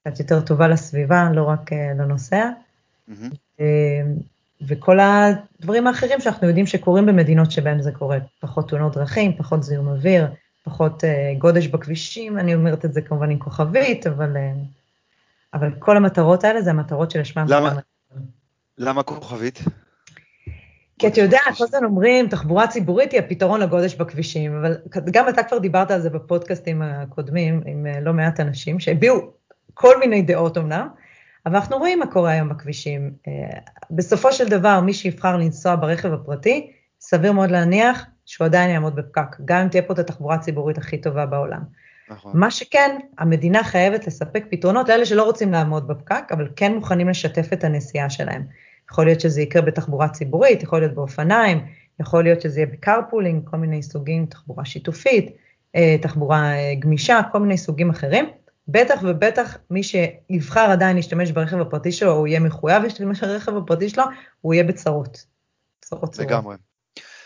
קצת 0.00 0.20
יותר 0.20 0.40
טובה 0.40 0.68
לסביבה, 0.68 1.30
לא 1.34 1.44
רק 1.44 1.72
אה, 1.72 1.92
לנוסע. 1.98 2.50
Mm-hmm. 3.10 3.62
וכל 4.68 4.98
הדברים 5.00 5.86
האחרים 5.86 6.20
שאנחנו 6.20 6.46
יודעים 6.46 6.66
שקורים 6.66 7.06
במדינות 7.06 7.50
שבהן 7.50 7.82
זה 7.82 7.92
קורה, 7.92 8.18
פחות 8.40 8.68
תאונות 8.68 8.94
דרכים, 8.94 9.36
פחות 9.36 9.62
זיהום 9.62 9.88
אוויר, 9.88 10.26
פחות 10.64 11.04
גודש 11.38 11.66
בכבישים, 11.66 12.38
אני 12.38 12.54
אומרת 12.54 12.84
את 12.84 12.92
זה 12.92 13.02
כמובן 13.02 13.30
עם 13.30 13.38
כוכבית, 13.38 14.06
אבל, 14.06 14.36
אבל 15.54 15.70
כל 15.78 15.96
המטרות 15.96 16.44
האלה 16.44 16.62
זה 16.62 16.70
המטרות 16.70 17.10
שלשמן. 17.10 17.44
למה, 17.48 17.80
למה 18.80 19.02
כוכבית? 19.02 19.58
כי 20.98 21.06
אתה 21.06 21.20
יודע, 21.20 21.38
כל 21.58 21.64
הזמן 21.64 21.84
אומרים, 21.84 22.28
תחבורה 22.28 22.66
ציבורית 22.66 23.12
היא 23.12 23.20
הפתרון 23.20 23.60
לגודש 23.60 23.94
בכבישים, 23.94 24.56
אבל 24.56 24.76
גם 25.10 25.28
אתה 25.28 25.42
כבר 25.42 25.58
דיברת 25.58 25.90
על 25.90 26.00
זה 26.00 26.10
בפודקאסטים 26.10 26.82
הקודמים 26.82 27.60
עם 27.66 27.86
אה, 27.86 28.00
לא 28.00 28.12
מעט 28.12 28.40
אנשים 28.40 28.80
שהביעו 28.80 29.32
כל 29.74 29.98
מיני 29.98 30.22
דעות 30.22 30.58
אמנם, 30.58 30.88
אבל 31.46 31.56
אנחנו 31.56 31.78
רואים 31.78 31.98
מה 31.98 32.06
קורה 32.06 32.30
היום 32.30 32.48
בכבישים. 32.48 33.12
אה, 33.28 33.32
בסופו 33.90 34.32
של 34.32 34.48
דבר, 34.48 34.80
מי 34.80 34.92
שיבחר 34.92 35.36
לנסוע 35.36 35.76
ברכב 35.76 36.12
הפרטי, 36.12 36.72
סביר 37.00 37.32
מאוד 37.32 37.50
להניח 37.50 38.04
שהוא 38.26 38.44
עדיין 38.44 38.70
יעמוד 38.70 38.96
בפקק, 38.96 39.36
גם 39.44 39.60
אם 39.62 39.68
תהיה 39.68 39.82
פה 39.82 39.92
את 39.92 39.98
התחבורה 39.98 40.34
הציבורית 40.34 40.78
הכי 40.78 40.98
טובה 40.98 41.26
בעולם. 41.26 41.60
נכון. 42.10 42.32
מה 42.34 42.50
שכן, 42.50 42.98
המדינה 43.18 43.64
חייבת 43.64 44.06
לספק 44.06 44.44
פתרונות 44.50 44.88
לאלה 44.88 45.06
שלא 45.06 45.22
רוצים 45.22 45.52
לעמוד 45.52 45.88
בפקק, 45.88 46.24
אבל 46.32 46.48
כן 46.56 46.74
מוכנים 46.74 47.08
לשתף 47.08 47.52
את 47.52 47.64
הנסיעה 47.64 48.10
שלהם. 48.10 48.46
יכול 48.90 49.04
להיות 49.04 49.20
שזה 49.20 49.40
יקרה 49.40 49.62
בתחבורה 49.62 50.08
ציבורית, 50.08 50.62
יכול 50.62 50.80
להיות 50.80 50.94
באופניים, 50.94 51.66
יכול 52.00 52.24
להיות 52.24 52.40
שזה 52.40 52.60
יהיה 52.60 52.66
ב 52.72 52.78
carpooling, 52.78 53.48
כל 53.50 53.56
מיני 53.56 53.82
סוגים, 53.82 54.26
תחבורה 54.26 54.64
שיתופית, 54.64 55.36
אה, 55.76 55.96
תחבורה 56.02 56.52
אה, 56.52 56.74
גמישה, 56.78 57.20
כל 57.32 57.38
מיני 57.38 57.58
סוגים 57.58 57.90
אחרים. 57.90 58.30
בטח 58.68 59.00
ובטח 59.02 59.56
מי 59.70 59.82
שיבחר 59.82 60.70
עדיין 60.70 60.96
להשתמש 60.96 61.30
ברכב 61.30 61.60
הפרטי 61.60 61.92
שלו, 61.92 62.12
הוא 62.12 62.26
יהיה 62.26 62.40
מחויב 62.40 62.82
להשתמש 62.82 63.20
ברכב 63.20 63.56
הפרטי 63.56 63.88
שלו, 63.88 64.04
הוא 64.40 64.54
יהיה 64.54 64.64
בצרות. 64.64 65.24
צרות 65.80 66.12
צרות. 66.12 66.26
לגמרי. 66.28 66.56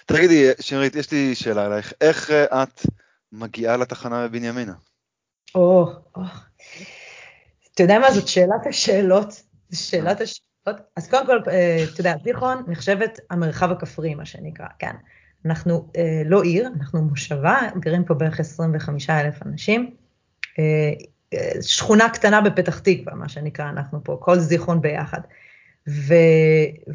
תגידי, 0.07 0.51
שמרית, 0.61 0.97
יש 0.97 1.13
לי 1.13 1.35
שאלה 1.35 1.67
אלייך, 1.67 1.93
איך 2.01 2.31
אה, 2.31 2.63
את 2.63 2.81
מגיעה 3.33 3.77
לתחנה 3.77 4.29
בבנימינה? 4.29 4.75
או, 5.55 5.87
או. 6.17 6.23
אתה 7.75 7.83
יודע 7.83 7.99
מה, 7.99 8.11
זאת 8.13 8.29
שאלת 8.29 8.67
השאלות, 8.69 9.43
שאלת 9.73 10.21
השאלות. 10.21 10.54
אז 10.97 11.09
קודם 11.09 11.27
כל, 11.27 11.39
אה, 11.51 11.85
אתה 11.93 12.01
יודע, 12.01 12.15
זיכרון 12.25 12.65
נחשבת 12.69 13.21
המרחב 13.31 13.71
הכפרי, 13.71 14.15
מה 14.15 14.25
שנקרא, 14.25 14.67
כן. 14.79 14.93
אנחנו 15.47 15.89
אה, 15.97 16.23
לא 16.25 16.43
עיר, 16.43 16.69
אנחנו 16.79 17.03
מושבה, 17.03 17.59
גרים 17.79 18.05
פה 18.05 18.15
בערך 18.15 18.41
25 18.41 19.11
אלף 19.11 19.43
אנשים. 19.47 19.95
אה, 20.59 20.93
שכונה 21.63 22.09
קטנה 22.09 22.41
בפתח 22.41 22.79
תקווה, 22.79 23.15
מה 23.15 23.29
שנקרא, 23.29 23.69
אנחנו 23.69 24.05
פה, 24.05 24.19
כל 24.21 24.39
זיכרון 24.39 24.81
ביחד. 24.81 25.21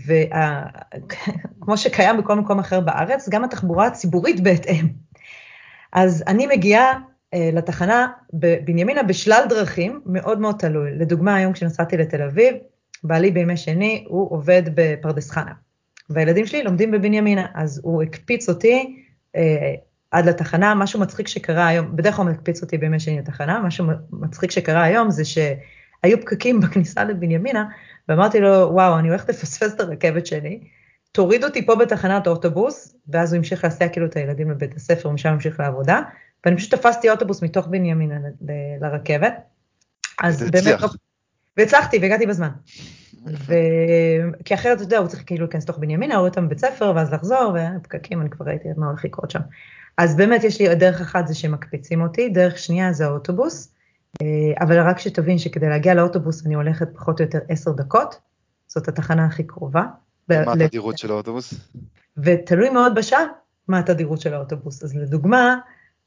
וכמו 0.06 1.78
שקיים 1.84 2.18
בכל 2.18 2.36
מקום 2.36 2.60
אחר 2.60 2.80
בארץ, 2.80 3.30
גם 3.30 3.44
התחבורה 3.44 3.88
הציבורית 3.88 4.40
בהתאם. 4.40 4.88
אז 5.94 6.24
אני 6.28 6.48
מגיעה 6.48 7.00
לתחנה 7.36 8.08
בבנימינה 8.34 9.04
בשלל 9.04 9.46
דרכים, 9.50 10.02
מאוד 10.06 10.40
מאוד 10.40 10.56
תלוי. 10.60 10.92
לדוגמה, 10.92 11.36
היום 11.36 11.54
כשנסעתי 11.54 11.98
לתל 11.98 12.22
אביב, 12.22 12.56
בעלי 13.04 13.32
בימי 13.32 13.58
שני, 13.58 14.06
הוא 14.08 14.32
עובד 14.32 14.64
בפרדס 14.76 15.32
חנה, 15.32 15.52
והילדים 16.10 16.46
שלי 16.46 16.64
לומדים 16.64 16.92
בבנימינה, 16.92 17.46
אז 17.54 17.82
הוא 17.84 18.04
הקפיץ 18.04 18.50
אותי 18.50 19.04
אה, 19.36 19.74
עד 20.12 20.26
לתחנה, 20.26 20.76
משהו 20.76 21.00
מצחיק 21.00 21.28
שקרה 21.28 21.68
היום, 21.68 21.96
בדרך 21.96 22.16
כלל 22.16 22.26
הוא 22.26 22.34
מקפיץ 22.34 22.62
אותי 22.62 22.78
בימי 22.78 23.00
שני 23.00 23.20
לתחנה, 23.20 23.60
משהו 23.60 23.86
מצחיק 24.12 24.52
שקרה 24.52 24.84
היום 24.84 25.12
זה 25.12 25.26
שהיו 25.26 26.22
פקקים 26.22 26.60
בכניסה 26.62 27.04
לבנימינה, 27.04 27.66
ואמרתי 28.10 28.40
לו, 28.40 28.50
וואו, 28.50 29.00
אני 29.00 29.10
הולכת 29.10 29.30
לפספס 29.30 29.74
את 29.74 29.80
הרכבת 29.80 30.26
שלי, 30.26 30.60
תוריד 31.12 31.44
אותי 31.44 31.66
פה 31.66 31.76
בתחנת 31.76 32.28
האוטובוס, 32.28 32.96
ואז 33.08 33.34
הוא 33.34 33.38
המשיך 33.38 33.64
להסיע 33.64 33.90
כאילו 33.90 34.06
את 34.06 34.16
הילדים 34.16 34.52
לבית 34.52 34.76
הספר, 34.76 35.10
ומשם 35.10 35.30
המשיך 35.30 35.60
לעבודה, 35.60 36.02
ואני 36.46 36.58
פשוט 36.58 36.74
תפסתי 36.74 37.10
אוטובוס 37.10 37.42
מתוך 37.42 37.68
בנימינה 37.68 38.16
לרכבת. 38.82 39.34
אז 40.24 40.52
באמת, 40.52 40.80
והצלחתי 41.60 41.98
והגעתי 42.02 42.26
בזמן. 42.26 42.50
ו... 43.26 43.54
כי 44.46 44.54
אחרת, 44.54 44.76
אתה 44.78 44.84
יודע, 44.84 44.98
הוא 44.98 45.08
צריך 45.08 45.24
כאילו 45.26 45.46
להיכנס 45.46 45.64
לתוך 45.64 45.78
בנימינה, 45.78 46.14
להוריד 46.14 46.30
אותם 46.32 46.46
בבית 46.46 46.60
ספר, 46.60 46.94
ואז 46.96 47.14
לחזור, 47.14 47.56
ופקקים, 47.82 48.22
אני 48.22 48.30
כבר 48.30 48.46
ראיתי 48.46 48.68
מה 48.78 48.88
הולך 48.88 49.06
לקרות 49.06 49.32
שם. 49.32 49.40
אז 49.98 50.16
באמת 50.16 50.44
יש 50.44 50.62
לי 50.62 50.76
דרך 50.76 51.02
אחת 51.02 51.28
זה 51.28 51.36
שמקפיצים 51.36 52.02
אותי, 52.02 52.30
דרך 52.30 52.58
שנייה 52.58 52.94
זה 52.94 53.06
האוטובוס, 53.06 53.74
אה, 54.22 54.28
אבל 54.62 54.80
רק 54.80 55.00
שתבין 55.00 55.38
שכדי 55.38 55.70
להגיע 55.70 55.94
לאוטובוס 55.94 56.46
אני 56.46 56.56
הולכת 56.56 56.88
פחות 56.96 57.20
או 57.20 57.26
יותר 57.26 57.40
עשר 57.50 57.72
דקות, 57.72 58.20
זאת 58.68 58.88
התחנה 58.88 59.26
הכי 59.26 59.44
קרובה. 59.44 59.84
מה 60.30 60.54
התדירות 60.54 60.98
של 60.98 61.12
האוטובוס? 61.12 61.54
ותלוי 62.18 62.70
מאוד 62.70 62.96
בשעה 62.96 63.24
מה 63.68 63.80
התדירות 63.80 64.22
של 64.22 64.34
האוטובוס. 64.34 64.84
אז 64.84 64.96
לדוגמה, 64.96 65.58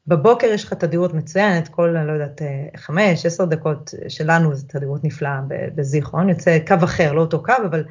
בבוקר 0.07 0.47
יש 0.47 0.63
לך 0.63 0.73
תדירות 0.73 1.13
מצוינת, 1.13 1.67
כל, 1.67 1.97
אני 1.97 2.07
לא 2.07 2.11
יודעת, 2.11 2.41
חמש, 2.77 3.25
עשר 3.25 3.45
דקות 3.45 3.93
שלנו 4.07 4.55
זו 4.55 4.67
תדירות 4.67 5.03
נפלאה 5.03 5.41
בזיכרון, 5.75 6.29
יוצא 6.29 6.57
קו 6.67 6.75
אחר, 6.83 7.13
לא 7.13 7.21
אותו 7.21 7.43
קו, 7.43 7.53
אבל 7.65 7.83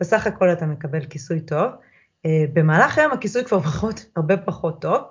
בסך 0.00 0.26
הכל 0.26 0.52
אתה 0.52 0.66
מקבל 0.66 1.04
כיסוי 1.04 1.40
טוב. 1.40 1.70
אה, 2.26 2.44
במהלך 2.52 2.98
היום 2.98 3.12
הכיסוי 3.12 3.44
כבר 3.44 3.60
פחות, 3.70 4.06
הרבה 4.16 4.36
פחות 4.36 4.80
טוב. 4.80 5.02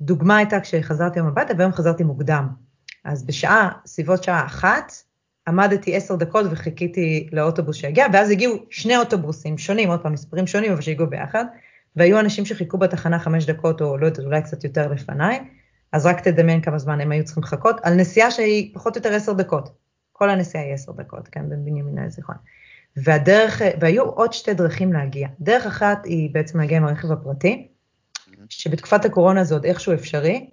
דוגמה 0.00 0.36
הייתה 0.36 0.60
כשחזרתי 0.60 1.18
היום 1.18 1.28
הביתה, 1.28 1.54
והיום 1.58 1.72
חזרתי 1.72 2.04
מוקדם. 2.04 2.48
אז 3.04 3.26
בשעה, 3.26 3.70
סביבות 3.86 4.24
שעה 4.24 4.46
אחת, 4.46 4.92
עמדתי 5.48 5.96
עשר 5.96 6.16
דקות 6.16 6.46
וחיכיתי 6.50 7.28
לאוטובוס 7.32 7.76
שהגיע, 7.76 8.06
ואז 8.12 8.30
הגיעו 8.30 8.56
שני 8.70 8.96
אוטובוסים 8.96 9.58
שונים, 9.58 9.88
עוד 9.88 10.00
פעם, 10.00 10.12
מספרים 10.12 10.46
שונים, 10.46 10.72
אבל 10.72 10.80
שהגיעו 10.80 11.10
ביחד, 11.10 11.44
והיו 11.96 12.20
אנשים 12.20 12.44
שחיכו 12.44 12.78
בתחנה 12.78 13.18
חמש 13.18 13.46
דקות, 13.46 13.80
או 13.80 13.98
לא 13.98 14.06
יודעת, 14.06 14.24
אולי 14.24 14.42
קצת 14.42 14.64
יותר 14.64 14.92
לפניי, 14.92 15.40
אז 15.92 16.06
רק 16.06 16.20
תדמיין 16.20 16.60
כמה 16.60 16.78
זמן 16.78 17.00
הם 17.00 17.12
היו 17.12 17.24
צריכים 17.24 17.42
לחכות, 17.42 17.76
על 17.82 17.94
נסיעה 17.94 18.30
שהיא 18.30 18.74
פחות 18.74 18.96
או 18.96 18.98
יותר 18.98 19.14
עשר 19.14 19.32
דקות. 19.32 19.70
כל 20.12 20.30
הנסיעה 20.30 20.64
היא 20.64 20.74
עשר 20.74 20.92
דקות, 20.92 21.28
כן, 21.28 21.48
בין 21.48 21.64
בנימינה 21.64 22.06
לזיכרון. 22.06 22.38
והדרך, 22.96 23.62
והיו 23.80 24.04
עוד 24.04 24.32
שתי 24.32 24.54
דרכים 24.54 24.92
להגיע. 24.92 25.28
דרך 25.40 25.66
אחת 25.66 26.04
היא 26.04 26.34
בעצם 26.34 26.60
להגיע 26.60 26.78
עם 26.78 26.84
הרכב 26.84 27.12
הפרטי, 27.12 27.68
שבתקופת 28.48 29.04
הקורונה 29.04 29.44
זה 29.44 29.54
עוד 29.54 29.64
איכשהו 29.64 29.94
אפשרי, 29.94 30.50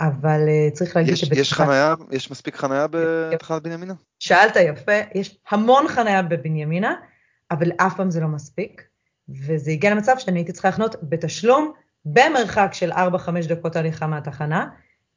אבל 0.00 0.40
uh, 0.46 0.72
צריך 0.74 0.96
להגיד 0.96 1.12
יש, 1.12 1.20
שבתקופת... 1.20 1.40
יש 1.40 1.52
חניה, 1.52 1.94
יש 2.10 2.30
מספיק 2.30 2.56
חניה 2.56 2.86
בתחנת 2.90 3.62
בנימינה? 3.62 3.94
שאלת 4.18 4.56
יפה, 4.56 4.92
יש 5.14 5.38
המון 5.50 5.88
חניה 5.88 6.22
בבנימינה, 6.22 6.94
אבל 7.50 7.70
אף 7.76 7.96
פעם 7.96 8.10
זה 8.10 8.20
לא 8.20 8.28
מספיק, 8.28 8.82
וזה 9.28 9.70
הגיע 9.70 9.90
למצב 9.90 10.14
שאני 10.18 10.38
הייתי 10.38 10.52
צריכה 10.52 10.68
לחנות 10.68 10.96
בתשלום 11.02 11.72
במרחק 12.04 12.70
של 12.72 12.92
4-5 12.92 12.96
דקות 13.48 13.76
הליכה 13.76 14.06
מהתחנה, 14.06 14.66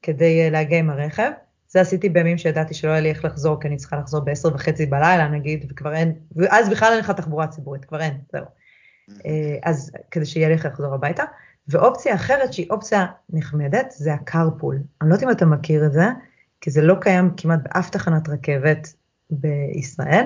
כדי 0.02 0.42
אה, 0.42 0.50
להגיע 0.50 0.80
עם 0.80 0.90
הרכב. 0.90 1.32
זה 1.68 1.82
עשיתי 1.82 2.10
בימים 2.10 2.38
שידעתי 2.38 2.74
שלא 2.74 2.92
היה 2.92 3.02
לי 3.02 3.10
איך 3.10 3.26
לחזור, 3.26 3.62
כי 3.62 3.68
אני 3.68 3.78
צריכה 3.78 3.98
לחזור 3.98 4.22
ב-10 4.22 4.54
וחצי 4.54 4.86
בלילה 4.86 5.28
נגיד, 5.28 5.66
וכבר 5.70 5.94
אין, 5.94 6.14
ואז 6.36 6.70
בכלל 6.70 6.92
אין 6.92 7.00
לך 7.00 7.12
תחבורה 7.12 7.48
ציבורית, 7.48 7.86
כבר 7.86 8.02
אין, 8.02 8.18
זהו. 8.34 8.46
אה, 9.26 9.58
אז 9.64 9.92
כדי 10.12 10.26
שיהיה 10.26 10.48
לי 10.48 10.54
איך 10.54 10.66
לחזור 10.66 10.94
הביתה. 10.94 11.24
ואופציה 11.68 12.16
אחרת 12.16 12.54
שהיא 12.54 12.68
אופציה 12.70 13.06
נחמדת, 13.30 13.92
זה 13.92 14.14
הקרפול. 14.14 14.80
אני 15.02 15.10
לא 15.10 15.16
יודעת 15.16 15.24
אם 15.30 15.32
אתה 15.32 15.46
מכיר 15.46 15.86
את 15.86 15.94
זה, 15.94 16.06
כי 16.62 16.72
זה 16.72 16.82
לא 16.82 16.96
קיים 17.02 17.32
כמעט 17.38 17.60
באף 17.64 17.90
תחנת 17.90 18.30
רכבת 18.30 18.94
בישראל, 19.30 20.26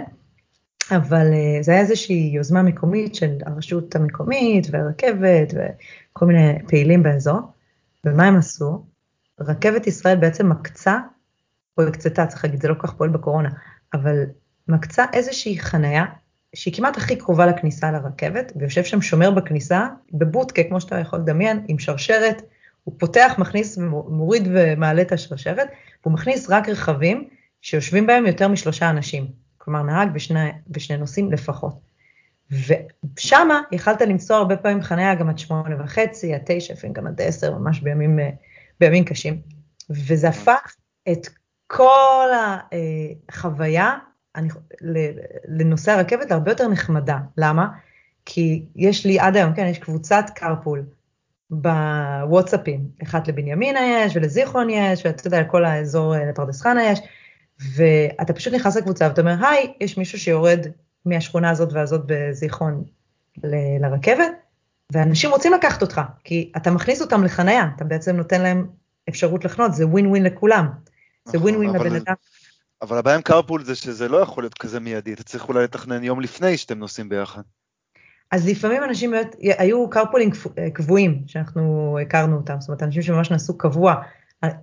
אבל 0.91 1.33
אה, 1.33 1.63
זה 1.63 1.71
היה 1.71 1.81
איזושהי 1.81 2.31
יוזמה 2.33 2.63
מקומית 2.63 3.15
של 3.15 3.37
הרשות 3.45 3.95
המקומית 3.95 4.67
והרכבת 4.71 5.53
וכל 5.53 6.25
מיני 6.25 6.59
פעילים 6.67 7.03
באזור, 7.03 7.39
ומה 8.05 8.27
הם 8.27 8.37
עשו? 8.37 8.85
רכבת 9.39 9.87
ישראל 9.87 10.17
בעצם 10.17 10.49
מקצה, 10.49 10.99
או 11.77 11.83
הקצתה, 11.83 12.25
צריך 12.25 12.45
להגיד, 12.45 12.61
זה 12.61 12.67
לא 12.67 12.73
כל 12.73 12.87
כך 12.87 12.93
פועל 12.93 13.09
בקורונה, 13.09 13.49
אבל 13.93 14.23
מקצה 14.67 15.05
איזושהי 15.13 15.59
חניה 15.59 16.05
שהיא 16.55 16.73
כמעט 16.73 16.97
הכי 16.97 17.15
קרובה 17.15 17.45
לכניסה 17.45 17.91
לרכבת, 17.91 18.51
ויושב 18.55 18.83
שם 18.83 19.01
שומר 19.01 19.31
בכניסה, 19.31 19.87
בבוטקה, 20.11 20.63
כמו 20.63 20.81
שאתה 20.81 20.99
יכול 20.99 21.19
לדמיין, 21.19 21.65
עם 21.67 21.79
שרשרת, 21.79 22.41
הוא 22.83 22.95
פותח, 22.97 23.35
מכניס, 23.37 23.77
מוריד 24.09 24.47
ומעלה 24.53 25.01
את 25.01 25.11
השרשרת, 25.11 25.67
והוא 26.01 26.13
מכניס 26.13 26.49
רק 26.49 26.69
רכבים 26.69 27.29
שיושבים 27.61 28.07
בהם 28.07 28.25
יותר 28.25 28.47
משלושה 28.47 28.89
אנשים, 28.89 29.44
כלומר 29.65 29.81
נהג 29.81 30.09
ושני, 30.13 30.49
ושני 30.69 30.97
נוסעים 30.97 31.31
לפחות. 31.31 31.79
ושמה 32.51 33.61
יכלת 33.71 34.01
לנסוע 34.01 34.37
הרבה 34.37 34.57
פעמים 34.57 34.81
חניה 34.81 35.15
גם 35.15 35.29
עד 35.29 35.39
שמונה 35.39 35.83
וחצי, 35.83 36.33
עד 36.33 36.41
תשע, 36.45 36.73
לפעמים 36.73 36.93
גם 36.93 37.07
עד 37.07 37.21
עשר, 37.21 37.57
ממש 37.57 37.79
בימים, 37.79 38.19
בימים 38.79 39.05
קשים. 39.05 39.41
וזה 39.89 40.29
הפך 40.29 40.75
את 41.11 41.27
כל 41.67 42.29
החוויה 43.29 43.93
אני, 44.35 44.49
לנושא 45.47 45.91
הרכבת 45.91 46.29
להרבה 46.29 46.51
יותר 46.51 46.67
נחמדה. 46.67 47.17
למה? 47.37 47.67
כי 48.25 48.65
יש 48.75 49.05
לי 49.05 49.19
עד 49.19 49.37
היום, 49.37 49.53
כן, 49.53 49.65
יש 49.65 49.79
קבוצת 49.79 50.25
קרפול 50.35 50.83
בוואטסאפים, 51.49 52.89
אחת 53.03 53.27
לבנימינה 53.27 53.79
יש 53.79 54.15
ולזיכרון 54.15 54.69
יש, 54.69 55.05
ואתה 55.05 55.27
יודע, 55.27 55.41
לכל 55.41 55.65
האזור 55.65 56.15
אה, 56.15 56.25
לפרדס 56.25 56.61
חנה 56.61 56.83
יש, 56.83 56.99
ואתה 57.59 58.33
פשוט 58.33 58.53
נכנס 58.53 58.77
לקבוצה 58.77 59.07
ואתה 59.07 59.21
אומר, 59.21 59.47
היי, 59.47 59.73
יש 59.81 59.97
מישהו 59.97 60.19
שיורד 60.19 60.59
מהשכונה 61.05 61.49
הזאת 61.49 61.73
והזאת 61.73 62.01
בזיכרון 62.05 62.83
ל- 63.43 63.85
לרכבת, 63.85 64.31
ואנשים 64.91 65.31
רוצים 65.31 65.53
לקחת 65.53 65.81
אותך, 65.81 66.01
כי 66.23 66.51
אתה 66.57 66.71
מכניס 66.71 67.01
אותם 67.01 67.23
לחניה, 67.23 67.69
אתה 67.75 67.83
בעצם 67.83 68.15
נותן 68.15 68.41
להם 68.41 68.67
אפשרות 69.09 69.45
לחנות, 69.45 69.73
זה 69.73 69.87
ווין 69.87 70.07
ווין 70.07 70.23
לכולם. 70.23 70.67
זה 71.25 71.39
ווין 71.39 71.55
ווין 71.55 71.69
לבן 71.69 71.95
אדם. 71.95 72.13
אבל 72.81 72.97
הבעיה 72.97 73.15
עם 73.15 73.21
קרפול 73.21 73.63
זה 73.63 73.75
שזה 73.75 74.09
לא 74.09 74.17
יכול 74.17 74.43
להיות 74.43 74.53
כזה 74.53 74.79
מיידי, 74.79 75.13
אתה 75.13 75.23
צריך 75.23 75.47
אולי 75.47 75.63
לתכנן 75.63 76.03
יום 76.03 76.21
לפני 76.21 76.57
שאתם 76.57 76.79
נוסעים 76.79 77.09
ביחד. 77.09 77.41
אז 78.31 78.47
לפעמים 78.47 78.83
אנשים 78.83 79.11
באמת, 79.11 79.35
היו 79.39 79.89
קרפולים 79.89 80.29
קבועים 80.73 81.23
שאנחנו 81.27 81.97
הכרנו 82.01 82.35
אותם, 82.35 82.55
זאת 82.59 82.69
אומרת 82.69 82.83
אנשים 82.83 83.01
שממש 83.01 83.31
נסעו 83.31 83.57
קבוע, 83.57 83.95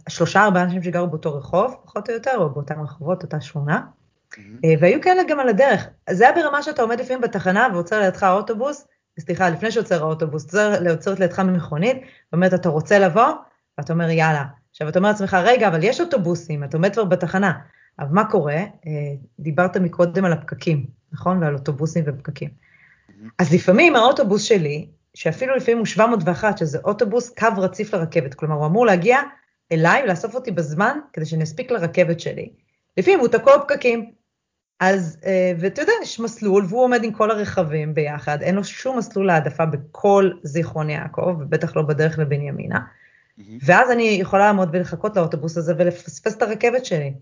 שלושה 0.09 0.45
ארבעה 0.45 0.62
אנשים 0.62 0.83
שגרו 0.83 1.07
באותו 1.07 1.35
רחוב, 1.35 1.75
פחות 1.85 2.09
או 2.09 2.14
יותר, 2.14 2.37
או 2.37 2.51
באותם 2.51 2.83
רחובות, 2.83 3.23
אותה 3.23 3.40
שכונה, 3.40 3.81
mm-hmm. 4.35 4.66
והיו 4.81 5.01
כאלה 5.01 5.23
גם 5.29 5.40
על 5.40 5.49
הדרך. 5.49 5.87
זה 6.11 6.29
היה 6.29 6.42
ברמה 6.42 6.62
שאתה 6.62 6.83
עומד 6.83 7.01
לפעמים 7.01 7.21
בתחנה 7.21 7.68
ועוצר 7.73 8.01
לידך 8.01 8.23
האוטובוס, 8.23 8.87
סליחה, 9.21 9.51
לפני 9.51 9.71
שעוצר 9.71 10.03
האוטובוס, 10.03 10.55
עוצרת 10.90 11.21
לידך 11.21 11.38
ממכונית, 11.38 11.97
ואומרת, 12.33 12.55
אתה 12.55 12.68
רוצה 12.68 12.99
לבוא? 12.99 13.33
ואתה 13.79 13.92
אומר, 13.92 14.11
יאללה. 14.11 14.45
עכשיו, 14.71 14.88
אתה 14.88 14.99
אומר 14.99 15.09
לעצמך, 15.09 15.37
רגע, 15.45 15.68
אבל 15.68 15.83
יש 15.83 16.01
אוטובוסים, 16.01 16.64
אתה 16.64 16.77
עומד 16.77 16.92
כבר 16.92 17.05
בתחנה. 17.05 17.53
אבל 17.99 18.09
מה 18.11 18.31
קורה? 18.31 18.55
אה, 18.57 18.66
דיברת 19.38 19.77
מקודם 19.77 20.25
על 20.25 20.33
הפקקים, 20.33 20.87
נכון? 21.12 21.42
ועל 21.42 21.55
אוטובוסים 21.55 22.05
ופקקים. 22.07 22.49
Mm-hmm. 22.49 23.12
אז 23.38 23.55
לפעמים 23.55 23.97
האוטובוס 23.97 24.42
שלי, 24.42 24.88
שאפילו 25.14 25.57
לפעמים 25.57 25.79
הוא 25.79 25.87
701, 25.87 26.59
שזה 26.59 26.79
אוטובוס 26.85 27.31
קו 27.38 27.49
רציף 27.59 27.95
לרכבת, 27.95 28.35
כלומר, 28.35 28.55
הוא 28.55 28.66
אמור 28.66 28.87
להגיע 28.87 29.18
אליי 29.72 30.03
ולאסוף 30.03 30.35
אותי 30.35 30.51
בזמן, 30.51 30.98
כדי 31.12 31.27
שאני 31.27 31.44
אספיק 31.44 31.70
לרכבת 31.70 32.20
שלי. 32.20 32.53
לפעמים 32.96 33.20
הוא 33.20 33.29
תקוע 33.29 33.59
פקקים. 33.62 34.11
אז, 34.81 35.18
אה, 35.25 35.53
ואתה 35.59 35.83
יודע, 35.83 35.92
יש 36.03 36.20
מסלול, 36.20 36.64
והוא 36.68 36.83
עומד 36.83 37.05
עם 37.05 37.12
כל 37.12 37.31
הרכבים 37.31 37.94
ביחד, 37.94 38.42
אין 38.42 38.55
לו 38.55 38.64
שום 38.64 38.98
מסלול 38.98 39.31
העדפה 39.31 39.66
בכל 39.66 40.31
זיכרון 40.42 40.90
יעקב, 40.90 41.37
ובטח 41.40 41.77
לא 41.77 41.83
בדרך 41.83 42.18
לבנימינה. 42.18 42.79
Mm-hmm. 42.79 43.42
ואז 43.64 43.90
אני 43.90 44.03
יכולה 44.03 44.46
לעמוד 44.46 44.68
ולחכות 44.72 45.16
לאוטובוס 45.16 45.57
הזה 45.57 45.75
ולפספס 45.79 46.37
את 46.37 46.42
הרכבת 46.42 46.85
שלי. 46.85 47.14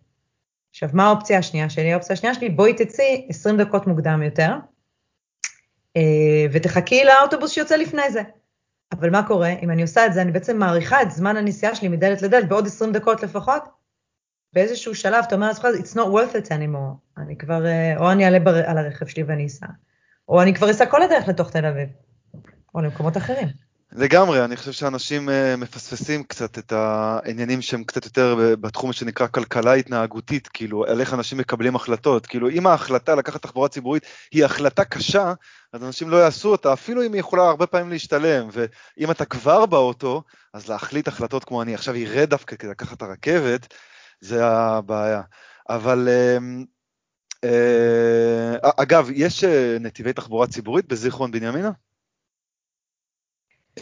עכשיו, 0.70 0.88
מה 0.92 1.07
האופציה 1.07 1.38
השנייה 1.38 1.70
שלי? 1.70 1.92
האופציה 1.92 2.14
השנייה 2.14 2.35
שלי, 2.35 2.48
בואי 2.48 2.74
תצאי 2.74 3.26
20 3.29 3.57
דקות 3.57 3.87
מוקדם 3.87 4.22
יותר, 4.22 4.55
אה, 5.96 6.46
ותחכי 6.53 7.05
לאוטובוס 7.05 7.50
שיוצא 7.50 7.76
לפני 7.76 8.11
זה. 8.11 8.22
אבל 8.92 9.11
מה 9.11 9.26
קורה? 9.26 9.48
אם 9.62 9.70
אני 9.70 9.83
עושה 9.83 10.07
את 10.07 10.12
זה, 10.12 10.22
אני 10.22 10.33
בעצם 10.33 10.59
מעריכה 10.59 11.03
את 11.03 11.11
זמן 11.11 11.37
הנסיעה 11.37 11.74
שלי 11.74 11.88
מדלת 11.88 12.22
לדלת 12.22 12.48
בעוד 12.48 12.66
20 12.66 12.92
דקות 12.92 13.22
לפחות. 13.22 13.62
באיזשהו 14.53 14.94
שלב 14.94 15.24
אתה 15.26 15.35
אומר 15.35 15.48
לעצמך, 15.48 15.64
it's 15.64 15.94
not 15.94 16.07
worth 16.07 16.35
it 16.35 16.48
anymore. 16.48 17.20
אני 17.22 17.38
כבר, 17.38 17.66
אה, 17.66 17.96
או 17.96 18.12
אני 18.12 18.24
אעלה 18.24 18.40
בר, 18.40 18.68
על 18.68 18.79
הרכב 18.79 19.07
שלי 19.07 19.22
ואני 19.22 19.46
אסע, 19.46 19.66
או 20.29 20.42
אני 20.42 20.55
כבר 20.55 20.70
אסע 20.70 20.87
כל 20.87 21.03
הדרך 21.03 21.29
לתוך 21.29 21.50
תל 21.50 21.66
אביב, 21.66 21.88
או 22.74 22.81
למקומות 22.81 23.16
אחרים. 23.16 23.48
לגמרי, 23.92 24.44
אני 24.44 24.57
חושב 24.57 24.72
שאנשים 24.72 25.29
uh, 25.29 25.33
מפספסים 25.57 26.22
קצת 26.22 26.59
את 26.59 26.72
העניינים 26.72 27.62
שהם 27.62 27.85
קצת 27.85 28.05
יותר 28.05 28.55
בתחום 28.61 28.92
שנקרא 28.92 29.26
כלכלה 29.26 29.72
התנהגותית, 29.72 30.48
כאילו, 30.48 30.85
על 30.85 31.00
איך 31.00 31.14
אנשים 31.14 31.38
מקבלים 31.38 31.76
החלטות. 31.76 32.26
כאילו, 32.26 32.50
אם 32.50 32.66
ההחלטה 32.66 33.14
לקחת 33.14 33.42
תחבורה 33.42 33.68
ציבורית 33.68 34.07
היא 34.33 34.44
החלטה 34.44 34.85
קשה, 34.85 35.33
אז 35.72 35.85
אנשים 35.85 36.11
לא 36.11 36.16
יעשו 36.16 36.48
אותה, 36.48 36.72
אפילו 36.72 37.07
אם 37.07 37.12
היא 37.12 37.20
יכולה 37.20 37.42
הרבה 37.42 37.66
פעמים 37.66 37.90
להשתלם. 37.90 38.48
ואם 38.53 39.11
אתה 39.11 39.24
כבר 39.24 39.66
באוטו, 39.66 40.22
אז 40.55 40.68
להחליט 40.68 41.09
החלטות 41.09 41.44
כמו 41.44 41.62
אני 41.62 41.74
עכשיו 41.74 41.94
ארד 41.94 42.31
דווקא 42.31 42.57
כדי 42.57 42.70
לקחת 42.70 42.96
את 42.96 43.03
הרכבת, 43.03 43.74
זה 44.20 44.46
הבעיה. 44.46 45.22
אבל... 45.68 46.09
Uh, 46.09 46.66
uh, 47.46 48.68
אגב, 48.76 49.09
יש 49.14 49.44
נתיבי 49.81 50.12
תחבורה 50.12 50.46
ציבורית 50.46 50.88
בזיכרון 50.88 51.31
בנימינה? 51.31 51.70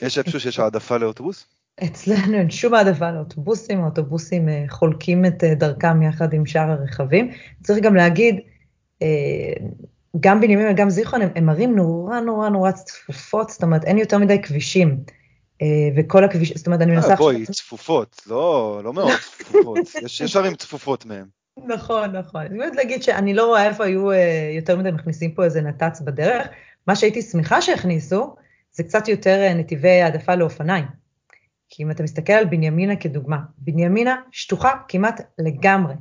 יש 0.02 0.18
איפשהו 0.18 0.40
שיש 0.40 0.58
העדפה 0.58 0.96
לאוטובוס? 0.96 1.46
אצלנו 1.84 2.38
אין 2.38 2.50
שום 2.50 2.74
העדפה 2.74 3.10
לאוטובוסים, 3.10 3.82
האוטובוסים 3.82 4.48
אה, 4.48 4.64
חולקים 4.68 5.26
את 5.26 5.44
אה, 5.44 5.54
דרכם 5.54 6.02
יחד 6.02 6.32
עם 6.32 6.46
שאר 6.46 6.70
הרכבים. 6.70 7.30
צריך 7.62 7.78
גם 7.78 7.94
להגיד, 7.94 8.40
אה, 9.02 9.08
גם 10.20 10.40
בנימין 10.40 10.66
וגם 10.70 10.90
זיכרון 10.90 11.20
הם 11.34 11.48
ערים 11.48 11.76
נורא 11.76 12.20
נורא 12.20 12.48
נורא 12.48 12.70
צפופות, 12.70 13.50
זאת 13.50 13.62
אומרת 13.62 13.84
אין 13.84 13.98
יותר 13.98 14.18
מדי 14.18 14.42
כבישים. 14.42 15.00
וכל 15.96 16.24
הכביש, 16.24 16.52
זאת 16.56 16.66
אומרת 16.66 16.80
אני 16.80 16.92
מנסה... 16.92 17.16
בואי, 17.16 17.46
צפופות, 17.46 18.22
לא, 18.26 18.80
לא 18.84 18.92
מאוד 18.92 19.10
צפופות, 19.20 19.78
יש 20.20 20.36
ערים 20.36 20.54
צפופות 20.54 21.06
מהם. 21.06 21.26
נכון, 21.66 22.16
נכון. 22.16 22.40
אני 22.40 22.54
אומרת 22.54 22.76
להגיד 22.76 23.02
שאני 23.02 23.34
לא 23.34 23.46
רואה 23.46 23.66
איפה 23.66 23.84
היו 23.84 24.12
יותר 24.56 24.76
מדי 24.76 24.90
מכניסים 24.90 25.34
פה 25.34 25.44
איזה 25.44 25.60
נת"צ 25.60 26.00
בדרך. 26.00 26.46
מה 26.86 26.96
שהייתי 26.96 27.22
שמחה 27.22 27.62
שהכניסו, 27.62 28.34
זה 28.78 28.84
קצת 28.84 29.08
יותר 29.08 29.42
אה, 29.42 29.54
נתיבי 29.54 30.00
העדפה 30.00 30.34
לאופניים. 30.34 30.84
כי 31.68 31.82
אם 31.82 31.90
אתה 31.90 32.02
מסתכל 32.02 32.32
על 32.32 32.44
בנימינה 32.44 32.96
כדוגמה, 32.96 33.38
בנימינה 33.58 34.16
שטוחה 34.30 34.72
כמעט 34.88 35.20
לגמרי, 35.38 35.94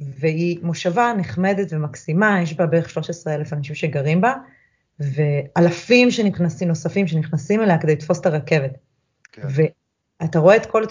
והיא 0.00 0.58
מושבה 0.62 1.12
נחמדת 1.18 1.72
ומקסימה, 1.72 2.42
יש 2.42 2.54
בה 2.54 2.66
בערך 2.66 2.90
13 2.90 3.34
אלף 3.34 3.52
אנשים 3.52 3.74
שגרים 3.74 4.20
בה, 4.20 4.34
ואלפים 5.00 6.10
שנכנסים, 6.10 6.68
נוספים 6.68 7.06
שנכנסים 7.06 7.62
אליה 7.62 7.78
כדי 7.78 7.92
לתפוס 7.92 8.20
את 8.20 8.26
הרכבת. 8.26 8.78
כן. 9.32 9.42
ואתה 10.20 10.38
רואה 10.38 10.56
את 10.56 10.66
כל, 10.66 10.82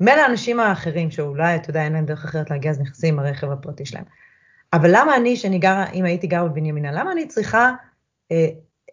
מילא 0.00 0.20
האנשים 0.20 0.60
האחרים 0.60 1.10
שאולי, 1.10 1.56
אתה 1.56 1.70
יודע, 1.70 1.84
אין 1.84 1.92
להם 1.92 2.06
דרך 2.06 2.24
אחרת 2.24 2.50
להגיע, 2.50 2.70
אז 2.70 2.80
נכנסים 2.80 3.18
עם 3.18 3.26
הרכב 3.26 3.50
הפרטי 3.50 3.86
שלהם. 3.86 4.04
אבל 4.72 4.90
למה 4.92 5.16
אני, 5.16 5.36
שאני 5.36 5.58
גרה, 5.58 5.90
אם 5.90 6.04
הייתי 6.04 6.26
גרה 6.26 6.48
בבנימינה, 6.48 6.92
למה 6.92 7.12
אני 7.12 7.28
צריכה 7.28 7.70
אה, 8.32 8.48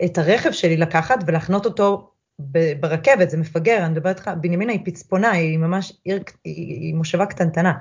את 0.06 0.18
הרכב 0.18 0.52
שלי 0.52 0.78
לקחת 0.78 1.24
ולהחנות 1.28 1.66
אותו 1.66 2.12
ברכבת, 2.80 3.30
זה 3.30 3.38
מפגר, 3.38 3.78
אני 3.78 3.90
מדברת 3.90 4.18
איתך, 4.18 4.32
בנימינה 4.42 4.72
היא 4.72 4.82
פצפונה, 4.86 5.32
היא 5.32 5.58
ממש 5.58 5.94
עיר, 6.04 6.24
היא, 6.44 6.82
היא 6.82 6.96
מושבה 6.96 7.26
קטנטנה, 7.26 7.74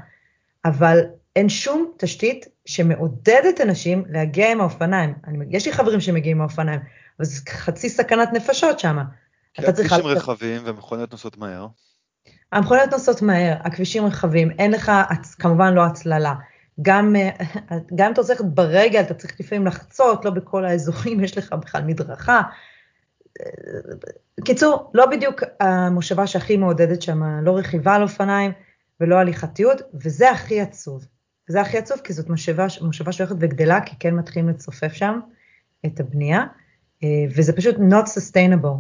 אבל 0.65 1.01
אין 1.37 1.49
שום 1.49 1.93
תשתית 1.99 2.47
שמעודדת 2.67 3.61
אנשים 3.61 4.05
להגיע 4.09 4.53
עם 4.53 4.61
האופניים. 4.61 5.15
אני, 5.27 5.45
יש 5.51 5.67
לי 5.67 5.73
חברים 5.73 6.01
שמגיעים 6.01 6.37
עם 6.37 6.41
האופניים, 6.41 6.81
אבל 7.19 7.27
זה 7.27 7.41
חצי 7.49 7.89
סכנת 7.89 8.33
נפשות 8.33 8.79
שם. 8.79 8.99
כי 9.55 9.67
הכבישים 9.67 10.07
רחבים 10.07 10.63
ומכוניות 10.65 11.13
נוסעות 11.13 11.39
מהר. 11.39 11.67
המכוניות 12.53 12.91
נוסעות 12.93 13.23
מהר, 13.23 13.57
הכבישים 13.65 14.07
רחבים, 14.07 14.51
אין 14.51 14.71
לך, 14.71 14.93
כמובן 15.39 15.75
לא 15.75 15.85
הצללה. 15.85 16.35
גם, 16.83 17.17
אה, 17.17 17.31
גם 17.95 18.13
אתה 18.13 18.21
ללכת 18.29 18.45
ברגל, 18.45 19.01
אתה 19.01 19.15
צריך 19.15 19.41
לפעמים 19.41 19.67
לחצות, 19.67 20.25
לא 20.25 20.31
בכל 20.31 20.65
האזורים 20.65 21.25
יש 21.25 21.39
לך 21.39 21.53
בכלל 21.53 21.85
מדרכה. 21.85 22.43
קיצור, 24.45 24.91
לא 24.95 25.07
בדיוק 25.07 25.43
המושבה 25.61 26.27
שהכי 26.27 26.57
מעודדת 26.57 27.03
שם, 27.03 27.23
לא 27.43 27.57
רכיבה 27.57 27.95
על 27.95 28.03
אופניים 28.03 28.53
ולא 29.01 29.17
הליכתיות, 29.17 29.83
וזה 29.95 30.31
הכי 30.31 30.61
עצוב. 30.61 31.07
זה 31.49 31.61
הכי 31.61 31.79
עצוב 31.79 31.99
כי 32.05 32.13
זאת 32.13 32.29
מושבה, 32.29 32.67
מושבה 32.81 33.13
שהולכת 33.13 33.35
וגדלה, 33.39 33.81
כי 33.81 33.97
כן 34.01 34.15
מתחילים 34.15 34.49
לצופף 34.49 34.93
שם 34.93 35.21
את 35.87 36.01
הבנייה, 36.01 36.45
אה, 37.03 37.09
וזה 37.37 37.53
פשוט 37.57 37.77
not 37.77 38.07
sustainable. 38.07 38.77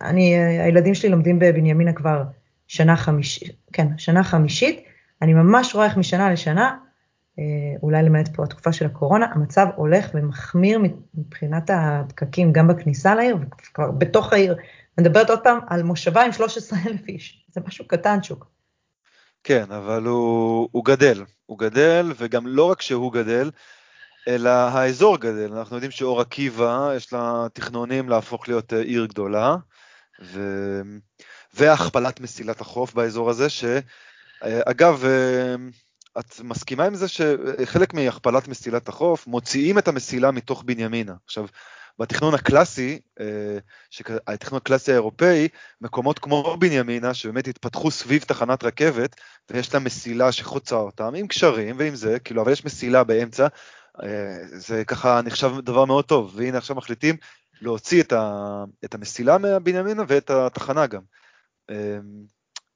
אני, 0.00 0.36
הילדים 0.36 0.94
שלי 0.94 1.08
לומדים 1.08 1.38
בבנימינה 1.38 1.92
כבר 1.92 2.22
שנה 2.66 2.96
חמישית, 2.96 3.56
כן, 3.72 3.86
שנה 3.98 4.24
חמישית, 4.24 4.84
אני 5.22 5.34
ממש 5.34 5.74
רואה 5.74 5.86
איך 5.86 5.96
משנה 5.96 6.32
לשנה 6.32 6.64
אה, 6.64 6.85
אולי 7.82 8.02
למעט 8.02 8.28
פה 8.34 8.44
התקופה 8.44 8.72
של 8.72 8.86
הקורונה, 8.86 9.26
המצב 9.34 9.66
הולך 9.76 10.10
ומחמיר 10.14 10.80
מבחינת 11.14 11.70
הפקקים 11.74 12.52
גם 12.52 12.68
בכניסה 12.68 13.14
לעיר 13.14 13.36
וכבר 13.36 13.90
בתוך 13.90 14.32
העיר. 14.32 14.52
אני 14.98 15.08
מדברת 15.08 15.30
עוד 15.30 15.40
פעם 15.44 15.58
על 15.68 15.82
מושבה 15.82 16.22
עם 16.22 16.32
13 16.32 16.78
אלף 16.86 17.08
איש, 17.08 17.46
זה 17.50 17.60
משהו 17.66 17.88
קטן 17.88 18.22
שוק. 18.22 18.46
כן, 19.44 19.72
אבל 19.72 20.02
הוא, 20.02 20.68
הוא 20.72 20.84
גדל, 20.84 21.24
הוא 21.46 21.58
גדל, 21.58 22.12
וגם 22.16 22.46
לא 22.46 22.70
רק 22.70 22.82
שהוא 22.82 23.12
גדל, 23.12 23.50
אלא 24.28 24.50
האזור 24.50 25.18
גדל. 25.18 25.52
אנחנו 25.52 25.76
יודעים 25.76 25.90
שאור 25.90 26.20
עקיבא, 26.20 26.92
יש 26.96 27.12
לה 27.12 27.46
תכנונים 27.52 28.08
להפוך 28.08 28.48
להיות 28.48 28.72
אה, 28.72 28.80
עיר 28.80 29.06
גדולה, 29.06 29.56
ו... 30.22 30.40
והכפלת 31.54 32.20
מסילת 32.20 32.60
החוף 32.60 32.94
באזור 32.94 33.30
הזה, 33.30 33.46
שאגב, 33.48 35.04
אה, 35.04 35.54
את 36.18 36.40
מסכימה 36.40 36.84
עם 36.84 36.94
זה 36.94 37.08
שחלק 37.08 37.94
מהכפלת 37.94 38.48
מסילת 38.48 38.88
החוף, 38.88 39.26
מוציאים 39.26 39.78
את 39.78 39.88
המסילה 39.88 40.30
מתוך 40.30 40.62
בנימינה. 40.62 41.14
עכשיו, 41.24 41.46
בתכנון 41.98 42.34
הקלאסי, 42.34 43.00
אה, 43.20 43.58
התכנון 44.26 44.56
הקלאסי 44.56 44.92
האירופאי, 44.92 45.48
מקומות 45.80 46.18
כמו 46.18 46.56
בנימינה, 46.60 47.14
שבאמת 47.14 47.48
התפתחו 47.48 47.90
סביב 47.90 48.22
תחנת 48.22 48.64
רכבת, 48.64 49.16
ויש 49.50 49.74
לה 49.74 49.80
מסילה 49.80 50.32
שחוצה 50.32 50.76
אותם, 50.76 51.14
עם 51.14 51.26
קשרים 51.26 51.76
ועם 51.78 51.94
זה, 51.94 52.18
כאילו, 52.18 52.42
אבל 52.42 52.52
יש 52.52 52.64
מסילה 52.64 53.04
באמצע, 53.04 53.46
אה, 54.02 54.38
זה 54.46 54.84
ככה 54.84 55.20
נחשב 55.22 55.60
דבר 55.60 55.84
מאוד 55.84 56.04
טוב, 56.04 56.32
והנה 56.36 56.58
עכשיו 56.58 56.76
מחליטים 56.76 57.16
להוציא 57.60 58.02
את, 58.02 58.12
ה, 58.12 58.64
את 58.84 58.94
המסילה 58.94 59.38
מהבנימינה 59.38 60.02
ואת 60.08 60.30
התחנה 60.30 60.86
גם. 60.86 61.02
אה, 61.70 61.98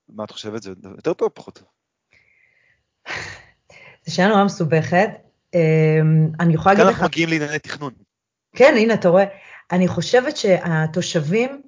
מה 0.09 0.25
את 0.25 0.31
חושבת? 0.31 0.63
זה 0.63 0.71
יותר 0.97 1.13
טוב 1.13 1.29
או 1.29 1.35
פחות 1.35 1.55
טוב? 1.55 1.80
זו 4.07 4.15
שאלה 4.15 4.29
נורא 4.29 4.45
מסובכת. 4.45 5.09
אני 6.41 6.55
יכולה 6.55 6.75
להגיד 6.75 6.87
לך... 6.87 6.97
כאן 6.97 7.03
אנחנו 7.03 7.05
מגיעים 7.05 7.29
לענייני 7.29 7.59
תכנון. 7.59 7.93
כן, 8.57 8.75
הנה, 8.77 8.95
אתה 8.95 9.09
רואה. 9.09 9.25
אני 9.73 9.89
חושבת 9.89 10.37
שהתושבים 10.37 11.63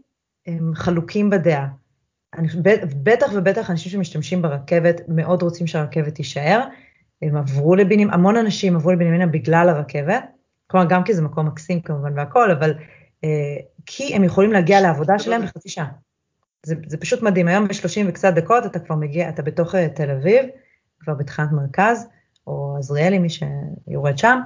הם 0.46 0.72
חלוקים 0.74 1.30
בדעה. 1.30 1.66
אני, 2.34 2.48
בטח 3.02 3.30
ובטח 3.34 3.70
אנשים 3.70 3.92
שמשתמשים 3.92 4.42
ברכבת 4.42 5.00
מאוד 5.08 5.42
רוצים 5.42 5.66
שהרכבת 5.66 6.14
תישאר. 6.14 6.60
הם 7.22 7.36
עברו 7.36 7.76
לבנימין, 7.76 8.10
המון 8.10 8.36
אנשים 8.36 8.76
עברו 8.76 8.92
לבנימינה 8.92 9.26
בגלל 9.26 9.68
הרכבת, 9.68 10.24
כלומר 10.66 10.86
גם 10.88 11.04
כי 11.04 11.14
זה 11.14 11.22
מקום 11.22 11.46
מקסים 11.46 11.80
כמובן 11.80 12.18
והכל, 12.18 12.50
אבל 12.50 12.74
אה, 13.24 13.56
כי 13.86 14.14
הם 14.14 14.24
יכולים 14.24 14.52
להגיע 14.52 14.80
לעבודה 14.80 15.18
שלהם 15.18 15.42
בחצי 15.42 15.68
שעה. 15.68 15.88
זה, 16.66 16.74
זה 16.86 16.96
פשוט 16.96 17.22
מדהים, 17.22 17.48
היום 17.48 17.68
ב-30 17.68 18.08
וקצת 18.08 18.34
דקות 18.34 18.66
אתה 18.66 18.78
כבר 18.78 18.94
מגיע, 18.94 19.28
אתה 19.28 19.42
בתוך 19.42 19.74
אה, 19.74 19.88
תל 19.88 20.10
אביב, 20.10 20.44
כבר 21.04 21.14
בתחנת 21.14 21.52
מרכז, 21.52 22.06
או 22.46 22.76
עזריאלי, 22.78 23.18
מי 23.18 23.28
שיורד 23.28 24.18
שם, 24.18 24.38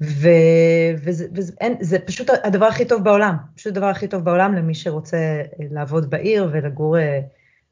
וזה 0.00 1.98
פשוט 2.06 2.30
הדבר 2.44 2.66
הכי 2.66 2.84
טוב 2.84 3.04
בעולם, 3.04 3.36
פשוט 3.56 3.76
הדבר 3.76 3.86
הכי 3.86 4.08
טוב 4.08 4.24
בעולם 4.24 4.54
למי 4.54 4.74
שרוצה 4.74 5.16
אה, 5.16 5.42
לעבוד 5.70 6.10
בעיר 6.10 6.48
ולגור 6.52 6.98
אה, 6.98 7.20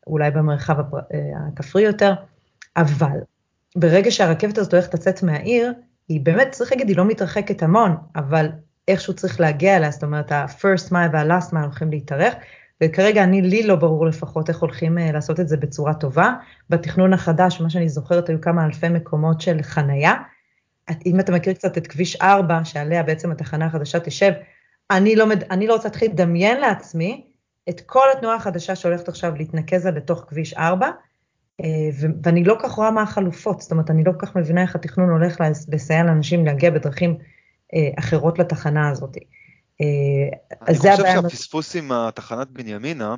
אולי 0.06 0.30
במרחב 0.30 0.76
אה, 0.94 1.18
הכפרי 1.48 1.82
יותר, 1.82 2.14
אבל 2.76 3.18
ברגע 3.76 4.10
שהרכבת 4.10 4.58
הזאת 4.58 4.74
הולכת 4.74 4.94
לצאת 4.94 5.22
מהעיר, 5.22 5.72
היא 6.08 6.20
באמת, 6.20 6.48
צריך 6.50 6.72
להגיד, 6.72 6.88
היא 6.88 6.96
לא 6.96 7.04
מתרחקת 7.04 7.62
המון, 7.62 7.96
אבל 8.16 8.48
איכשהו 8.88 9.14
צריך 9.14 9.40
להגיע 9.40 9.76
אליה, 9.76 9.90
זאת 9.90 10.02
אומרת, 10.02 10.32
ה-first 10.32 10.88
mile 10.88 11.12
וה-last 11.12 11.52
mile 11.52 11.62
הולכים 11.62 11.90
להתארך, 11.90 12.34
וכרגע 12.84 13.24
אני, 13.24 13.42
לי 13.42 13.62
לא 13.62 13.76
ברור 13.76 14.06
לפחות 14.06 14.48
איך 14.48 14.58
הולכים 14.58 14.98
לעשות 14.98 15.40
את 15.40 15.48
זה 15.48 15.56
בצורה 15.56 15.94
טובה. 15.94 16.32
בתכנון 16.70 17.12
החדש, 17.12 17.60
מה 17.60 17.70
שאני 17.70 17.88
זוכרת, 17.88 18.28
היו 18.28 18.40
כמה 18.40 18.66
אלפי 18.66 18.88
מקומות 18.88 19.40
של 19.40 19.62
חנייה, 19.62 20.14
אם 21.06 21.20
אתה 21.20 21.32
מכיר 21.32 21.52
קצת 21.52 21.78
את 21.78 21.86
כביש 21.86 22.16
4, 22.16 22.64
שעליה 22.64 23.02
בעצם 23.02 23.30
התחנה 23.30 23.66
החדשה 23.66 24.00
תשב, 24.00 24.32
אני 24.90 25.16
לא, 25.16 25.26
אני 25.50 25.66
לא 25.66 25.72
רוצה 25.72 25.88
להתחיל 25.88 26.10
לדמיין 26.10 26.60
לעצמי 26.60 27.26
את 27.68 27.80
כל 27.80 28.06
התנועה 28.16 28.36
החדשה 28.36 28.76
שהולכת 28.76 29.08
עכשיו 29.08 29.34
להתנקז 29.36 29.86
לה 29.86 29.90
לתוך 29.90 30.24
כביש 30.28 30.54
4, 30.54 30.90
אה, 31.60 31.66
ואני 32.22 32.44
לא 32.44 32.56
כך 32.62 32.70
רואה 32.70 32.90
מה 32.90 33.02
החלופות, 33.02 33.60
זאת 33.60 33.72
אומרת, 33.72 33.90
אני 33.90 34.04
לא 34.04 34.12
כל 34.12 34.26
כך 34.26 34.36
מבינה 34.36 34.62
איך 34.62 34.76
התכנון 34.76 35.10
הולך 35.10 35.40
לסייע 35.68 36.04
לאנשים 36.04 36.46
להגיע 36.46 36.70
בדרכים 36.70 37.16
אה, 37.74 37.88
אחרות 37.98 38.38
לתחנה 38.38 38.88
הזאת. 38.88 39.16
אה, 39.80 40.56
אני 40.68 40.78
חושב 40.78 40.96
שהפספוס 40.96 41.76
עם 41.76 41.92
התחנת 41.92 42.50
בנימינה, 42.50 43.14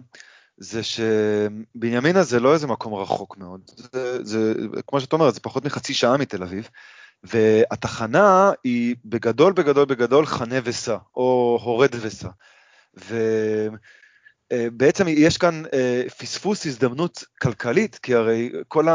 זה 0.56 0.80
שבנימינה 0.82 2.22
זה 2.22 2.40
לא 2.40 2.54
איזה 2.54 2.66
מקום 2.66 2.94
רחוק 2.94 3.36
מאוד, 3.36 3.60
זה, 3.82 4.24
זה 4.24 4.54
כמו 4.86 5.00
שאת 5.00 5.12
אומרת, 5.12 5.34
זה 5.34 5.40
פחות 5.40 5.64
מחצי 5.64 5.94
שעה 5.94 6.16
מתל 6.16 6.42
אביב, 6.42 6.68
והתחנה 7.22 8.50
היא 8.64 8.96
בגדול 9.04 9.52
בגדול 9.52 9.84
בגדול 9.84 10.26
חנה 10.26 10.56
וסע, 10.64 10.96
או 11.16 11.58
הורד 11.62 11.90
וסע. 12.00 12.28
ובעצם 14.52 15.04
יש 15.08 15.38
כאן 15.38 15.62
אה, 15.72 16.02
פספוס 16.18 16.66
הזדמנות 16.66 17.24
כלכלית, 17.42 17.98
כי 18.02 18.14
הרי 18.14 18.52
כל 18.68 18.86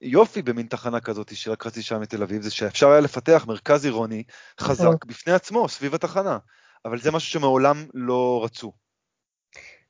היופי 0.00 0.42
במין 0.42 0.66
תחנה 0.66 1.00
כזאת 1.00 1.36
של 1.36 1.50
רק 1.50 1.62
חצי 1.62 1.82
שעה 1.82 1.98
מתל 1.98 2.22
אביב, 2.22 2.42
זה 2.42 2.50
שאפשר 2.50 2.90
היה 2.90 3.00
לפתח 3.00 3.44
מרכז 3.48 3.84
עירוני 3.84 4.22
חזק 4.60 4.84
נכון. 4.84 4.96
בפני 5.06 5.32
עצמו, 5.32 5.68
סביב 5.68 5.94
התחנה. 5.94 6.38
אבל 6.86 6.98
זה 6.98 7.10
משהו 7.10 7.30
שמעולם 7.30 7.84
לא 7.94 8.40
רצו. 8.44 8.72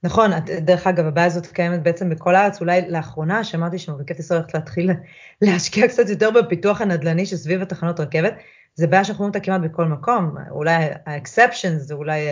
נכון, 0.02 0.30
דרך 0.40 0.86
אגב, 0.86 1.06
הבעיה 1.06 1.26
הזאת 1.26 1.46
קיימת 1.46 1.82
בעצם 1.82 2.10
בכל 2.10 2.34
הארץ, 2.34 2.60
אולי 2.60 2.90
לאחרונה 2.90 3.44
שמעתי 3.44 3.78
שמרכבת 3.78 4.18
ישראל 4.18 4.40
הולכת 4.40 4.54
להתחיל 4.54 4.90
להשקיע 5.42 5.88
קצת 5.88 6.08
יותר 6.08 6.30
בפיתוח 6.30 6.80
הנדל"ני 6.80 7.26
שסביב 7.26 7.62
התחנות 7.62 8.00
רכבת, 8.00 8.34
זה 8.74 8.86
בעיה 8.86 9.04
שאנחנו 9.04 9.22
רואים 9.22 9.34
אותה 9.34 9.44
כמעט 9.44 9.60
בכל 9.60 9.84
מקום, 9.84 10.34
אולי 10.50 10.72
ה-exceptions 11.06 11.78
זה 11.78 11.94
אולי 11.94 12.26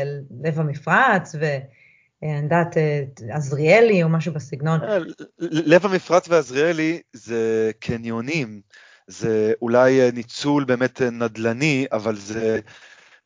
לב 0.44 0.60
המפרץ, 0.60 1.34
ואני 1.34 2.42
יודעת, 2.42 2.76
עזריאלי 3.30 4.02
או 4.02 4.08
משהו 4.08 4.32
בסגנון. 4.32 4.80
אה, 4.82 4.98
לב 5.38 5.86
המפרץ 5.86 6.28
ועזריאלי 6.28 7.00
זה 7.12 7.70
קניונים, 7.80 8.60
זה 9.06 9.52
אולי 9.62 10.12
ניצול 10.12 10.64
באמת 10.64 11.02
נדל"ני, 11.02 11.86
אבל 11.92 12.16
זה... 12.16 12.60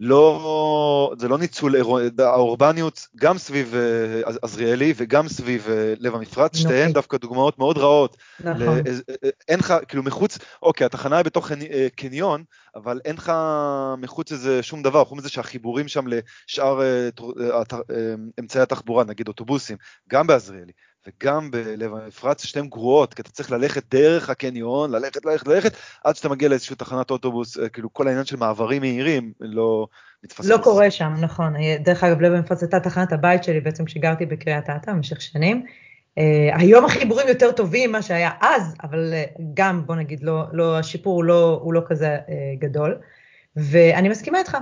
לא, 0.00 1.14
זה 1.18 1.28
לא 1.28 1.38
ניצול, 1.38 1.74
האורבניות 2.18 3.06
גם 3.16 3.38
סביב 3.38 3.74
אה, 3.74 4.32
עזריאלי 4.42 4.94
וגם 4.96 5.28
סביב 5.28 5.66
אה, 5.70 5.94
לב 5.98 6.14
המפרץ, 6.14 6.54
okay. 6.54 6.58
שתיהן 6.58 6.92
דווקא 6.92 7.16
דוגמאות 7.16 7.58
מאוד 7.58 7.78
רעות. 7.78 8.16
נכון. 8.40 8.78
אה, 8.78 9.30
אין 9.48 9.58
לך, 9.58 9.74
כאילו 9.88 10.02
מחוץ, 10.02 10.38
אוקיי, 10.62 10.84
התחנה 10.84 11.16
היא 11.16 11.24
בתוך 11.24 11.50
קניון, 11.96 12.44
אבל 12.74 13.00
אין 13.04 13.16
לך 13.16 13.32
מחוץ 13.98 14.32
לזה 14.32 14.62
שום 14.62 14.82
דבר, 14.82 15.04
חוץ 15.04 15.18
מזה 15.18 15.28
שהחיבורים 15.28 15.88
שם 15.88 16.04
לשאר 16.06 16.80
אמצעי 18.40 18.62
התחבורה, 18.62 19.04
נגיד 19.04 19.28
אוטובוסים, 19.28 19.76
גם 20.08 20.26
בעזריאלי, 20.26 20.72
וגם 21.06 21.50
בלב 21.50 21.94
המפרץ, 21.94 22.44
שתיהן 22.44 22.68
גרועות, 22.68 23.14
כי 23.14 23.22
אתה 23.22 23.30
צריך 23.30 23.50
ללכת 23.50 23.94
דרך 23.94 24.30
הקניון, 24.30 24.90
ללכת, 24.90 25.24
ללכת, 25.24 25.48
ללכת, 25.48 25.72
עד 26.04 26.16
שאתה 26.16 26.28
מגיע 26.28 26.48
לאיזושהי 26.48 26.76
תחנת 26.76 27.11
אוטובוס, 27.11 27.58
אה, 27.58 27.68
כאילו 27.68 27.92
כל 27.92 28.08
העניין 28.08 28.24
של 28.24 28.37
מעברים 28.37 28.82
מהירים 28.82 29.32
לא 29.40 29.87
מתפספס. 30.24 30.46
לא 30.46 30.58
קורה 30.62 30.90
שם, 30.90 31.14
נכון. 31.20 31.54
דרך 31.80 32.04
אגב, 32.04 32.20
לב 32.20 32.32
המפרץ 32.32 32.62
הייתה 32.62 32.80
תחנת 32.80 33.12
הבית 33.12 33.44
שלי 33.44 33.61
בעצם 33.61 33.84
כשגרתי 33.84 34.26
בקריית 34.26 34.70
אתא 34.70 34.92
במשך 34.92 35.20
שנים. 35.20 35.64
Uh, 36.18 36.20
היום 36.61 36.84
החיבורים 36.84 37.28
יותר 37.28 37.52
טובים 37.52 37.90
ממה 37.90 38.02
שהיה 38.02 38.30
אז, 38.40 38.74
אבל 38.82 39.14
גם, 39.54 39.87
בוא 39.87 39.94
נגיד, 39.94 40.22
לא, 40.22 40.42
לא, 40.52 40.78
השיפור 40.78 41.24
לא, 41.24 41.61
הוא 41.62 41.74
לא 41.74 41.82
כזה 41.87 42.16
גדול. 42.58 42.98
ואני 43.56 44.08
מסכימה 44.08 44.38
איתך, 44.38 44.56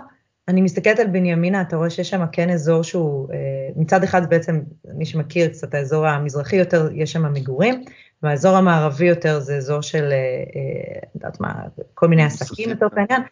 אני 0.49 0.61
מסתכלת 0.61 0.99
על 0.99 1.07
בנימינה, 1.07 1.61
אתה 1.61 1.77
רואה 1.77 1.91
שיש 1.91 2.11
שם 2.11 2.25
כן 2.33 2.51
אזור 2.51 2.83
שהוא, 2.83 3.29
אה, 3.33 3.37
מצד 3.77 4.05
אחד 4.05 4.31
בעצם, 4.31 4.61
מי 4.85 5.07
שמכיר 5.07 5.49
קצת 5.49 5.75
האזור 5.75 6.07
המזרחי 6.07 6.57
יותר, 6.57 6.89
יש 6.95 7.13
שם 7.13 7.33
מגורים, 7.33 7.85
והאזור 8.23 8.57
המערבי 8.57 9.07
יותר 9.07 9.41
זה 9.41 9.57
אזור 9.57 9.81
של, 9.81 10.13
אה, 10.13 10.17
אה, 10.57 10.99
יודעת 11.15 11.41
מה, 11.41 11.55
כל 11.95 12.09
מיני 12.09 12.25
עסקים 12.25 12.71
לצורך 12.71 12.93
העניין. 12.97 13.23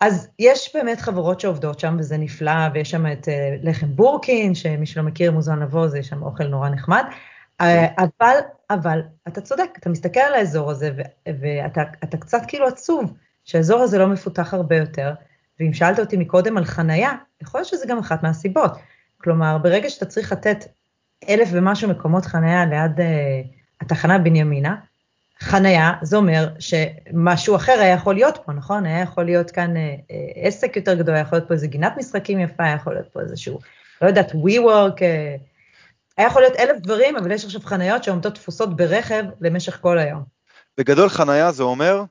אז 0.00 0.28
יש 0.38 0.76
באמת 0.76 1.00
חברות 1.00 1.40
שעובדות 1.40 1.80
שם 1.80 1.96
וזה 1.98 2.16
נפלא, 2.16 2.68
ויש 2.74 2.90
שם 2.90 3.06
את 3.12 3.28
לחם 3.62 3.86
בורקין, 3.96 4.54
שמי 4.54 4.86
שלא 4.86 5.02
מכיר 5.02 5.32
מוזמן 5.32 5.60
לבוא, 5.60 5.88
זה 5.88 6.02
שם 6.02 6.22
אוכל 6.22 6.44
נורא 6.44 6.68
נחמד. 6.68 7.04
אבל, 7.60 8.36
אבל, 8.70 9.02
אתה 9.28 9.40
צודק, 9.40 9.70
אתה 9.78 9.90
מסתכל 9.90 10.20
על 10.20 10.34
האזור 10.34 10.70
הזה 10.70 10.90
ואתה 11.40 12.16
קצת 12.20 12.40
כאילו 12.48 12.66
עצוב 12.66 13.12
שהאזור 13.44 13.80
הזה 13.80 13.98
לא 13.98 14.06
מפותח 14.06 14.54
הרבה 14.54 14.76
יותר, 14.76 15.12
ואם 15.60 15.72
שאלת 15.72 15.98
אותי 15.98 16.16
מקודם 16.16 16.56
על 16.56 16.64
חנייה, 16.64 17.12
יכול 17.42 17.58
להיות 17.60 17.68
שזה 17.68 17.86
גם 17.88 17.98
אחת 17.98 18.22
מהסיבות. 18.22 18.72
כלומר, 19.20 19.58
ברגע 19.58 19.90
שאתה 19.90 20.06
צריך 20.06 20.32
לתת 20.32 20.64
אלף 21.28 21.48
ומשהו 21.52 21.90
מקומות 21.90 22.26
חנייה 22.26 22.66
ליד 22.66 22.98
uh, 22.98 23.02
התחנה 23.80 24.18
בנימינה, 24.18 24.76
חנייה 25.40 25.92
זה 26.02 26.16
אומר 26.16 26.48
שמשהו 26.58 27.56
אחר 27.56 27.72
היה 27.72 27.94
יכול 27.94 28.14
להיות 28.14 28.38
פה, 28.46 28.52
נכון? 28.52 28.86
היה 28.86 29.00
יכול 29.00 29.24
להיות 29.24 29.50
כאן 29.50 29.74
uh, 29.76 29.78
uh, 29.78 30.12
עסק 30.46 30.76
יותר 30.76 30.94
גדול, 30.94 31.14
היה 31.14 31.22
יכול 31.22 31.38
להיות 31.38 31.48
פה 31.48 31.54
איזה 31.54 31.66
גינת 31.66 31.92
משחקים 31.96 32.40
יפה, 32.40 32.64
היה 32.64 32.74
יכול 32.74 32.92
להיות 32.92 33.08
פה 33.12 33.20
איזשהו, 33.20 33.58
לא 34.02 34.06
יודעת, 34.06 34.32
WeWork, 34.32 34.98
uh, 34.98 35.40
היה 36.18 36.26
יכול 36.26 36.42
להיות 36.42 36.56
אלף 36.58 36.80
דברים, 36.80 37.16
אבל 37.16 37.32
יש 37.32 37.44
עכשיו 37.44 37.60
חניות 37.60 38.04
שעומדות 38.04 38.34
תפוסות 38.34 38.76
ברכב 38.76 39.24
למשך 39.40 39.78
כל 39.80 39.98
היום. 39.98 40.22
בגדול 40.78 41.08
חנייה 41.08 41.52
זה 41.52 41.62
אומר 41.62 42.02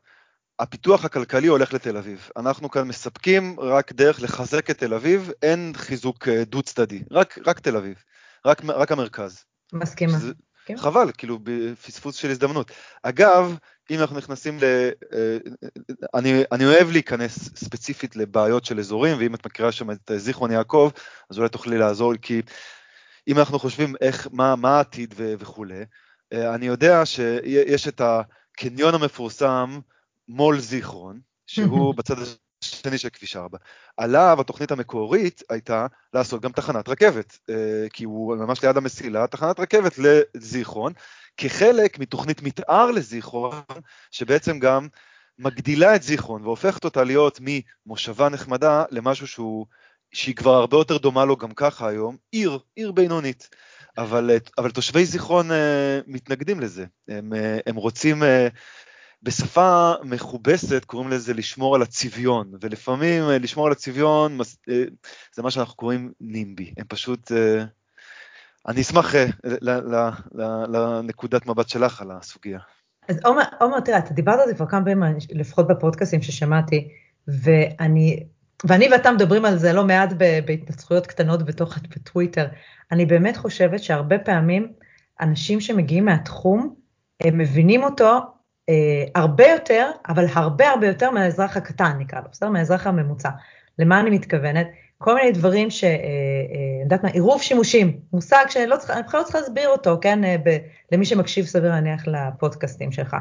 הפיתוח 0.60 1.06
הכלכלי 1.06 1.48
הולך 1.48 1.74
לתל 1.74 1.98
אביב. 1.98 2.30
אנחנו 2.38 2.72
כאן 2.72 2.88
מספקים 2.88 3.60
רק 3.60 3.92
דרך 3.92 4.22
לחזק 4.22 4.70
את 4.70 4.78
תל 4.78 4.94
אביב, 4.94 5.32
אין 5.42 5.74
חיזוק 5.76 6.28
אה, 6.28 6.44
דו 6.46 6.62
צדדי, 6.62 7.04
רק, 7.12 7.40
רק 7.48 7.60
תל 7.60 7.78
אביב, 7.78 8.04
רק, 8.46 8.62
רק 8.66 8.92
המרכז. 8.92 9.44
מסכימה. 9.74 10.20
שזה, 10.20 10.34
חבל, 10.76 11.12
כאילו, 11.18 11.40
בפספוס 11.44 12.16
של 12.16 12.30
הזדמנות. 12.30 12.72
אגב, 13.04 13.58
אם 13.90 14.00
אנחנו 14.00 14.18
נכנסים 14.18 14.58
ל... 14.58 14.64
אה, 15.14 15.38
אני, 16.14 16.44
אני 16.52 16.66
אוהב 16.66 16.92
להיכנס 16.92 17.50
ספציפית 17.56 18.16
לבעיות 18.16 18.66
של 18.66 18.80
אזורים, 18.80 19.18
ואם 19.20 19.36
את 19.36 19.46
מכירה 19.46 19.72
שם 19.72 19.92
את 19.92 20.12
זיכרון 20.16 20.52
יעקב, 20.52 20.90
אז 21.30 21.38
אולי 21.38 21.50
תוכלי 21.50 21.78
לעזור, 21.78 22.14
כי 22.22 22.42
אם 23.28 23.40
אנחנו 23.40 23.60
חושבים 23.60 23.96
איך, 24.02 24.28
מה, 24.32 24.56
מה 24.56 24.78
העתיד 24.78 25.14
ו, 25.18 25.34
וכולי, 25.40 25.84
אה, 26.34 26.56
אני 26.56 26.66
יודע 26.66 27.06
שיש 27.06 27.88
את 27.88 28.02
הקניון 28.02 28.94
המפורסם, 28.94 29.80
מו"ל 30.28 30.60
זיכרון, 30.60 31.20
שהוא 31.48 31.94
בצד 31.98 32.16
השני 32.64 32.98
של 32.98 33.10
כביש 33.10 33.36
4. 33.36 33.58
עליו 33.98 34.38
התוכנית 34.42 34.72
המקורית 34.72 35.44
הייתה 35.50 35.88
לעשות 36.14 36.42
גם 36.42 36.52
תחנת 36.52 36.90
רכבת, 36.90 37.38
אה, 37.50 37.86
כי 37.94 38.04
הוא 38.04 38.36
ממש 38.36 38.64
ליד 38.64 38.78
המסילה, 38.78 39.28
תחנת 39.28 39.60
רכבת 39.60 39.96
לזיכרון, 39.98 40.94
כחלק 41.38 42.00
מתוכנית 42.00 42.42
מתאר 42.42 42.92
לזיכרון, 42.92 43.62
שבעצם 44.12 44.60
גם 44.60 44.88
מגדילה 45.40 45.96
את 45.96 46.04
זיכרון 46.04 46.44
והופכת 46.44 46.86
אותה 46.86 47.04
להיות 47.04 47.40
ממושבה 47.42 48.30
נחמדה 48.30 48.84
למשהו 48.92 49.28
שהוא, 49.28 49.66
שהיא 50.12 50.36
כבר 50.36 50.54
הרבה 50.54 50.78
יותר 50.78 50.98
דומה 50.98 51.26
לו 51.26 51.38
גם 51.38 51.52
ככה 51.52 51.88
היום, 51.88 52.18
עיר, 52.32 52.60
עיר 52.76 52.92
בינונית. 52.92 53.50
אבל, 53.98 54.32
אבל 54.58 54.72
תושבי 54.72 55.06
זיכרון 55.06 55.52
uh, 55.52 55.54
מתנגדים 56.08 56.60
לזה, 56.60 56.86
הם, 57.08 57.34
uh, 57.34 57.62
הם 57.66 57.76
רוצים 57.76 58.24
uh, 58.24 58.26
בשפה 59.24 59.94
מכובסת 60.04 60.86
קוראים 60.86 61.10
לזה 61.10 61.34
לשמור 61.34 61.76
על 61.76 61.82
הצביון, 61.82 62.52
ולפעמים 62.62 63.24
uh, 63.24 63.44
לשמור 63.44 63.66
על 63.66 63.72
הצביון 63.72 64.42
uh, 64.42 64.74
זה 65.34 65.44
מה 65.44 65.52
שאנחנו 65.52 65.76
קוראים 65.76 66.12
נימבי, 66.22 66.74
הם 66.78 66.86
פשוט, 66.88 67.32
uh, 67.32 67.36
אני 68.68 68.82
אשמח 68.82 69.16
לנקודת 70.68 71.46
מבט 71.46 71.70
שלך 71.70 72.02
על 72.02 72.12
הסוגיה. 72.12 72.60
אז 73.08 73.20
עומר, 73.60 73.80
תראה, 73.80 73.98
אתה 73.98 74.14
דיברת 74.14 74.40
על 74.40 74.48
זה 74.48 74.54
כבר 74.54 74.66
כמה 74.66 74.86
פעמים, 74.86 75.18
לפחות 75.32 75.68
בפודקאסים 75.68 76.22
ששמעתי, 76.22 76.88
ואני, 77.28 78.24
ואני 78.64 78.88
ואתה 78.92 79.12
מדברים 79.12 79.46
על 79.46 79.58
זה 79.58 79.74
לא 79.74 79.86
מעט 79.86 80.14
בהתנצחויות 80.46 81.08
קטנות 81.08 81.44
בתוך 81.44 81.78
בטוויטר. 81.78 82.48
אני 82.92 83.06
באמת 83.06 83.38
חושבת 83.38 83.84
שהרבה 83.84 84.20
פעמים 84.20 84.74
אנשים 85.22 85.62
שמגיעים 85.62 86.06
מהתחום, 86.06 86.76
הם 87.22 87.38
מבינים 87.38 87.84
אותו 87.84 88.08
אה, 88.08 88.20
הרבה 89.16 89.48
יותר, 89.48 89.92
אבל 90.10 90.26
הרבה 90.34 90.70
הרבה 90.70 90.88
יותר 90.88 91.12
מהאזרח 91.12 91.58
הקטן 91.58 91.92
נקרא 92.00 92.20
לו, 92.20 92.26
בסדר? 92.32 92.50
מהאזרח 92.50 92.88
הממוצע. 92.88 93.30
למה 93.80 94.00
אני 94.00 94.10
מתכוונת? 94.10 94.68
כל 94.98 95.16
מיני 95.16 95.32
דברים 95.32 95.70
ש... 95.70 95.84
אה, 95.84 95.90
אה, 95.90 95.96
יודעת 96.84 97.04
מה, 97.04 97.10
עירוב 97.10 97.42
שימושים, 97.42 98.00
מושג 98.14 98.46
שלא 98.50 98.76
צריך, 98.78 98.92
אני 98.92 99.04
בכלל 99.04 99.20
לא 99.20 99.26
צריכה 99.26 99.40
להסביר 99.40 99.70
אותו, 99.70 99.98
כן? 100.02 100.24
אה, 100.24 100.36
ב, 100.46 100.58
למי 100.92 101.06
שמקשיב 101.06 101.46
סביר 101.46 101.72
להניח 101.72 102.04
לפודקאסטים 102.08 102.92
שלך. 102.92 103.16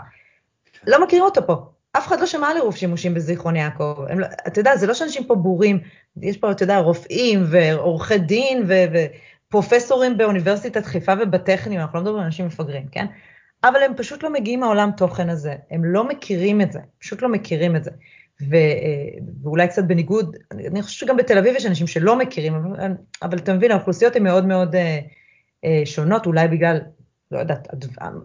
לא 0.87 1.05
מכירים 1.05 1.25
אותו 1.25 1.47
פה. 1.47 1.55
אף 1.93 2.07
אחד 2.07 2.21
לא 2.21 2.27
שמע 2.27 2.49
על 2.49 2.57
עירוב 2.57 2.77
שימושים 2.77 3.15
בזיכרון 3.15 3.57
יעקב. 3.57 4.05
הם, 4.09 4.21
לא, 4.21 4.27
אתה 4.47 4.61
יודע, 4.61 4.77
זה 4.77 4.87
לא 4.87 4.95
שאנשים 4.95 5.25
פה 5.25 5.35
בורים, 5.35 5.79
יש 6.23 6.37
פה, 6.37 6.51
אתה 6.51 6.63
יודע, 6.63 6.79
רופאים 6.79 7.45
ועורכי 7.47 8.19
דין 8.19 8.65
ו, 8.69 8.75
ופרופסורים 9.49 10.19
באוניברסיטת 10.19 10.87
חיפה 10.87 11.13
ובטכניון, 11.23 11.83
אנחנו 11.83 11.99
לא 11.99 12.03
מדברים 12.03 12.21
על 12.21 12.25
אנשים 12.25 12.47
מפגרים, 12.47 12.89
כן? 12.89 13.07
אבל 13.64 13.83
הם 13.83 13.92
פשוט 13.97 14.23
לא 14.23 14.33
מגיעים 14.33 14.61
מהעולם 14.61 14.90
תוכן 14.97 15.29
הזה, 15.29 15.55
הם 15.71 15.85
לא 15.85 16.09
מכירים 16.09 16.61
את 16.61 16.73
זה, 16.73 16.81
פשוט 16.99 17.23
לא 17.23 17.29
מכירים 17.29 17.77
את 17.77 17.85
זה. 17.85 17.90
ו, 18.42 18.55
אה, 18.55 19.19
ואולי 19.42 19.69
קצת 19.69 19.85
בניגוד, 19.85 20.37
אני 20.53 20.83
חושבת 20.83 21.01
שגם 21.01 21.16
בתל 21.16 21.38
אביב 21.38 21.57
יש 21.57 21.66
אנשים 21.66 21.87
שלא 21.87 22.19
מכירים, 22.19 22.55
אבל, 23.23 23.38
אתה 23.38 23.55
מבין, 23.55 23.71
האוכלוסיות 23.71 24.16
הן 24.16 24.23
מאוד 24.23 24.47
מאוד 24.47 24.75
אה, 24.75 24.99
אה, 25.64 25.83
שונות, 25.85 26.27
אולי 26.27 26.49
בגלל, 26.49 26.79
לא 27.31 27.38
יודעת, 27.38 27.69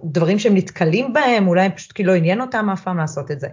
דברים 0.03 0.39
שהם 0.39 0.55
נתקלים 0.55 1.13
בהם, 1.13 1.47
אולי 1.47 1.69
פשוט 1.75 1.91
כי 1.91 2.03
לא 2.03 2.15
עניין 2.15 2.41
אותם 2.41 2.69
אף 2.69 2.83
פעם 2.83 2.97
לעשות 2.97 3.31
את 3.31 3.39
זה. 3.39 3.47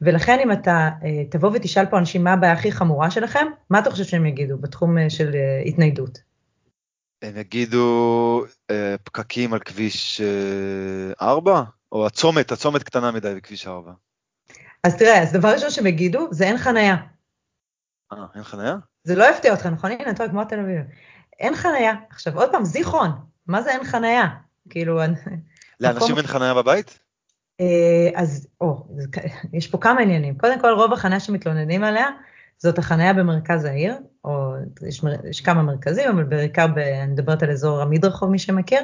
ולכן 0.00 0.38
אם 0.42 0.52
אתה 0.52 0.90
תבוא 1.30 1.50
ותשאל 1.54 1.86
פה 1.86 1.98
אנשים 1.98 2.24
מה 2.24 2.32
הבעיה 2.32 2.52
הכי 2.52 2.72
חמורה 2.72 3.10
שלכם, 3.10 3.46
מה 3.70 3.78
אתה 3.78 3.90
חושב 3.90 4.04
שהם 4.04 4.26
יגידו 4.26 4.58
בתחום 4.58 4.96
של 5.08 5.30
התניידות? 5.66 6.29
הם 7.22 7.36
יגידו 7.36 8.44
אה, 8.70 8.94
פקקים 9.04 9.52
על 9.52 9.60
כביש 9.60 10.20
אה, 10.20 11.26
4, 11.26 11.62
או 11.92 12.06
הצומת, 12.06 12.52
הצומת 12.52 12.82
קטנה 12.82 13.10
מדי 13.10 13.34
בכביש 13.36 13.66
4. 13.66 13.92
אז 14.84 14.96
תראה, 14.96 15.22
אז 15.22 15.32
דבר 15.32 15.48
ראשון 15.48 15.70
שהם 15.70 15.86
יגידו, 15.86 16.28
זה 16.30 16.44
אין 16.44 16.58
חנייה. 16.58 16.96
אה, 18.12 18.26
אין 18.34 18.42
חנייה? 18.42 18.76
זה 19.04 19.14
לא 19.14 19.24
יפתיע 19.24 19.52
אותך, 19.52 19.66
נכון? 19.66 19.90
הנה, 19.90 20.10
אתה 20.10 20.28
כמו 20.28 20.44
תל 20.44 20.60
אביב. 20.60 20.80
אין 21.38 21.56
חנייה. 21.56 21.94
עכשיו, 22.10 22.38
עוד 22.38 22.52
פעם, 22.52 22.64
זיכרון, 22.64 23.10
מה 23.46 23.62
זה 23.62 23.70
אין 23.70 23.84
חנייה? 23.84 24.26
כאילו... 24.70 25.00
לאנשים 25.80 26.16
אין 26.16 26.26
חנייה 26.26 26.54
בבית? 26.54 26.98
אה, 27.60 28.10
אז, 28.14 28.48
או, 28.60 28.86
יש 29.52 29.68
פה 29.68 29.78
כמה 29.78 30.00
עניינים. 30.00 30.38
קודם 30.38 30.60
כל, 30.60 30.72
רוב 30.72 30.92
החניה 30.92 31.20
שמתלוננים 31.20 31.84
עליה, 31.84 32.08
זאת 32.58 32.78
החניה 32.78 33.12
במרכז 33.12 33.64
העיר, 33.64 33.94
או 34.24 34.54
יש, 34.88 35.04
יש 35.30 35.40
כמה 35.40 35.62
מרכזים, 35.62 36.08
אבל 36.08 36.24
בעיקר, 36.24 36.66
ב, 36.66 36.78
אני 36.78 37.12
מדברת 37.12 37.42
על 37.42 37.50
אזור 37.50 37.82
המדרחוב, 37.82 38.30
מי 38.30 38.38
שמכיר, 38.38 38.80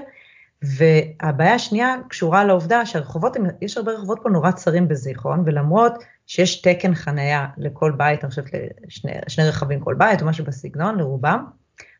והבעיה 0.62 1.55
השנייה 1.55 1.96
קשורה 2.09 2.44
לעובדה 2.44 2.87
שהרחובות, 2.87 3.37
יש 3.61 3.77
הרבה 3.77 3.92
רחובות 3.92 4.18
פה 4.22 4.29
נורא 4.29 4.51
צרים 4.51 4.88
בזיכרון, 4.88 5.42
ולמרות 5.46 6.05
שיש 6.27 6.62
תקן 6.62 6.94
חניה 6.94 7.46
לכל 7.59 7.92
בית, 7.96 8.25
אני 8.25 8.31
חושבת 8.31 8.51
לשני 8.87 9.12
שני 9.29 9.49
רכבים 9.49 9.81
כל 9.81 9.94
בית, 9.94 10.22
או 10.22 10.27
משהו 10.27 10.44
בסגנון, 10.44 10.99
לרובם, 10.99 11.44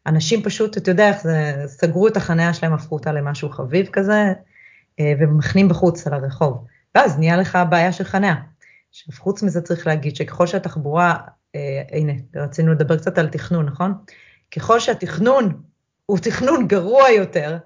אנשים 0.07 0.42
פשוט, 0.42 0.77
אתה 0.77 0.90
יודע 0.90 1.09
איך 1.09 1.22
זה, 1.22 1.55
סגרו 1.66 2.09
את 2.09 2.16
החניה 2.16 2.55
שלהם, 2.55 2.72
הפכו 2.72 2.94
אותה 2.94 3.12
למשהו 3.12 3.51
חביב 3.51 3.88
כזה, 3.92 4.33
אה, 5.01 5.12
ומחנים 5.20 5.68
בחוץ 5.68 6.07
על 6.07 6.14
הרחוב. 6.14 6.64
ואז 6.94 7.18
נהיה 7.18 7.37
לך 7.37 7.59
בעיה 7.70 7.92
של 7.92 8.05
חניה. 8.05 8.35
עכשיו, 8.90 9.14
חוץ 9.18 9.42
מזה 9.42 9.61
צריך 9.61 9.87
להגיד 9.87 10.16
שככל 10.16 10.46
שהתחבורה 10.46 11.16
הנה, 11.92 12.12
רצינו 12.37 12.73
לדבר 12.73 12.99
קצת 12.99 13.19
על 13.19 13.29
תכנון, 13.29 13.66
נכון? 13.66 13.95
ככל 14.57 14.81
שהתכנון 14.81 15.62
הוא 16.07 16.19
תכנון 16.19 16.69
גרוע 16.69 17.11
יותר, 17.11 17.59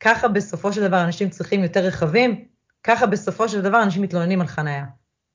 ככה 0.00 0.28
בסופו 0.28 0.72
של 0.72 0.88
דבר 0.88 1.04
אנשים 1.04 1.30
צריכים 1.30 1.62
יותר 1.62 1.80
רכבים, 1.80 2.44
ככה 2.84 3.06
בסופו 3.06 3.48
של 3.48 3.60
דבר 3.62 3.82
אנשים 3.82 4.02
מתלוננים 4.02 4.40
על 4.40 4.46
חנייה. 4.46 4.84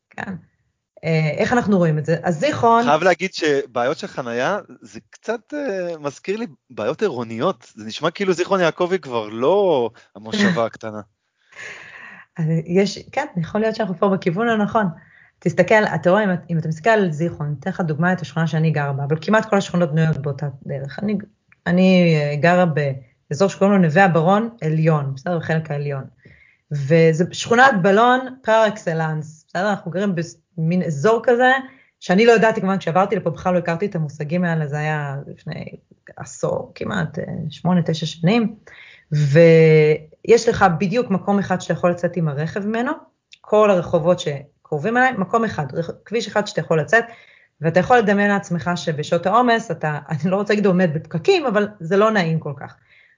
כן. 0.09 0.35
אה, 1.03 1.31
איך 1.37 1.53
אנחנו 1.53 1.77
רואים 1.77 1.97
את 1.97 2.05
זה? 2.05 2.15
אז 2.23 2.39
זיכרון... 2.39 2.83
חייב 2.83 3.03
להגיד 3.03 3.33
שבעיות 3.33 3.97
של 3.97 4.07
חנייה 4.07 4.59
זה 4.81 4.99
קצת 5.09 5.53
uh, 5.53 5.97
מזכיר 5.97 6.37
לי 6.37 6.47
בעיות 6.69 7.01
עירוניות, 7.01 7.71
זה 7.75 7.85
נשמע 7.85 8.11
כאילו 8.11 8.33
זיכרון 8.33 8.59
יעקבי 8.59 8.99
כבר 8.99 9.29
לא 9.29 9.89
המושבה 10.15 10.65
הקטנה. 10.65 11.01
יש, 12.77 12.99
כן, 13.11 13.25
יכול 13.37 13.61
להיות 13.61 13.75
שאנחנו 13.75 13.97
פה 13.97 14.09
בכיוון 14.09 14.49
הנכון. 14.49 14.85
תסתכל, 15.43 15.83
אתה 15.95 16.09
רואה, 16.09 16.23
אם, 16.23 16.29
אם 16.49 16.57
אתה 16.57 16.67
מסתכל 16.67 16.89
על 16.89 17.11
זיכרון, 17.11 17.47
אני 17.47 17.55
אתן 17.59 17.69
לך 17.69 17.81
דוגמא 17.81 18.13
את 18.13 18.21
השכונה 18.21 18.47
שאני 18.47 18.71
גרה 18.71 18.93
בה, 18.93 19.03
אבל 19.03 19.17
כמעט 19.21 19.49
כל 19.49 19.57
השכונות 19.57 19.91
בנויות 19.91 20.17
באותה 20.17 20.47
דרך. 20.65 20.99
אני, 20.99 21.17
אני 21.67 22.15
אה, 22.15 22.35
גרה 22.35 22.65
באזור 23.29 23.49
שקוראים 23.49 23.75
לו 23.77 23.87
נווה 23.87 24.05
הברון 24.05 24.49
עליון, 24.61 25.13
בסדר? 25.15 25.37
בחלק 25.37 25.71
העליון. 25.71 26.03
וזה 26.71 27.25
שכונת 27.31 27.81
בלון 27.81 28.19
פר 28.41 28.63
אקסלנס, 28.67 29.45
בסדר? 29.47 29.69
אנחנו 29.69 29.91
גרים 29.91 30.15
במין 30.57 30.83
אזור 30.83 31.21
כזה, 31.23 31.51
שאני 31.99 32.25
לא 32.25 32.31
ידעתי 32.31 32.61
כמובן, 32.61 32.77
כשעברתי 32.77 33.15
לפה 33.15 33.29
בכלל 33.29 33.53
לא 33.53 33.59
הכרתי 33.59 33.85
את 33.85 33.95
המושגים 33.95 34.43
האלה, 34.43 34.67
זה 34.67 34.77
היה 34.77 35.15
לפני 35.27 35.65
עשור, 36.17 36.71
כמעט 36.75 37.19
אה, 37.19 37.23
שמונה, 37.49 37.81
תשע 37.85 38.05
שנים, 38.05 38.55
ויש 39.11 40.49
לך 40.49 40.65
בדיוק 40.79 41.09
מקום 41.09 41.39
אחד 41.39 41.61
שאתה 41.61 41.73
יכול 41.73 41.91
לצאת 41.91 42.17
עם 42.17 42.27
הרכב 42.27 42.65
ממנו, 42.65 42.91
כל 43.41 43.71
הרחובות 43.71 44.19
ש... 44.19 44.27
קרובים 44.71 44.97
אליי, 44.97 45.11
מקום 45.11 45.45
אחד, 45.45 45.65
כביש 46.05 46.27
אחד 46.27 46.47
שאתה 46.47 46.61
יכול 46.61 46.79
לצאת, 46.79 47.03
ואתה 47.61 47.79
יכול 47.79 47.97
לדמיין 47.97 48.29
לעצמך 48.29 48.71
שבשעות 48.75 49.25
העומס 49.25 49.71
אתה, 49.71 49.99
אני 50.09 50.31
לא 50.31 50.35
רוצה 50.35 50.53
להגיד 50.53 50.65
עומד 50.65 50.89
בפקקים, 50.93 51.45
אבל 51.45 51.67
זה 51.79 51.97
לא 51.97 52.11
נעים 52.11 52.39
כל 52.39 52.53
כך. 52.59 52.75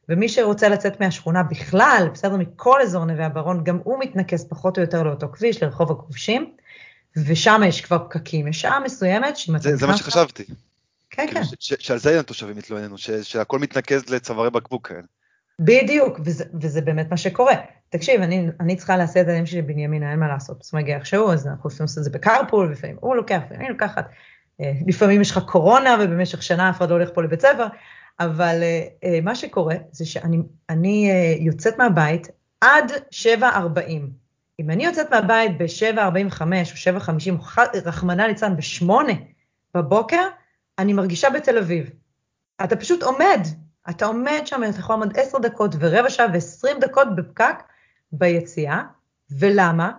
ומי 0.09 0.29
שרוצה 0.29 0.69
לצאת 0.69 1.01
מהשכונה 1.01 1.43
בכלל, 1.43 2.07
בסדר, 2.13 2.37
מכל 2.37 2.81
אזור 2.81 3.05
נווה 3.05 3.25
הברון, 3.25 3.63
גם 3.63 3.79
הוא 3.83 3.99
מתנקז 3.99 4.47
פחות 4.49 4.77
או 4.77 4.83
יותר 4.83 5.03
לאותו 5.03 5.27
כביש, 5.33 5.63
לרחוב 5.63 5.91
הכובשים, 5.91 6.55
ושם 7.17 7.61
יש 7.67 7.81
כבר 7.81 7.99
פקקים. 7.99 8.47
יש 8.47 8.61
שעה 8.61 8.79
מסוימת 8.79 9.37
שאם 9.37 9.55
אתה... 9.55 9.63
זה, 9.63 9.75
זה 9.75 9.87
מה 9.87 9.97
שחשבתי. 9.97 10.43
כן, 11.09 11.27
כאילו 11.27 11.41
כן. 11.41 11.75
שעל 11.79 11.97
זה 11.97 12.19
התושבים 12.19 12.57
התלוננו, 12.57 12.95
שהכל 13.23 13.59
מתנקז 13.59 14.09
לצווארי 14.09 14.49
בקבוק 14.49 14.87
כאלה. 14.87 15.01
בדיוק, 15.59 16.19
וזה, 16.25 16.43
וזה 16.61 16.81
באמת 16.81 17.11
מה 17.11 17.17
שקורה. 17.17 17.55
תקשיב, 17.93 18.21
אני, 18.21 18.47
אני 18.59 18.75
צריכה 18.75 18.97
להסיע 18.97 19.21
את 19.21 19.27
הילדים 19.27 19.45
שלי 19.45 19.61
בנימין, 19.61 20.03
אין 20.03 20.19
מה 20.19 20.27
לעשות, 20.27 20.59
בסוף 20.59 20.73
מגיע 20.73 20.95
איכשהו, 20.95 21.31
אז 21.31 21.47
אנחנו 21.47 21.67
עושים 21.69 21.83
את 21.83 22.03
זה 22.03 22.09
בקרפול, 22.09 22.71
לפעמים 22.71 22.97
הוא 22.99 23.15
לוקח, 23.15 23.39
לפעמים 23.45 23.61
אני 23.61 23.69
לוקחת. 23.69 24.09
אה, 24.61 24.71
לפעמים 24.87 25.21
יש 25.21 25.31
לך 25.31 25.39
קורונה 25.45 25.97
ובמשך 25.99 26.43
שנה 26.43 26.69
אף 26.69 26.77
אחד 26.77 26.89
לא 26.89 26.95
הולך 26.95 27.09
פה 27.13 27.23
לבית 27.23 27.41
ספר, 27.41 27.67
אבל 28.19 28.59
אה, 28.63 28.85
אה, 29.03 29.19
מה 29.21 29.35
שקורה 29.35 29.75
זה 29.91 30.05
שאני 30.05 31.11
יוצאת 31.39 31.77
מהבית 31.77 32.27
עד 32.61 32.91
7.40. 33.39 33.45
אם 34.59 34.69
אני 34.69 34.85
יוצאת 34.85 35.11
מהבית 35.11 35.57
ב-7.45 35.57 36.41
או 36.41 36.99
7.50, 36.99 37.59
רחמנא 37.85 38.21
ליצלן 38.21 38.55
ב-8 38.55 38.91
בבוקר, 39.75 40.27
אני 40.79 40.93
מרגישה 40.93 41.29
בתל 41.29 41.57
אביב. 41.57 41.89
אתה 42.63 42.75
פשוט 42.75 43.03
עומד 43.03 43.47
אתה 43.89 44.05
עומד 44.05 44.41
שם, 44.45 44.61
אתה 44.69 44.79
יכול 44.79 44.95
לעמוד 44.95 45.17
10 45.17 45.39
דקות 45.39 45.75
ורבע 45.79 46.09
שעה 46.09 46.27
ו-20 46.33 46.79
דקות 46.79 47.15
בפקק 47.15 47.55
ביציאה, 48.13 48.83
ולמה? 49.31 49.91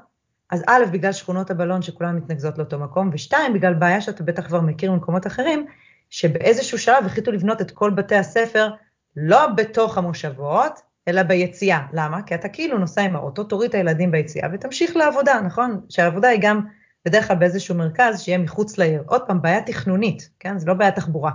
אז 0.51 0.63
א', 0.67 0.85
בגלל 0.93 1.13
שכונות 1.13 1.51
הבלון 1.51 1.83
שכולן 1.83 2.17
מתנקזות 2.17 2.59
לאותו 2.59 2.79
מקום, 2.79 3.11
ושתיים, 3.13 3.53
בגלל 3.53 3.75
בעיה 3.75 4.01
שאתה 4.01 4.23
בטח 4.23 4.47
כבר 4.47 4.61
מכיר 4.61 4.93
ממקומות 4.93 5.27
אחרים, 5.27 5.67
שבאיזשהו 6.11 6.79
שלב 6.79 7.07
החליטו 7.07 7.33
לבנות 7.33 7.61
את 7.61 7.71
כל 7.71 7.91
בתי 7.91 8.17
הספר 8.17 8.71
לא 9.17 9.47
בתוך 9.47 9.99
המושבות, 9.99 10.81
אלא 11.09 11.23
ביציאה. 11.23 11.87
למה? 11.93 12.23
כי 12.23 12.35
אתה 12.35 12.49
כאילו 12.49 12.79
נוסע 12.79 13.03
עם 13.03 13.17
האוטו, 13.17 13.45
תוריד 13.45 13.69
את 13.69 13.75
הילדים 13.75 14.11
ביציאה 14.11 14.49
ותמשיך 14.53 14.97
לעבודה, 14.97 15.41
נכון? 15.41 15.81
שהעבודה 15.89 16.29
היא 16.29 16.41
גם 16.43 16.61
בדרך 17.05 17.29
כלל 17.29 17.37
באיזשהו 17.37 17.75
מרכז 17.75 18.21
שיהיה 18.21 18.39
מחוץ 18.39 18.79
לעיר. 18.79 19.03
עוד 19.07 19.23
פעם, 19.27 19.43
בעיה 19.43 19.63
תכנונית, 19.63 20.31
כן? 20.41 20.59
זה 20.59 20.67
לא 20.67 20.75
בעיה 20.75 20.91
תחבורה, 20.91 21.33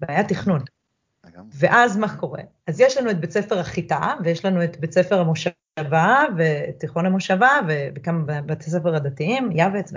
בעיה 0.00 0.24
תכנון. 0.24 0.60
ואז 1.52 1.96
מה 1.96 2.16
קורה? 2.16 2.42
אז 2.66 2.80
יש 2.80 2.96
לנו 2.96 3.10
את 3.10 3.20
בית 3.20 3.30
ספר 3.30 3.58
החיטה, 3.58 4.14
ויש 4.24 4.44
לנו 4.44 4.64
את 4.64 4.80
בית 4.80 4.92
ספר 4.92 5.20
המושבה, 5.76 6.24
ותיכון 6.36 7.06
המושבה, 7.06 7.50
וכמה 7.94 8.40
בתי 8.40 8.70
ספר 8.70 8.96
הדתיים, 8.96 9.50
יבץ 9.52 9.92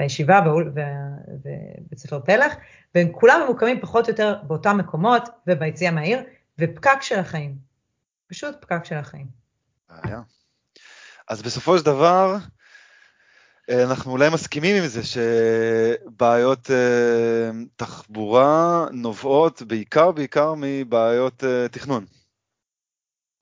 והישיבה 0.00 0.40
ובית 0.54 1.98
ספר 1.98 2.20
פלח, 2.20 2.54
והם 2.94 3.08
כולם 3.12 3.40
ממוקמים 3.44 3.80
פחות 3.80 4.06
או 4.06 4.10
יותר 4.10 4.36
באותם 4.42 4.78
מקומות 4.78 5.28
וביציאה 5.46 5.90
מהעיר, 5.90 6.22
ופקק 6.58 6.98
של 7.02 7.18
החיים. 7.18 7.54
פשוט 8.26 8.54
פקק 8.60 8.84
של 8.84 8.94
החיים. 8.94 9.26
אז 11.28 11.42
בסופו 11.42 11.78
של 11.78 11.84
דבר, 11.84 12.36
אנחנו 13.70 14.12
אולי 14.12 14.28
מסכימים 14.30 14.82
עם 14.82 14.88
זה 14.88 15.00
שבעיות 15.04 16.70
אה, 16.70 17.50
תחבורה 17.76 18.86
נובעות 18.92 19.62
בעיקר 19.62 20.10
בעיקר 20.10 20.54
מבעיות 20.56 21.44
אה, 21.44 21.68
תכנון. 21.68 22.04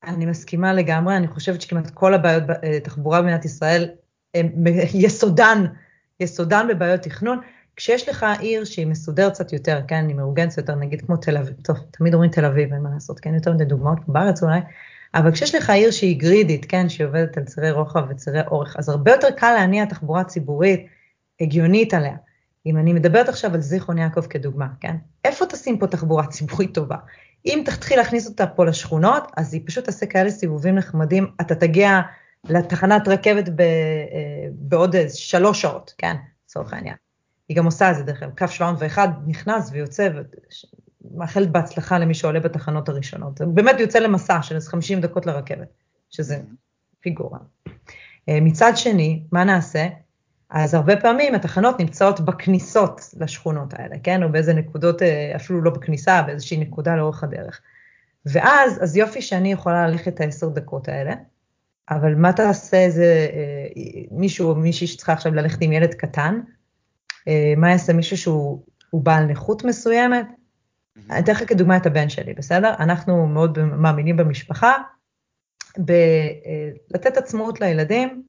אני 0.04 0.26
מסכימה 0.26 0.72
לגמרי, 0.72 1.16
אני 1.16 1.28
חושבת 1.28 1.60
שכמעט 1.60 1.90
כל 1.90 2.14
הבעיות 2.14 2.42
תחבורה 2.84 3.22
במדינת 3.22 3.44
ישראל 3.44 3.88
יסודן, 4.94 5.64
יסודן 6.20 6.66
בבעיות 6.68 7.00
תכנון. 7.00 7.40
כשיש 7.76 8.08
לך 8.08 8.26
עיר 8.38 8.64
שהיא 8.64 8.86
מסודרת 8.86 9.32
קצת 9.32 9.52
יותר, 9.52 9.80
כן, 9.88 10.08
היא 10.08 10.16
מאורגנת 10.16 10.56
יותר, 10.56 10.74
נגיד 10.74 11.00
כמו 11.00 11.16
תל 11.16 11.36
אביב, 11.36 11.54
טוב, 11.62 11.76
תמיד 11.90 12.14
אומרים 12.14 12.30
תל 12.30 12.44
אביב, 12.44 12.72
אין 12.72 12.82
מה 12.82 12.90
לעשות, 12.94 13.20
כן, 13.20 13.34
יותר 13.34 13.52
מדי 13.52 13.64
דוגמאות 13.64 13.98
בארץ 14.08 14.42
אולי, 14.42 14.60
אבל 15.14 15.32
כשיש 15.32 15.54
לך 15.54 15.70
עיר 15.70 15.90
שהיא 15.90 16.20
גרידית, 16.20 16.64
כן, 16.64 16.88
שהיא 16.88 17.06
עובדת 17.06 17.36
על 17.36 17.44
צירי 17.44 17.70
רוחב 17.70 18.04
וצירי 18.08 18.40
אורך, 18.46 18.76
אז 18.78 18.88
הרבה 18.88 19.10
יותר 19.10 19.30
קל 19.30 19.54
להניע 19.54 19.84
תחבורה 19.84 20.24
ציבורית 20.24 20.86
הגיונית 21.40 21.94
עליה. 21.94 22.16
אם 22.66 22.76
אני 22.76 22.92
מדברת 22.92 23.28
עכשיו 23.28 23.54
על 23.54 23.60
זיכרון 23.60 23.98
יעקב 23.98 24.26
כדוגמה, 24.26 24.66
כן? 24.80 24.96
איפה 25.24 25.46
תשים 25.46 25.78
פה 25.78 25.86
תחבורה 25.86 26.26
ציבורית 26.26 26.74
טובה? 26.74 26.96
אם 27.46 27.62
תתחיל 27.64 27.98
להכניס 27.98 28.28
אותה 28.28 28.46
פה 28.46 28.64
לשכונות, 28.64 29.32
אז 29.36 29.54
היא 29.54 29.62
פשוט 29.66 29.84
תעשה 29.84 30.06
כאלה 30.06 30.30
סיבובים 30.30 30.74
נחמדים, 30.74 31.26
אתה 31.40 31.54
תגיע 31.54 32.00
לתחנת 32.44 33.08
רכבת 33.08 33.48
ב, 33.48 33.60
אה, 33.60 34.48
בעוד 34.52 34.96
שלוש 35.08 35.62
שעות, 35.62 35.94
כן? 35.98 36.16
לצורך 36.44 36.72
העניין. 36.72 36.94
היא 37.48 37.56
גם 37.56 37.64
עושה 37.64 37.90
את 37.90 37.96
זה 37.96 38.02
דרך 38.02 38.22
אגב, 38.22 38.38
קו 38.38 38.48
701 38.48 39.10
נכנס 39.26 39.70
ויוצא, 39.72 40.08
מאחלת 41.14 41.50
בהצלחה 41.50 41.98
למי 41.98 42.14
שעולה 42.14 42.40
בתחנות 42.40 42.88
הראשונות. 42.88 43.40
באמת 43.40 43.80
יוצא 43.80 43.98
למסע 43.98 44.42
של 44.42 44.54
איזה 44.54 44.70
50 44.70 45.00
דקות 45.00 45.26
לרכבת, 45.26 45.68
שזה 46.10 46.36
mm-hmm. 46.36 46.54
פיגורה. 47.00 47.38
אה, 48.28 48.38
מצד 48.40 48.72
שני, 48.76 49.22
מה 49.32 49.44
נעשה? 49.44 49.86
אז 50.50 50.74
הרבה 50.74 50.96
פעמים 50.96 51.34
התחנות 51.34 51.80
נמצאות 51.80 52.20
בכניסות 52.20 53.00
לשכונות 53.20 53.74
האלה, 53.74 53.96
כן? 54.02 54.22
או 54.22 54.32
באיזה 54.32 54.54
נקודות, 54.54 55.02
אה, 55.02 55.32
אפילו 55.36 55.62
לא 55.62 55.70
בכניסה, 55.70 56.22
באיזושהי 56.22 56.56
נקודה 56.56 56.96
לאורך 56.96 57.24
הדרך. 57.24 57.60
ואז, 58.26 58.82
אז 58.82 58.96
יופי 58.96 59.22
שאני 59.22 59.52
יכולה 59.52 59.88
ללכת 59.88 60.08
את 60.08 60.20
העשר 60.20 60.48
דקות 60.48 60.88
האלה, 60.88 61.14
אבל 61.90 62.14
מה 62.14 62.32
תעשה 62.32 62.76
איזה 62.76 63.28
אה, 63.32 64.02
מישהו 64.10 64.50
או 64.50 64.54
מישהי 64.54 64.86
שצריכה 64.86 65.12
עכשיו 65.12 65.34
ללכת 65.34 65.58
עם 65.60 65.72
ילד 65.72 65.94
קטן? 65.94 66.40
מה 67.56 67.70
יעשה 67.70 67.92
מישהו 67.92 68.16
שהוא 68.16 68.60
בעל 68.92 69.24
נכות 69.24 69.64
מסוימת? 69.64 70.26
אני 71.10 71.18
אתן 71.18 71.32
לך 71.32 71.48
כדוגמה 71.48 71.76
את 71.76 71.86
הבן 71.86 72.08
שלי, 72.08 72.34
בסדר? 72.34 72.74
אנחנו 72.78 73.26
מאוד 73.26 73.58
מאמינים 73.58 74.16
במשפחה, 74.16 74.72
בלתת 75.78 77.16
עצמאות 77.16 77.60
לילדים. 77.60 78.22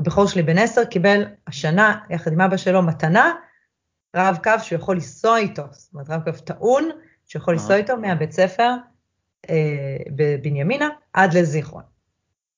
הבכור 0.00 0.26
שלי 0.26 0.42
בן 0.42 0.58
עשר 0.58 0.84
קיבל 0.84 1.24
השנה, 1.46 1.96
יחד 2.10 2.32
עם 2.32 2.40
אבא 2.40 2.56
שלו, 2.56 2.82
מתנה, 2.82 3.32
רב 4.16 4.38
קו 4.44 4.50
שהוא 4.62 4.78
יכול 4.78 4.94
לנסוע 4.94 5.38
איתו, 5.38 5.62
זאת 5.70 5.94
אומרת 5.94 6.10
רב 6.10 6.22
קו 6.24 6.44
טעון, 6.44 6.90
שהוא 7.26 7.40
יכול 7.40 7.54
לנסוע 7.54 7.76
איתו 7.76 7.96
מהבית 7.96 8.32
ספר 8.32 8.70
אה, 9.50 9.96
בבנימינה 10.16 10.88
עד 11.12 11.34
לזיכרון. 11.34 11.82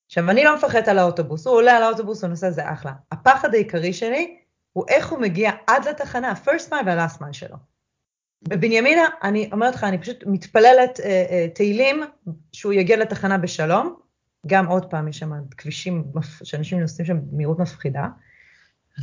עכשיו, 0.07 0.31
אני 0.31 0.45
לא 0.45 0.57
מפחדת 0.57 0.89
על 0.89 0.99
האוטובוס, 0.99 1.47
הוא 1.47 1.57
עולה 1.57 1.77
על 1.77 1.83
האוטובוס, 1.83 2.23
הוא 2.23 2.31
נוסע, 2.31 2.51
זה 2.51 2.73
אחלה. 2.73 2.93
הפחד 3.13 3.55
העיקרי 3.55 3.93
שלי 3.93 4.37
הוא 4.73 4.85
איך 4.89 5.09
הוא 5.09 5.19
מגיע 5.19 5.51
עד 5.67 5.89
לתחנה, 5.89 6.31
ה-first 6.31 6.71
mile 6.71 6.87
וה-last 6.87 7.23
mile 7.23 7.33
שלו. 7.33 7.57
בבנימינה, 8.43 9.03
אני 9.23 9.49
אומרת 9.53 9.75
לך, 9.75 9.85
אני 9.85 9.99
פשוט 9.99 10.25
מתפללת 10.27 11.01
אה, 11.01 11.27
אה, 11.31 11.47
תהילים 11.55 12.03
שהוא 12.53 12.73
יגיע 12.73 12.97
לתחנה 12.97 13.39
בשלום. 13.39 14.06
גם 14.47 14.67
עוד 14.67 14.91
פעם, 14.91 15.09
יש 15.09 15.19
שם 15.19 15.33
כבישים 15.57 16.05
שאנשים 16.43 16.81
נוסעים 16.81 17.07
שם 17.07 17.17
במהירות 17.31 17.59
מפחידה. 17.59 18.07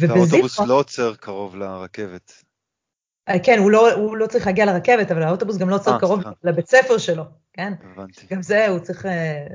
האוטובוס 0.02 0.60
לא 0.60 0.80
עוצר 0.80 1.16
קרוב 1.16 1.56
לרכבת. 1.56 2.44
אה, 3.30 3.39
כן, 3.39 3.60
הוא 3.60 3.72
לא, 3.72 3.94
הוא 3.94 4.18
לא 4.18 4.28
צריך 4.28 4.46
להגיע 4.48 4.66
לרכבת, 4.66 5.12
אבל 5.12 5.24
האוטובוס 5.24 5.58
גם 5.58 5.70
לא 5.70 5.76
עוצר 5.76 5.94
אה, 5.94 6.00
קרוב 6.00 6.22
סליחה. 6.22 6.32
לבית 6.44 6.70
ספר 6.70 6.98
שלו, 6.98 7.24
כן? 7.54 7.74
הבנתי. 7.84 8.28
גם 8.32 8.41
זה, 8.41 8.68
הוא 8.68 8.80
צריך, 8.80 9.06
אה, 9.06 9.46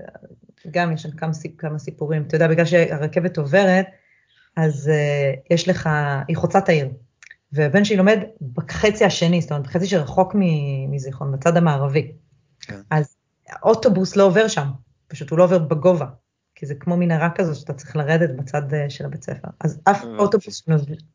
גם 0.71 0.93
יש 0.93 1.03
שם 1.03 1.11
כמה, 1.11 1.33
כמה 1.59 1.79
סיפורים. 1.79 2.23
אתה 2.23 2.37
יודע, 2.37 2.49
בגלל 2.49 2.65
שהרכבת 2.65 3.39
עוברת, 3.39 3.87
אז 4.57 4.91
uh, 4.91 5.55
יש 5.55 5.69
לך, 5.69 5.89
היא 6.29 6.37
חוצה 6.37 6.59
את 6.59 6.69
העיר. 6.69 6.89
והבן 7.53 7.85
שלי 7.85 7.97
לומד 7.97 8.19
בחצי 8.55 9.05
השני, 9.05 9.41
זאת 9.41 9.51
אומרת, 9.51 9.67
בחצי 9.67 9.87
שרחוק 9.87 10.37
מזיכרון, 10.89 11.33
בצד 11.33 11.57
המערבי. 11.57 12.13
כן. 12.61 12.81
אז 12.91 13.17
האוטובוס 13.49 14.17
לא 14.17 14.25
עובר 14.25 14.49
שם, 14.49 14.67
פשוט 15.09 15.31
הוא 15.31 15.39
לא 15.39 15.45
עובר 15.45 15.59
בגובה, 15.59 16.07
כי 16.55 16.67
זה 16.67 16.75
כמו 16.75 16.97
מנהרה 16.97 17.31
כזו 17.31 17.61
שאתה 17.61 17.73
צריך 17.73 17.97
לרדת 17.97 18.31
בצד 18.31 18.75
אה, 18.75 18.91
של 18.91 19.05
הבית 19.05 19.23
ספר. 19.23 19.49
אז 19.61 19.81
אף 19.85 20.05
אוטובוס 20.19 20.65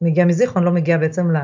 שמגיע 0.01 0.25
מזיכרון 0.25 0.63
לא 0.63 0.71
מגיע 0.71 0.97
בעצם 0.97 1.31
ל, 1.31 1.37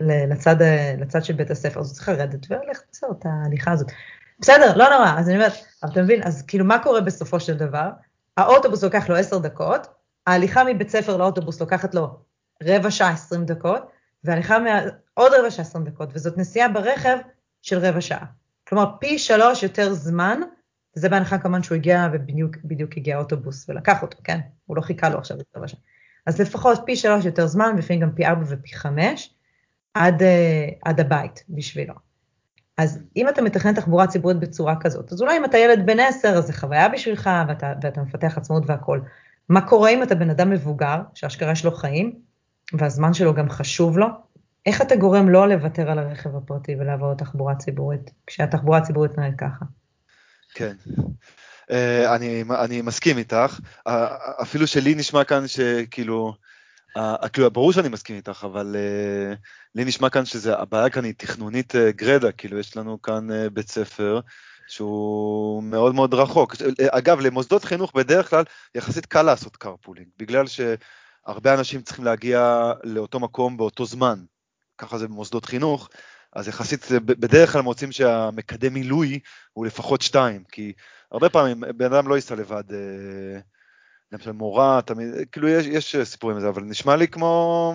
לצד, 0.00 0.62
אה, 0.62 0.94
לצד 0.98 1.24
של 1.24 1.32
בית 1.32 1.50
הספר, 1.50 1.80
אז 1.80 1.86
הוא 1.86 1.94
צריך 1.94 2.08
לרדת 2.08 2.50
וללכת 2.50 2.84
לעשות 2.88 3.10
את 3.18 3.26
ההליכה 3.26 3.72
הזאת. 3.72 3.92
בסדר, 4.40 4.76
לא 4.76 4.84
נורא, 4.90 5.14
אז 5.18 5.28
אני 5.28 5.36
אומרת, 5.36 5.52
אבל 5.82 5.92
אתה 5.92 6.02
מבין, 6.02 6.22
אז 6.22 6.42
כאילו 6.42 6.64
מה 6.64 6.82
קורה 6.82 7.00
בסופו 7.00 7.40
של 7.40 7.56
דבר? 7.56 7.90
האוטובוס 8.36 8.84
לוקח 8.84 9.08
לו 9.08 9.16
עשר 9.16 9.38
דקות, 9.38 9.86
ההליכה 10.26 10.64
מבית 10.64 10.90
ספר 10.90 11.16
לאוטובוס 11.16 11.60
לוקחת 11.60 11.94
לו 11.94 12.18
רבע 12.62 12.90
שעה 12.90 13.10
20 13.10 13.44
דקות, 13.44 13.90
והליכה 14.24 14.58
מה... 14.58 14.80
עוד 15.14 15.32
רבע 15.38 15.50
שעה 15.50 15.64
20 15.64 15.84
דקות, 15.84 16.08
וזאת 16.12 16.38
נסיעה 16.38 16.68
ברכב 16.68 17.18
של 17.62 17.78
רבע 17.78 18.00
שעה. 18.00 18.24
כלומר, 18.68 18.90
פי 19.00 19.18
שלוש 19.18 19.62
יותר 19.62 19.92
זמן, 19.92 20.40
וזה 20.98 21.08
בהנחה 21.08 21.38
כמובן 21.38 21.62
שהוא 21.62 21.76
הגיע 21.76 22.08
ובדיוק 22.12 22.96
הגיע 22.96 23.16
האוטובוס 23.16 23.68
ולקח 23.68 24.02
אותו, 24.02 24.18
כן? 24.24 24.40
הוא 24.66 24.76
לא 24.76 24.80
חיכה 24.80 25.08
לו 25.08 25.18
עכשיו 25.18 25.40
את 25.40 25.44
רבע 25.56 25.68
שעה. 25.68 25.80
אז 26.26 26.40
לפחות 26.40 26.80
פי 26.86 26.96
שלוש 26.96 27.24
יותר 27.24 27.46
זמן, 27.46 27.72
ולפעמים 27.74 28.02
גם 28.02 28.12
פי 28.12 28.26
ארבע 28.26 28.44
ופי 28.48 28.74
חמש, 28.74 29.34
עד, 29.94 30.22
uh, 30.22 30.24
עד 30.84 31.00
הבית 31.00 31.44
בשבילו. 31.48 31.94
אז 32.76 33.02
אם 33.16 33.28
אתה 33.28 33.42
מתכנן 33.42 33.74
תחבורה 33.74 34.06
ציבורית 34.06 34.36
בצורה 34.38 34.76
כזאת, 34.80 35.12
אז 35.12 35.22
אולי 35.22 35.36
אם 35.36 35.44
אתה 35.44 35.58
ילד 35.58 35.86
בן 35.86 36.00
עשר, 36.00 36.28
אז 36.28 36.46
זה 36.46 36.52
חוויה 36.52 36.88
בשבילך, 36.88 37.30
ואתה, 37.48 37.72
ואתה 37.82 38.02
מפתח 38.02 38.38
עצמאות 38.38 38.62
והכול. 38.66 39.04
מה 39.48 39.60
קורה 39.60 39.90
אם 39.90 40.02
אתה 40.02 40.14
בן 40.14 40.30
אדם 40.30 40.50
מבוגר, 40.50 41.00
שאשכרה 41.14 41.52
יש 41.52 41.64
לו 41.64 41.72
חיים, 41.72 42.14
והזמן 42.72 43.12
שלו 43.12 43.34
גם 43.34 43.48
חשוב 43.48 43.98
לו, 43.98 44.06
איך 44.66 44.82
אתה 44.82 44.96
גורם 44.96 45.28
לא 45.28 45.48
לוותר 45.48 45.90
על 45.90 45.98
הרכב 45.98 46.36
הפרטי 46.36 46.76
ולעבור 46.78 47.12
לתחבורה 47.12 47.54
ציבורית, 47.54 48.10
כשהתחבורה 48.26 48.78
הציבורית 48.78 49.18
נראית 49.18 49.34
ככה? 49.38 49.64
כן. 50.58 50.76
Uh, 51.70 52.14
אני, 52.14 52.44
אני 52.64 52.82
מסכים 52.82 53.18
איתך, 53.18 53.58
uh, 53.88 53.90
אפילו 54.42 54.66
שלי 54.66 54.94
נשמע 54.94 55.24
כאן 55.24 55.48
שכאילו, 55.48 56.34
uh, 56.98 57.28
כאילו 57.28 57.50
ברור 57.50 57.72
שאני 57.72 57.88
מסכים 57.88 58.16
איתך, 58.16 58.44
אבל 58.44 58.76
uh, 58.76 59.36
לי 59.74 59.84
נשמע 59.84 60.10
כאן 60.10 60.24
שהבעיה 60.24 60.90
כאן 60.90 61.04
היא 61.04 61.14
תכנונית 61.16 61.74
uh, 61.74 61.78
גרדה, 61.96 62.32
כאילו 62.32 62.58
יש 62.58 62.76
לנו 62.76 63.02
כאן 63.02 63.30
uh, 63.30 63.50
בית 63.50 63.70
ספר 63.70 64.20
שהוא 64.68 65.62
מאוד 65.62 65.94
מאוד 65.94 66.14
רחוק. 66.14 66.54
אגב, 66.90 67.20
למוסדות 67.20 67.64
חינוך 67.64 67.92
בדרך 67.94 68.30
כלל 68.30 68.44
יחסית 68.74 69.06
קל 69.06 69.22
לעשות 69.22 69.56
carpooling, 69.64 70.08
בגלל 70.18 70.46
ש... 70.46 70.60
הרבה 71.26 71.54
אנשים 71.54 71.82
צריכים 71.82 72.04
להגיע 72.04 72.72
לאותו 72.84 73.20
מקום 73.20 73.56
באותו 73.56 73.86
זמן. 73.86 74.24
ככה 74.78 74.98
זה 74.98 75.08
במוסדות 75.08 75.44
חינוך, 75.44 75.88
אז 76.32 76.48
יחסית 76.48 76.86
בדרך 76.90 77.52
כלל 77.52 77.60
מוצאים 77.60 77.92
שהמקדם 77.92 78.74
מילוי 78.74 79.18
הוא 79.52 79.66
לפחות 79.66 80.02
שתיים, 80.02 80.44
כי 80.52 80.72
הרבה 81.12 81.28
פעמים 81.28 81.60
בן 81.76 81.92
אדם 81.92 82.08
לא 82.08 82.14
ייסע 82.14 82.34
לבד, 82.34 82.64
אה, 82.72 83.40
למשל 84.12 84.32
מורה, 84.32 84.80
תמיד, 84.86 85.08
כאילו 85.32 85.48
יש, 85.48 85.66
יש 85.66 85.96
סיפורים 86.10 86.36
לזה, 86.36 86.48
אבל 86.48 86.62
נשמע 86.62 86.96
לי 86.96 87.08
כמו 87.08 87.74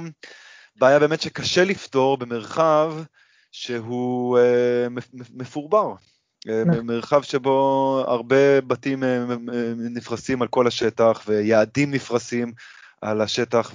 בעיה 0.75 0.99
באמת 0.99 1.21
שקשה 1.21 1.63
לפתור 1.63 2.17
במרחב 2.17 2.93
שהוא 3.51 4.39
אה, 4.39 4.87
מפורבר. 5.33 5.93
אה, 6.49 6.63
נכון. 6.65 6.85
מרחב 6.85 7.21
שבו 7.21 8.03
הרבה 8.07 8.61
בתים 8.61 9.03
נפרסים 9.77 10.41
על 10.41 10.47
כל 10.47 10.67
השטח 10.67 11.23
ויעדים 11.27 11.91
נפרסים 11.91 12.53
על 13.01 13.21
השטח, 13.21 13.73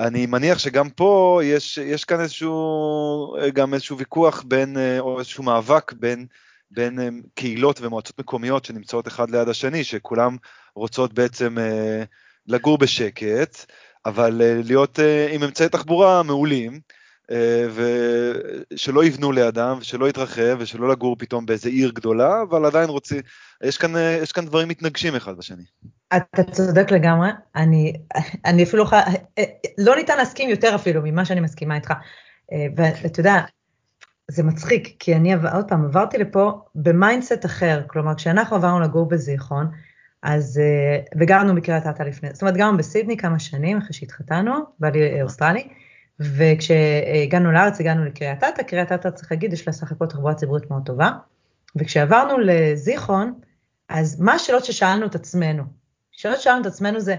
ואני 0.00 0.26
מניח 0.26 0.58
שגם 0.58 0.90
פה 0.90 1.40
יש, 1.44 1.78
יש 1.78 2.04
כאן 2.04 2.20
איזשהו, 2.20 3.36
גם 3.54 3.74
איזשהו 3.74 3.98
ויכוח 3.98 4.42
בין, 4.42 4.76
או 4.98 5.18
איזשהו 5.18 5.44
מאבק 5.44 5.92
בין, 5.92 6.26
בין 6.70 7.22
קהילות 7.34 7.80
ומועצות 7.80 8.18
מקומיות 8.18 8.64
שנמצאות 8.64 9.08
אחד 9.08 9.30
ליד 9.30 9.48
השני, 9.48 9.84
שכולם 9.84 10.36
רוצות 10.74 11.12
בעצם 11.12 11.56
לגור 12.46 12.78
בשקט, 12.78 13.64
אבל 14.06 14.40
להיות 14.64 14.98
עם 15.32 15.42
אמצעי 15.42 15.68
תחבורה 15.68 16.22
מעולים. 16.22 16.80
אה, 17.30 17.66
ושלא 18.74 19.04
יבנו 19.04 19.32
לידם, 19.32 19.76
ושלא 19.80 20.08
יתרחב, 20.08 20.56
ושלא 20.58 20.88
לגור 20.88 21.16
פתאום 21.18 21.46
באיזה 21.46 21.68
עיר 21.68 21.90
גדולה, 21.94 22.42
אבל 22.42 22.66
עדיין 22.66 22.88
רוצים, 22.88 23.20
יש 23.62 23.78
כאן, 23.78 23.96
אה, 23.96 24.18
יש 24.22 24.32
כאן 24.32 24.46
דברים 24.46 24.68
מתנגשים 24.68 25.14
אחד 25.14 25.36
בשני. 25.36 25.62
אתה 26.16 26.42
צודק 26.42 26.90
לגמרי, 26.90 27.28
אני, 27.56 27.92
אני 28.44 28.62
אפילו, 28.62 28.84
אה, 28.92 29.44
לא 29.78 29.96
ניתן 29.96 30.16
להסכים 30.16 30.50
יותר 30.50 30.74
אפילו 30.74 31.00
ממה 31.04 31.24
שאני 31.24 31.40
מסכימה 31.40 31.74
איתך. 31.74 31.92
ואתה 32.76 33.20
יודע, 33.20 33.40
זה 34.28 34.42
מצחיק, 34.42 34.96
כי 34.98 35.16
אני 35.16 35.34
עוד 35.34 35.68
פעם 35.68 35.84
עברתי 35.84 36.18
לפה 36.18 36.60
ב 36.74 36.83
mindset 36.83 37.46
אחר, 37.46 37.82
כלומר 37.86 38.14
כשאנחנו 38.14 38.56
עברנו 38.56 38.80
לגור 38.80 39.08
בזיכרון, 39.08 39.66
אז, 40.22 40.60
וגרנו 41.20 41.54
בקריית 41.54 41.86
אתא 41.86 42.02
לפני, 42.02 42.28
זאת 42.32 42.42
אומרת 42.42 42.56
גרנו 42.56 42.78
בסידני 42.78 43.16
כמה 43.16 43.38
שנים 43.38 43.78
אחרי 43.78 43.92
שהתחתנו, 43.92 44.52
בעלי 44.78 45.22
אוסטרלי, 45.22 45.68
וכשהגענו 46.36 47.52
לארץ 47.52 47.80
הגענו 47.80 48.04
לקריית 48.04 48.44
אתא, 48.44 48.62
קריית 48.62 48.92
אתא 48.92 49.10
צריך 49.10 49.32
להגיד 49.32 49.52
יש 49.52 49.66
לה 49.66 49.72
סך 49.72 49.92
הכל 49.92 50.06
תחבורה 50.06 50.34
ציבורית 50.34 50.70
מאוד 50.70 50.82
טובה, 50.86 51.10
וכשעברנו 51.76 52.38
לזיכרון, 52.38 53.34
אז 53.88 54.20
מה 54.20 54.34
השאלות 54.34 54.64
ששאלנו 54.64 55.06
את 55.06 55.14
עצמנו? 55.14 55.62
השאלות 56.16 56.40
ששאלנו 56.40 56.60
את 56.60 56.66
עצמנו 56.66 57.00
זה 57.00 57.16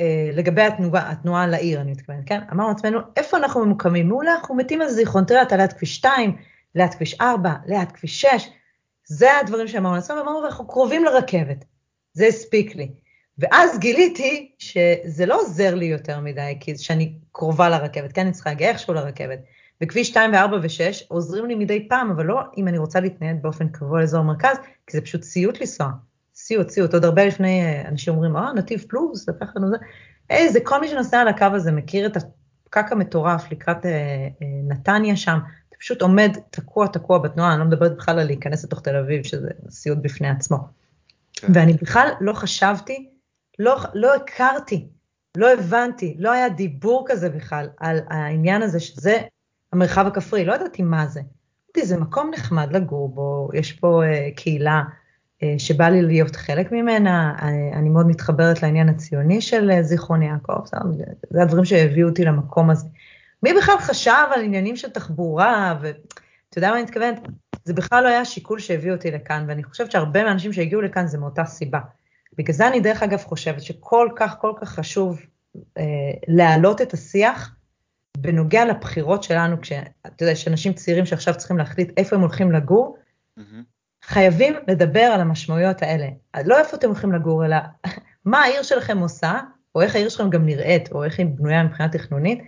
אה, 0.00 0.30
לגבי 0.32 0.62
התנועה, 0.62 1.10
התנועה 1.10 1.46
לעיר, 1.46 1.80
אני 1.80 1.90
מתכוונת, 1.90 2.22
כן? 2.26 2.40
אמרנו 2.52 2.68
לעצמנו, 2.68 2.98
איפה 3.16 3.36
אנחנו 3.36 3.64
ממוקמים? 3.64 4.08
מעולה, 4.08 4.34
אנחנו 4.34 4.54
מתים 4.54 4.82
על 4.82 4.88
זיכרון, 4.88 5.24
תראה, 5.24 5.42
אתה 5.42 5.56
ליד 5.56 5.72
כביש 5.72 5.96
2, 5.96 6.36
ליד 6.74 6.94
כביש 6.94 7.20
4, 7.20 7.54
ליד 7.66 7.92
כביש 7.92 8.20
6, 8.20 8.48
זה 9.04 9.38
הדברים 9.38 9.68
שאמרנו 9.68 9.94
לעצמנו, 9.94 10.20
ואמרנו, 10.20 10.46
אנחנו 10.46 10.68
קרובים 10.68 11.04
לרכבת, 11.04 11.64
זה 12.12 12.26
הספיק 12.26 12.76
לי. 12.76 12.90
ואז 13.40 13.78
גיליתי 13.78 14.52
שזה 14.58 15.26
לא 15.26 15.40
עוזר 15.40 15.74
לי 15.74 15.84
יותר 15.84 16.20
מדי, 16.20 16.56
כי 16.60 16.78
שאני 16.78 17.14
קרובה 17.32 17.68
לרכבת, 17.68 18.12
כן, 18.12 18.20
אני 18.20 18.32
צריכה 18.32 18.50
להגיע 18.50 18.68
איכשהו 18.68 18.94
לרכבת. 18.94 19.38
וכביש 19.82 20.08
2 20.08 20.32
ו-4 20.32 20.54
ו-6 20.62 21.04
עוזרים 21.08 21.46
לי 21.46 21.54
מדי 21.54 21.88
פעם, 21.88 22.10
אבל 22.10 22.26
לא 22.26 22.40
אם 22.56 22.68
אני 22.68 22.78
רוצה 22.78 23.00
להתנייד 23.00 23.42
באופן 23.42 23.68
קבוע 23.68 24.00
לאזור 24.00 24.22
מרכז, 24.22 24.56
כי 24.86 24.96
זה 24.96 25.00
פשוט 25.00 25.22
סיוט 25.22 25.60
לנסוע. 25.60 25.88
סיוט, 26.34 26.70
סיוט. 26.70 26.94
עוד 26.94 27.04
הרבה 27.04 27.24
לפני, 27.24 27.62
אה, 27.62 27.88
אנשים 27.88 28.14
אומרים, 28.14 28.36
אה, 28.36 28.52
נתיב 28.52 28.84
פלוס, 28.88 29.28
לקח 29.28 29.46
לנו 29.56 29.70
זה. 29.70 29.76
איזה, 30.30 30.58
כל 30.64 30.80
מי 30.80 30.88
שנוסע 30.88 31.20
על 31.20 31.28
הקו 31.28 31.44
הזה 31.44 31.72
מכיר 31.72 32.06
את 32.06 32.16
הפקק 32.16 32.92
המטורף 32.92 33.52
לקראת 33.52 33.86
אה, 33.86 33.90
אה, 33.90 34.46
נתניה 34.68 35.16
שם, 35.16 35.38
אתה 35.68 35.76
פשוט 35.78 36.02
עומד 36.02 36.36
תקוע 36.50 36.86
תקוע 36.86 37.18
בתנועה, 37.18 37.52
אני 37.52 37.60
לא 37.60 37.66
מדברת 37.66 37.96
בכלל 37.96 38.18
על 38.18 38.26
להיכנס 38.26 38.64
לתוך 38.64 38.80
תל 38.80 38.96
אביב, 38.96 39.22
שזה 39.22 39.48
סיוט 39.70 39.98
בפני 40.02 40.28
עצמו. 40.28 40.58
כן. 41.32 41.48
ואני 41.54 41.72
בכלל 41.72 42.08
לא 42.20 42.32
חשבתי 42.32 43.10
לא, 43.60 43.76
לא 43.94 44.14
הכרתי, 44.14 44.88
לא 45.36 45.52
הבנתי, 45.52 46.16
לא 46.18 46.32
היה 46.32 46.48
דיבור 46.48 47.04
כזה 47.08 47.28
בכלל 47.28 47.68
על 47.78 48.00
העניין 48.08 48.62
הזה 48.62 48.80
שזה 48.80 49.18
המרחב 49.72 50.06
הכפרי, 50.06 50.44
לא 50.44 50.54
ידעתי 50.54 50.82
מה 50.82 51.06
זה. 51.06 51.20
אמרתי, 51.20 51.86
זה 51.86 51.96
מקום 51.96 52.30
נחמד 52.34 52.76
לגור 52.76 53.08
בו, 53.08 53.48
יש 53.54 53.72
פה 53.72 54.02
uh, 54.04 54.36
קהילה 54.36 54.82
uh, 54.82 55.44
שבא 55.58 55.88
לי 55.88 56.02
להיות 56.02 56.36
חלק 56.36 56.72
ממנה, 56.72 57.34
אה, 57.42 57.78
אני 57.78 57.88
מאוד 57.88 58.06
מתחברת 58.06 58.62
לעניין 58.62 58.88
הציוני 58.88 59.40
של 59.40 59.70
uh, 59.70 59.82
זיכרון 59.82 60.22
יעקב, 60.22 60.66
זה, 60.66 60.76
זה 61.30 61.42
הדברים 61.42 61.64
שהביאו 61.64 62.08
אותי 62.08 62.24
למקום 62.24 62.70
הזה. 62.70 62.86
מי 63.42 63.50
בכלל 63.52 63.78
חשב 63.78 64.26
על 64.34 64.42
עניינים 64.42 64.76
של 64.76 64.90
תחבורה, 64.90 65.78
ואתה 65.80 66.58
יודע 66.58 66.70
מה 66.70 66.74
אני 66.74 66.82
מתכוונת? 66.82 67.20
זה 67.64 67.74
בכלל 67.74 68.04
לא 68.04 68.08
היה 68.08 68.24
שיקול 68.24 68.58
שהביא 68.58 68.92
אותי 68.92 69.10
לכאן, 69.10 69.44
ואני 69.48 69.64
חושבת 69.64 69.90
שהרבה 69.90 70.24
מהאנשים 70.24 70.52
שהגיעו 70.52 70.80
לכאן 70.80 71.06
זה 71.06 71.18
מאותה 71.18 71.44
סיבה. 71.44 71.80
בגלל 72.38 72.54
זה 72.54 72.68
אני 72.68 72.80
דרך 72.80 73.02
אגב 73.02 73.18
חושבת 73.18 73.62
שכל 73.62 74.08
כך 74.16 74.36
כל 74.40 74.52
כך 74.60 74.68
חשוב 74.68 75.20
אה, 75.78 75.82
להעלות 76.28 76.80
את 76.80 76.92
השיח 76.94 77.54
בנוגע 78.16 78.64
לבחירות 78.64 79.22
שלנו, 79.22 79.60
כשאתה 79.60 80.22
יודע, 80.24 80.32
יש 80.32 80.48
אנשים 80.48 80.72
צעירים 80.72 81.06
שעכשיו 81.06 81.34
צריכים 81.34 81.58
להחליט 81.58 81.92
איפה 81.96 82.16
הם 82.16 82.22
הולכים 82.22 82.52
לגור, 82.52 82.98
mm-hmm. 83.38 83.42
חייבים 84.04 84.54
לדבר 84.68 85.00
על 85.00 85.20
המשמעויות 85.20 85.82
האלה. 85.82 86.06
לא 86.44 86.58
איפה 86.58 86.76
אתם 86.76 86.86
הולכים 86.86 87.12
לגור, 87.12 87.44
אלא 87.44 87.56
מה 88.24 88.38
העיר 88.42 88.62
שלכם 88.62 88.98
עושה, 88.98 89.40
או 89.74 89.82
איך 89.82 89.94
העיר 89.94 90.08
שלכם 90.08 90.30
גם 90.30 90.46
נראית, 90.46 90.92
או 90.92 91.04
איך 91.04 91.18
היא 91.18 91.26
בנויה 91.26 91.62
מבחינה 91.62 91.88
תכנונית, 91.88 92.42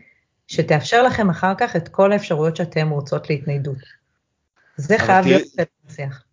שתאפשר 0.47 1.03
לכם 1.03 1.31
אחר 1.31 1.55
כך 1.59 1.77
את 1.77 1.89
כל 1.89 2.13
האפשרויות 2.13 2.57
שאתם 2.57 2.91
רוצות 2.91 3.31
להתניידות. 3.31 3.79
זה 4.77 4.99
חייב 4.99 5.27
להיות 5.27 5.43
שיח. 5.89 6.25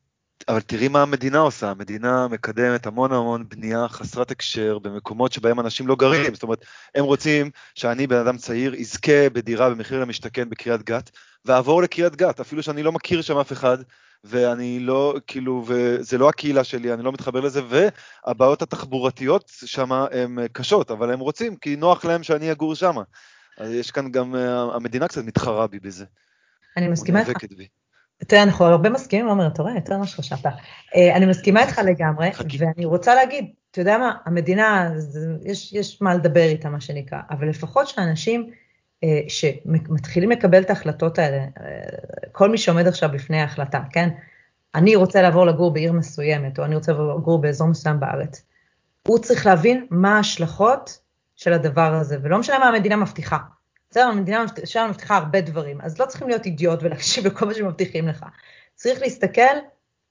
אבל 0.47 0.61
תראי 0.61 0.87
מה 0.87 1.01
המדינה 1.01 1.39
עושה, 1.39 1.69
המדינה 1.69 2.27
מקדמת 2.27 2.85
המון 2.85 3.13
המון 3.13 3.49
בנייה 3.49 3.87
חסרת 3.87 4.31
הקשר 4.31 4.79
במקומות 4.79 5.31
שבהם 5.31 5.59
אנשים 5.59 5.87
לא 5.87 5.95
גרים, 5.95 6.33
זאת 6.33 6.43
אומרת, 6.43 6.65
הם 6.95 7.03
רוצים 7.03 7.49
שאני, 7.75 8.07
בן 8.07 8.15
אדם 8.15 8.37
צעיר, 8.37 8.75
אזכה 8.79 9.29
בדירה 9.33 9.69
במחיר 9.69 9.99
למשתכן 9.99 10.49
בקריית 10.49 10.83
גת, 10.83 11.11
ואעבור 11.45 11.81
לקריית 11.81 12.15
גת, 12.15 12.39
אפילו 12.39 12.63
שאני 12.63 12.83
לא 12.83 12.91
מכיר 12.91 13.21
שם 13.21 13.37
אף 13.37 13.51
אחד, 13.51 13.77
ואני 14.23 14.79
לא, 14.79 15.15
כאילו, 15.27 15.63
וזה 15.67 16.17
לא 16.17 16.29
הקהילה 16.29 16.63
שלי, 16.63 16.93
אני 16.93 17.03
לא 17.03 17.11
מתחבר 17.11 17.39
לזה, 17.39 17.61
והבעיות 17.69 18.61
התחבורתיות 18.61 19.51
שם 19.65 19.91
הן 19.91 20.47
קשות, 20.51 20.91
אבל 20.91 21.11
הם 21.11 21.19
רוצים, 21.19 21.55
כי 21.55 21.75
נוח 21.75 22.05
להם 22.05 22.23
שאני 22.23 22.51
אגור 22.51 22.75
שם. 22.75 22.95
אז 23.57 23.71
יש 23.71 23.91
כאן 23.91 24.11
גם, 24.11 24.35
המדינה 24.73 25.07
קצת 25.07 25.23
מתחרה 25.23 25.67
בי 25.67 25.79
בזה. 25.79 26.05
אני 26.77 26.87
מסכימה 26.87 27.19
איתך. 27.19 27.43
תראה, 28.28 28.43
אנחנו 28.43 28.65
הרבה 28.65 28.89
מסכימים, 28.89 29.28
עומר, 29.28 29.47
אתה 29.47 29.61
רואה, 29.61 29.76
יותר 29.76 29.97
ממה 29.97 30.07
שחשבת. 30.07 30.45
אה, 30.95 31.15
אני 31.15 31.26
מסכימה 31.26 31.61
איתך 31.61 31.82
לגמרי, 31.86 32.30
ואני 32.59 32.86
רוצה 32.86 33.15
להגיד, 33.15 33.45
אתה 33.72 33.82
יודע 33.82 33.97
מה, 33.97 34.13
המדינה, 34.26 34.91
יש, 35.45 35.74
יש 35.74 36.01
מה 36.01 36.15
לדבר 36.15 36.43
איתה, 36.43 36.70
מה 36.70 36.82
שנקרא, 36.82 37.20
אבל 37.30 37.49
לפחות 37.49 37.88
שאנשים 37.88 38.49
אה, 39.03 39.22
שמתחילים 39.28 40.32
לקבל 40.32 40.61
את 40.61 40.70
ההחלטות 40.70 41.20
האלה, 41.20 41.38
אה, 41.38 41.45
כל 42.32 42.49
מי 42.49 42.57
שעומד 42.57 42.88
עכשיו 42.88 43.09
בפני 43.13 43.41
ההחלטה, 43.41 43.82
כן? 43.91 44.09
אני 44.76 44.95
רוצה 44.95 45.22
לעבור 45.22 45.45
לגור 45.45 45.74
בעיר 45.74 45.93
מסוימת, 45.93 46.59
או 46.59 46.65
אני 46.65 46.76
רוצה 46.76 46.91
לגור 46.91 47.41
באזור 47.41 47.67
מסוים 47.67 47.99
בארץ, 47.99 48.45
הוא 49.07 49.20
צריך 49.20 49.45
להבין 49.45 49.88
מה 49.89 50.17
ההשלכות 50.17 50.99
של 51.36 51.53
הדבר 51.53 51.93
הזה, 51.93 52.17
ולא 52.22 52.39
משנה 52.39 52.59
מה 52.59 52.67
המדינה 52.67 52.95
מבטיחה. 52.95 53.38
בסדר, 53.91 54.03
המדינה 54.03 54.45
שלנו 54.65 54.89
מבטיחה 54.89 55.17
הרבה 55.17 55.41
דברים, 55.41 55.81
אז 55.81 55.99
לא 55.99 56.05
צריכים 56.05 56.27
להיות 56.27 56.45
אידיוט 56.45 56.79
ולהקשיב 56.83 57.27
לכל 57.27 57.45
מה 57.45 57.53
שמבטיחים 57.53 58.07
לך. 58.07 58.25
צריך 58.75 59.01
להסתכל 59.01 59.41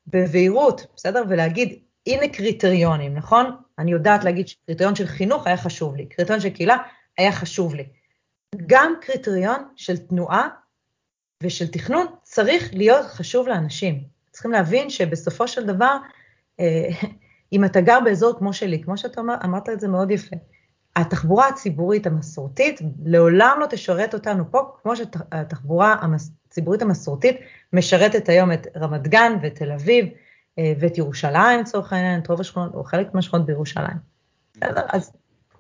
בבהירות, 0.07 0.87
בסדר? 0.97 1.23
ולהגיד, 1.29 1.79
הנה 2.07 2.29
קריטריונים, 2.29 3.15
נכון? 3.15 3.57
אני 3.79 3.93
יודעת 3.93 4.25
להגיד 4.25 4.49
שקריטריון 4.49 4.95
של 4.95 5.07
חינוך 5.07 5.47
היה 5.47 5.57
חשוב 5.57 5.97
לי, 5.97 6.07
קריטריון 6.07 6.41
של 6.41 6.51
קהילה 6.51 6.77
היה 7.19 7.33
חשוב 7.33 7.75
לי. 7.75 7.85
גם 8.67 8.95
קריטריון 9.01 9.69
של 9.77 9.97
תנועה 9.97 10.49
ושל 11.43 11.67
תכנון 11.67 12.07
צריך 12.23 12.71
להיות 12.75 13.07
חשוב 13.07 13.49
לאנשים. 13.49 14.05
צריכים 14.31 14.53
להבין 14.53 14.91
שבסופו 14.91 15.49
של 15.49 15.67
דבר, 15.67 15.97
אה, 16.61 16.89
אם 17.53 17.65
אתה 17.65 17.81
גר 17.81 17.99
באזור 18.05 18.39
כמו 18.39 18.53
שלי, 18.53 18.83
כמו 18.83 18.99
שאתה 18.99 19.21
אמר, 19.21 19.35
אמרת 19.45 19.69
את 19.69 19.81
זה 19.81 19.89
מאוד 19.89 20.11
יפה, 20.11 20.37
התחבורה 21.01 21.49
הציבורית 21.49 22.07
המסורתית 22.07 22.81
לעולם 23.05 23.57
לא 23.61 23.67
תשרת 23.67 24.15
אותנו 24.15 24.51
פה, 24.51 24.59
כמו 24.83 24.97
שהתחבורה 24.97 25.97
הציבורית 26.49 26.83
המסורתית 26.83 27.37
משרתת 27.73 28.29
היום 28.29 28.53
את 28.53 28.67
רמת 28.77 29.09
גן 29.09 29.33
ואת 29.43 29.55
תל 29.55 29.73
אביב 29.73 30.07
אה, 30.59 30.73
ואת 30.79 30.99
ירושלים 30.99 31.61
לצורך 31.61 31.93
העניין, 31.93 32.21
את 32.21 32.29
רוב 32.29 32.41
השכונות 32.41 32.75
או 32.75 32.85
חלק 32.85 33.15
מהשכונות 33.15 33.47
בירושלים. 33.47 33.97
אז 34.61 35.13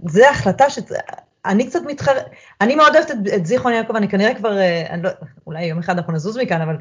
זו 0.06 0.24
החלטה 0.30 0.64
שאני 0.70 1.66
קצת 1.66 1.80
מתחר... 1.86 2.12
אני 2.60 2.74
מאוד 2.74 2.96
אוהבת 2.96 3.10
את, 3.10 3.16
את 3.36 3.46
זיכרון 3.46 3.72
יעקב, 3.72 3.96
אני 3.96 4.08
כנראה 4.08 4.34
כבר, 4.34 4.58
אה, 4.58 4.86
אני 4.90 5.02
לא, 5.02 5.10
אולי 5.46 5.64
יום 5.64 5.78
אחד 5.78 5.96
אנחנו 5.96 6.12
נזוז 6.12 6.38
מכאן, 6.38 6.60
אבל 6.60 6.76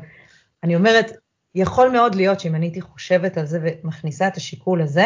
אני 0.63 0.75
אומרת, 0.75 1.11
יכול 1.55 1.89
מאוד 1.89 2.15
להיות 2.15 2.39
שאם 2.39 2.55
אני 2.55 2.65
הייתי 2.65 2.81
חושבת 2.81 3.37
על 3.37 3.45
זה 3.45 3.59
ומכניסה 3.61 4.27
את 4.27 4.37
השיקול 4.37 4.81
הזה, 4.81 5.05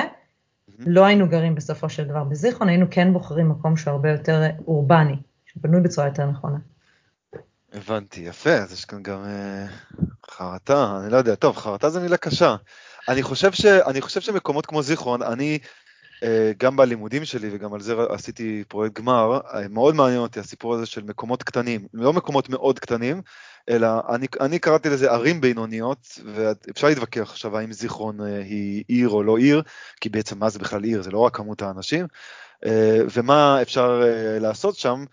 לא 0.86 1.06
היינו 1.06 1.30
גרים 1.30 1.56
בסופו 1.56 1.90
של 1.90 2.04
דבר 2.04 2.24
בזיכרון, 2.24 2.70
היינו 2.70 2.86
כן 2.92 3.14
בוחרים 3.14 3.50
מקום 3.50 3.78
שהוא 3.78 3.92
הרבה 3.92 4.12
יותר 4.12 4.42
אורבני, 4.68 5.16
שבנוי 5.46 5.82
בצורה 5.82 6.08
יותר 6.08 6.26
נכונה. 6.26 6.58
הבנתי, 7.74 8.22
יפה, 8.22 8.54
אז 8.54 8.74
יש 8.74 8.86
כאן 8.86 9.04
גם 9.04 9.24
אה, 9.26 9.66
חרטה, 10.32 11.00
אני 11.04 11.12
לא 11.12 11.18
יודע, 11.18 11.36
טוב, 11.36 11.58
חרטה 11.58 11.90
זה 11.90 12.00
מילה 12.00 12.18
קשה. 12.18 12.56
אני 13.10 13.24
חושב, 13.24 13.52
ש, 13.52 13.66
אני 13.66 14.02
חושב 14.02 14.22
שמקומות 14.22 14.66
כמו 14.66 14.82
זיכרון, 14.82 15.22
אני, 15.22 15.60
גם 16.58 16.76
בלימודים 16.76 17.26
שלי 17.26 17.50
וגם 17.52 17.74
על 17.74 17.82
זה 17.82 17.96
עשיתי 18.10 18.64
פרויקט 18.68 18.96
גמר, 18.96 19.40
אה, 19.54 19.68
מאוד 19.70 19.96
מעניין 19.96 20.20
אותי 20.20 20.40
הסיפור 20.40 20.74
הזה 20.74 20.86
של 20.86 21.04
מקומות 21.04 21.44
קטנים, 21.44 21.88
לא 21.94 22.14
מקומות 22.14 22.50
מאוד 22.50 22.80
קטנים, 22.80 23.22
אלא 23.70 23.88
אני, 24.10 24.28
אני 24.40 24.60
קראתי 24.60 24.90
לזה 24.90 25.12
ערים 25.12 25.42
בינוניות, 25.42 26.20
ואפשר 26.34 26.88
להתווכח 26.88 27.32
עכשיו 27.32 27.58
האם 27.58 27.74
זיכרון 27.74 28.22
אה, 28.22 28.42
היא 28.42 28.84
עיר 28.88 29.10
או 29.10 29.24
לא 29.24 29.38
עיר, 29.38 29.62
כי 30.02 30.10
בעצם 30.10 30.40
מה 30.40 30.50
זה 30.50 30.60
בכלל 30.60 30.84
עיר, 30.84 31.02
זה 31.02 31.12
לא 31.12 31.20
רק 31.20 31.36
כמות 31.36 31.62
האנשים, 31.62 32.08
ומה 33.14 33.62
אפשר 33.62 34.04
לעשות 34.40 34.76
שם 34.76 35.06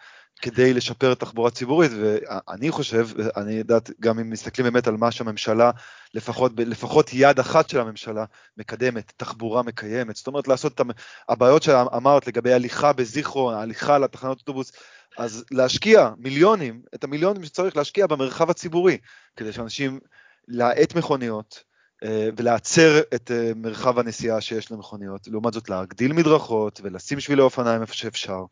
כדי 0.43 0.75
לשפר 0.75 1.15
תחבורה 1.15 1.51
ציבורית, 1.51 1.93
ואני 1.95 2.71
חושב, 2.71 3.09
אני 3.37 3.53
יודעת, 3.53 3.91
גם 4.01 4.19
אם 4.19 4.31
מסתכלים 4.31 4.65
באמת 4.73 4.87
על 4.87 4.97
מה 4.97 5.11
שהממשלה, 5.11 5.71
לפחות, 6.15 6.53
לפחות 6.57 7.11
יד 7.13 7.39
אחת 7.39 7.71
של 7.71 7.81
הממשלה 7.81 8.25
מקדמת, 8.57 9.13
תחבורה 9.17 9.63
מקיימת, 9.63 10.17
זאת 10.17 10.27
אומרת 10.27 10.49
לעשות 10.49 10.75
את 10.75 10.87
הבעיות 11.29 11.63
שאמרת 11.63 12.27
לגבי 12.27 12.53
הליכה 12.53 12.93
בזיכרון, 12.93 13.55
הליכה 13.55 13.99
לתחנות 13.99 14.39
אוטובוס, 14.41 14.73
אז 15.19 15.45
להשקיע 15.51 16.11
מיליונים, 16.19 16.83
את 16.95 17.05
המיליונים 17.05 17.45
שצריך 17.45 17.77
להשקיע 17.77 18.07
במרחב 18.07 18.51
הציבורי, 18.51 18.99
כדי 19.37 19.53
שאנשים, 19.53 20.01
להאט 20.49 20.95
מכוניות, 20.95 21.63
אה, 22.05 22.29
ולעצר 22.37 23.01
את 23.15 23.31
אה, 23.31 23.53
מרחב 23.57 23.99
הנסיעה 23.99 24.41
שיש 24.41 24.73
למכוניות, 24.73 25.21
לעומת 25.27 25.53
זאת 25.53 25.69
להגדיל 25.69 26.13
מדרכות 26.13 26.81
ולשים 26.85 27.21
שבילי 27.21 27.43
אופניים 27.43 27.83
איפה 27.83 27.95
שאפשר, 27.95 28.45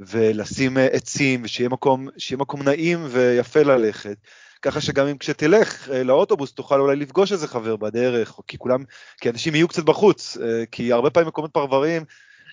ולשים 0.00 0.78
אה, 0.78 0.86
עצים, 0.86 1.42
ושיהיה 1.44 1.68
מקום, 1.68 2.08
מקום 2.38 2.62
נעים 2.62 3.06
ויפה 3.10 3.62
ללכת. 3.62 4.16
ככה 4.62 4.80
שגם 4.80 5.06
אם 5.06 5.18
כשתלך 5.18 5.88
לאוטובוס 5.88 6.52
תוכל 6.52 6.80
אולי 6.80 6.96
לפגוש 6.96 7.32
איזה 7.32 7.48
חבר 7.48 7.76
בדרך, 7.76 8.34
כי 8.46 8.58
כולם, 8.58 8.84
כי 9.20 9.30
אנשים 9.30 9.54
יהיו 9.54 9.68
קצת 9.68 9.84
בחוץ, 9.84 10.36
כי 10.72 10.92
הרבה 10.92 11.10
פעמים 11.10 11.28
מקומות 11.28 11.52
פרברים 11.52 12.04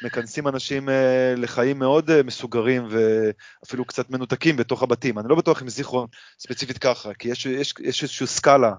מכנסים 0.03 0.47
אנשים 0.47 0.89
לחיים 1.37 1.79
מאוד 1.79 2.21
מסוגרים 2.21 2.87
ואפילו 2.89 3.85
קצת 3.85 4.09
מנותקים 4.09 4.57
בתוך 4.57 4.83
הבתים. 4.83 5.19
אני 5.19 5.29
לא 5.29 5.35
בטוח 5.35 5.61
אם 5.61 5.69
זיכרון 5.69 6.07
ספציפית 6.39 6.77
ככה, 6.77 7.13
כי 7.13 7.29
יש, 7.29 7.45
יש, 7.45 7.73
יש 7.79 8.03
איזושהי 8.03 8.27
סקאלה 8.27 8.71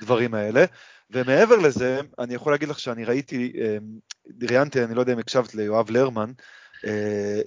לדברים 0.00 0.34
האלה. 0.34 0.64
ומעבר 1.10 1.56
לזה, 1.56 2.00
אני 2.18 2.34
יכול 2.34 2.52
להגיד 2.52 2.68
לך 2.68 2.78
שאני 2.78 3.04
ראיתי, 3.04 3.52
ראיינתי, 4.42 4.84
אני 4.84 4.94
לא 4.94 5.00
יודע 5.00 5.12
אם 5.12 5.18
הקשבת 5.18 5.54
ליואב 5.54 5.90
לרמן, 5.90 6.30
אה, 6.30 6.34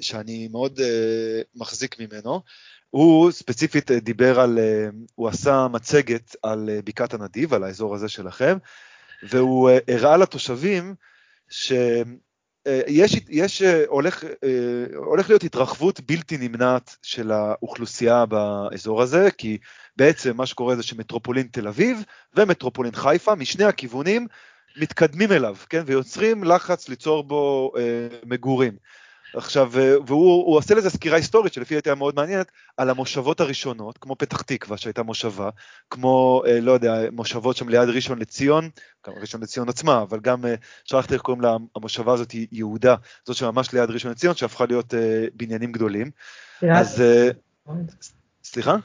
שאני 0.02 0.48
מאוד 0.52 0.80
אה, 0.80 1.42
מחזיק 1.56 2.00
ממנו. 2.00 2.42
הוא 2.90 3.32
ספציפית 3.32 3.92
אה, 3.92 4.00
דיבר 4.00 4.40
על, 4.40 4.60
הוא 5.16 5.28
עשה 5.28 5.68
מצגת 5.72 6.36
על 6.44 6.70
בקעת 6.86 7.14
הנדיב, 7.14 7.54
על 7.54 7.64
האזור 7.64 7.96
הזה 7.96 8.10
שלכם, 8.10 8.58
והוא 9.30 9.70
הראה 9.88 10.18
לתושבים 10.18 10.96
שיש 11.50 13.16
יש, 13.30 13.62
הולך, 13.88 14.24
הולך 14.96 15.30
להיות 15.30 15.44
התרחבות 15.44 16.00
בלתי 16.00 16.38
נמנעת 16.38 16.96
של 17.02 17.32
האוכלוסייה 17.32 18.26
באזור 18.26 19.02
הזה, 19.02 19.30
כי 19.38 19.58
בעצם 19.96 20.38
מה 20.38 20.46
שקורה 20.46 20.76
זה 20.76 20.84
שמטרופולין 20.84 21.48
תל 21.52 21.68
אביב 21.68 22.04
ומטרופולין 22.36 22.96
חיפה, 22.96 23.36
משני 23.36 23.64
הכיוונים, 23.66 24.28
מתקדמים 24.78 25.32
אליו, 25.32 25.56
כן, 25.70 25.84
ויוצרים 25.86 26.44
לחץ 26.44 26.90
ליצור 26.90 27.24
בו 27.24 27.72
אה, 27.78 28.08
מגורים. 28.26 28.78
עכשיו, 29.36 29.80
אה, 29.80 29.94
והוא 30.08 30.58
עושה 30.58 30.76
לזה 30.76 30.90
סקירה 30.90 31.18
היסטורית 31.18 31.54
שלפי 31.54 31.76
הייתה 31.76 31.96
מאוד 31.96 32.16
מעניינת, 32.16 32.52
על 32.78 32.90
המושבות 32.90 33.40
הראשונות, 33.40 33.98
כמו 33.98 34.16
פתח 34.16 34.42
תקווה 34.42 34.78
שהייתה 34.78 35.04
מושבה, 35.04 35.50
כמו, 35.90 36.44
אה, 36.48 36.60
לא 36.60 36.72
יודע, 36.72 36.94
מושבות 37.12 37.56
שם 37.58 37.70
ליד 37.70 37.90
ראשון 37.90 38.20
לציון, 38.20 38.70
גם 39.08 39.14
ראשון 39.22 39.42
לציון 39.42 39.70
עצמה, 39.70 40.02
אבל 40.02 40.20
גם, 40.20 40.46
אה, 40.46 40.56
שכחתי 40.86 41.14
איך 41.14 41.22
קוראים 41.22 41.42
לה, 41.42 41.56
המושבה 41.76 42.14
הזאת 42.14 42.32
היא 42.32 42.48
יהודה, 42.52 42.96
זאת 43.26 43.36
שממש 43.36 43.74
ליד 43.74 43.90
ראשון 43.90 44.12
לציון, 44.12 44.36
שהפכה 44.36 44.66
להיות 44.66 44.94
בניינים 45.34 45.72
גדולים. 45.72 46.12
אז, 46.62 47.04
סליחה? 48.44 48.76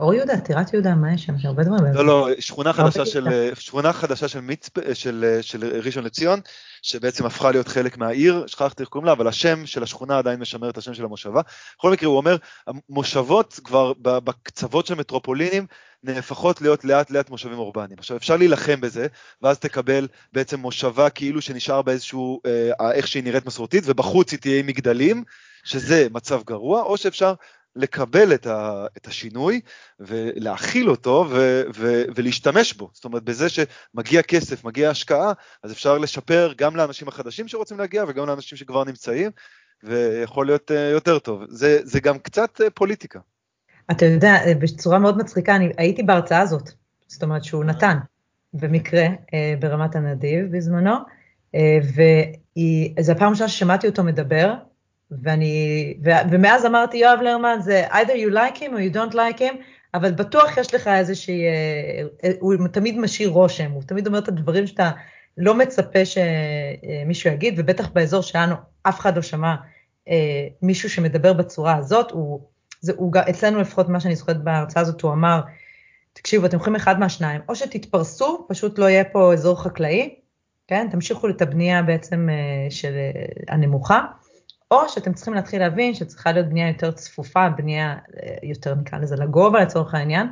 אור 0.00 0.14
יהודה, 0.14 0.40
טירת 0.40 0.72
יהודה, 0.72 0.94
מה 0.94 1.14
יש 1.14 1.24
שם? 1.24 1.36
יש 1.36 1.44
הרבה 1.44 1.64
דברים. 1.64 1.94
לא, 1.94 2.06
לא, 2.06 2.28
שכונה 2.38 2.72
חדשה 2.72 3.06
של, 3.06 3.50
שכונה 3.54 3.92
חדשה 3.92 4.28
של, 4.28 4.40
מצפ, 4.40 4.94
של, 4.94 5.38
של 5.40 5.80
ראשון 5.84 6.04
לציון, 6.04 6.40
שבעצם 6.82 7.26
הפכה 7.26 7.50
להיות 7.50 7.68
חלק 7.68 7.98
מהעיר, 7.98 8.44
שכחתי 8.46 8.82
איך 8.82 8.88
קוראים 8.88 9.06
לה, 9.06 9.12
אבל 9.12 9.28
השם 9.28 9.66
של 9.66 9.82
השכונה 9.82 10.18
עדיין 10.18 10.40
משמר 10.40 10.70
את 10.70 10.78
השם 10.78 10.94
של 10.94 11.04
המושבה. 11.04 11.40
בכל 11.78 11.90
מקרה, 11.90 12.08
הוא 12.08 12.16
אומר, 12.16 12.36
המושבות 12.66 13.60
כבר 13.64 13.92
בקצוות 13.98 14.86
של 14.86 14.94
מטרופולינים, 14.94 15.66
נהפכות 16.04 16.60
להיות 16.60 16.84
לאט 16.84 17.10
לאט 17.10 17.30
מושבים 17.30 17.58
אורבניים. 17.58 17.98
עכשיו 17.98 18.16
אפשר 18.16 18.36
להילחם 18.36 18.80
בזה, 18.80 19.06
ואז 19.42 19.58
תקבל 19.58 20.08
בעצם 20.32 20.60
מושבה 20.60 21.10
כאילו 21.10 21.42
שנשאר 21.42 21.82
באיזשהו, 21.82 22.40
אה, 22.80 22.92
איך 22.92 23.08
שהיא 23.08 23.24
נראית 23.24 23.46
מסורתית, 23.46 23.84
ובחוץ 23.86 24.32
היא 24.32 24.40
תהיה 24.40 24.58
עם 24.58 24.66
מגדלים, 24.66 25.24
שזה 25.64 26.06
מצב 26.10 26.40
גרוע, 26.46 26.82
או 26.82 26.96
שאפשר 26.96 27.34
לקבל 27.76 28.34
את, 28.34 28.46
ה, 28.46 28.86
את 28.96 29.06
השינוי 29.06 29.60
ולהכיל 30.00 30.90
אותו 30.90 31.26
ו, 31.30 31.62
ו, 31.74 32.02
ולהשתמש 32.14 32.72
בו. 32.72 32.90
זאת 32.92 33.04
אומרת, 33.04 33.22
בזה 33.22 33.46
שמגיע 33.48 34.22
כסף, 34.22 34.64
מגיע 34.64 34.90
השקעה, 34.90 35.32
אז 35.62 35.72
אפשר 35.72 35.98
לשפר 35.98 36.52
גם 36.56 36.76
לאנשים 36.76 37.08
החדשים 37.08 37.48
שרוצים 37.48 37.78
להגיע 37.78 38.04
וגם 38.08 38.26
לאנשים 38.26 38.58
שכבר 38.58 38.84
נמצאים, 38.84 39.30
ויכול 39.82 40.46
להיות 40.46 40.70
uh, 40.70 40.74
יותר 40.74 41.18
טוב. 41.18 41.42
זה, 41.48 41.78
זה 41.82 42.00
גם 42.00 42.18
קצת 42.18 42.60
uh, 42.60 42.70
פוליטיקה. 42.74 43.20
אתה 43.90 44.04
יודע, 44.06 44.34
אה, 44.34 44.54
בצורה 44.54 44.98
מאוד 44.98 45.18
מצחיקה, 45.18 45.56
אני 45.56 45.72
הייתי 45.78 46.02
בהרצאה 46.02 46.40
הזאת, 46.40 46.70
זאת 47.06 47.22
אומרת 47.22 47.44
שהוא 47.44 47.64
נתן, 47.64 47.96
במקרה, 48.54 49.06
ברמת 49.60 49.96
הנדיב 49.96 50.56
בזמנו, 50.56 50.94
וזו 51.82 53.12
הפעם 53.12 53.28
הראשונה 53.28 53.48
ששמעתי 53.48 53.86
אותו 53.86 54.04
מדבר, 54.04 54.54
ואני, 55.22 55.94
ו, 56.04 56.10
ומאז 56.30 56.66
אמרתי, 56.66 56.96
יואב 56.96 57.18
לרמן, 57.22 57.56
זה 57.60 57.86
either 57.88 58.12
you 58.12 58.34
like 58.34 58.56
him 58.58 58.72
or 58.72 58.92
you 58.92 58.94
don't 58.94 59.14
like 59.14 59.38
him, 59.38 59.54
אבל 59.94 60.12
בטוח 60.12 60.56
יש 60.56 60.74
לך 60.74 60.88
איזושהי, 60.88 61.44
אה, 61.44 62.02
אה, 62.24 62.30
הוא 62.40 62.54
תמיד 62.72 62.98
משאיר 62.98 63.28
רושם, 63.28 63.70
הוא 63.70 63.82
תמיד 63.82 64.06
אומר 64.06 64.18
את 64.18 64.28
הדברים 64.28 64.66
שאתה 64.66 64.90
לא 65.38 65.54
מצפה 65.54 65.98
שמישהו 66.04 67.30
יגיד, 67.30 67.54
ובטח 67.56 67.88
באזור 67.88 68.22
שלנו 68.22 68.54
אף 68.82 69.00
אחד 69.00 69.16
לא 69.16 69.22
שמע 69.22 69.54
אה, 70.08 70.46
מישהו 70.62 70.90
שמדבר 70.90 71.32
בצורה 71.32 71.76
הזאת, 71.76 72.10
הוא, 72.10 72.40
זה, 72.80 72.92
הוא, 72.96 73.12
אצלנו 73.30 73.60
לפחות 73.60 73.88
מה 73.88 74.00
שאני 74.00 74.16
זוכרת 74.16 74.44
בהרצאה 74.44 74.82
הזאת, 74.82 75.00
הוא 75.00 75.12
אמר, 75.12 75.40
תקשיבו, 76.12 76.46
אתם 76.46 76.56
יכולים 76.56 76.76
אחד 76.76 77.00
מהשניים, 77.00 77.40
או 77.48 77.56
שתתפרסו, 77.56 78.46
פשוט 78.48 78.78
לא 78.78 78.84
יהיה 78.84 79.04
פה 79.04 79.32
אזור 79.32 79.62
חקלאי, 79.62 80.14
כן, 80.68 80.88
תמשיכו 80.90 81.28
את 81.28 81.42
הבנייה 81.42 81.82
בעצם 81.82 82.28
של 82.70 82.92
הנמוכה, 83.48 84.00
או 84.70 84.88
שאתם 84.88 85.12
צריכים 85.12 85.34
להתחיל 85.34 85.60
להבין 85.60 85.94
שצריכה 85.94 86.32
להיות 86.32 86.46
בנייה 86.46 86.68
יותר 86.68 86.90
צפופה, 86.90 87.48
בנייה 87.48 87.96
אה, 88.22 88.36
יותר 88.42 88.74
נקרא 88.74 88.98
לזה 88.98 89.16
לגובה 89.16 89.60
לצורך 89.60 89.94
העניין, 89.94 90.26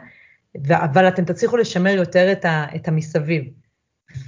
אבל 0.71 1.09
אתם 1.09 1.25
תצליחו 1.25 1.57
לשמר 1.57 1.91
יותר 1.91 2.33
את, 2.33 2.45
ה, 2.45 2.67
את 2.77 2.89
המסביב. 2.89 3.45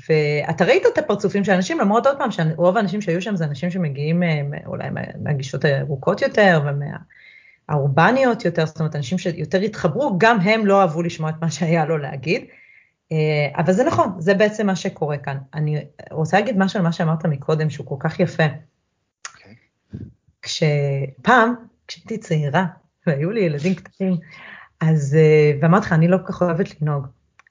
ואתה 0.09 0.65
ראית 0.65 0.83
את 0.93 0.99
הפרצופים 0.99 1.45
של 1.45 1.53
אנשים, 1.53 1.81
למרות 1.81 2.07
עוד 2.07 2.19
פעם 2.19 2.31
שרוב 2.31 2.77
האנשים 2.77 3.01
שהיו 3.01 3.23
שם 3.23 3.37
זה 3.37 3.45
אנשים 3.45 3.71
שמגיעים 3.71 4.23
אה, 4.23 4.41
אולי 4.67 4.89
מהגישות 5.23 5.65
הירוקות 5.65 6.23
יותר 6.23 6.63
ומהאורבניות 7.69 8.45
יותר, 8.45 8.67
זאת 8.67 8.81
אומרת 8.81 8.97
אנשים 8.97 9.19
שיותר 9.19 9.59
התחברו, 9.59 10.19
גם 10.19 10.41
הם 10.41 10.67
לא 10.67 10.81
אהבו 10.81 11.03
לשמוע 11.03 11.31
את 11.31 11.35
מה 11.41 11.51
שהיה 11.51 11.85
לו 11.85 11.99
להגיד. 11.99 12.45
אה, 13.13 13.17
אבל 13.57 13.73
זה 13.73 13.85
נכון, 13.85 14.13
זה 14.19 14.35
בעצם 14.35 14.67
מה 14.67 14.77
שקורה 14.77 15.19
כאן. 15.19 15.39
אני 15.55 15.85
רוצה 16.11 16.41
להגיד 16.41 16.59
משהו 16.59 16.79
על 16.79 16.85
מה 16.85 16.93
שאמרת 16.93 17.27
מקודם, 17.27 17.71
שהוא 17.71 17.87
כל 17.87 17.97
כך 17.99 18.21
יפה. 18.21 18.45
כשפעם, 20.51 21.55
כשהייתי 21.86 22.18
צעירה, 22.18 22.66
והיו 23.07 23.30
לי 23.30 23.40
ילדים 23.40 23.74
קטנים, 23.74 24.16
אז, 24.80 25.16
אה, 25.20 25.53
ואמרתי 25.62 25.86
לך, 25.86 25.92
אני 25.92 26.09
לא 26.09 26.16
כל 26.16 26.32
כך 26.32 26.42
אוהבת 26.42 26.80
לנהוג, 26.80 27.07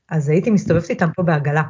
אז 0.10 0.30
הייתי 0.30 0.50
מסתובבת 0.50 0.90
איתם 0.90 1.10
פה 1.16 1.24
בעגלה. 1.24 1.64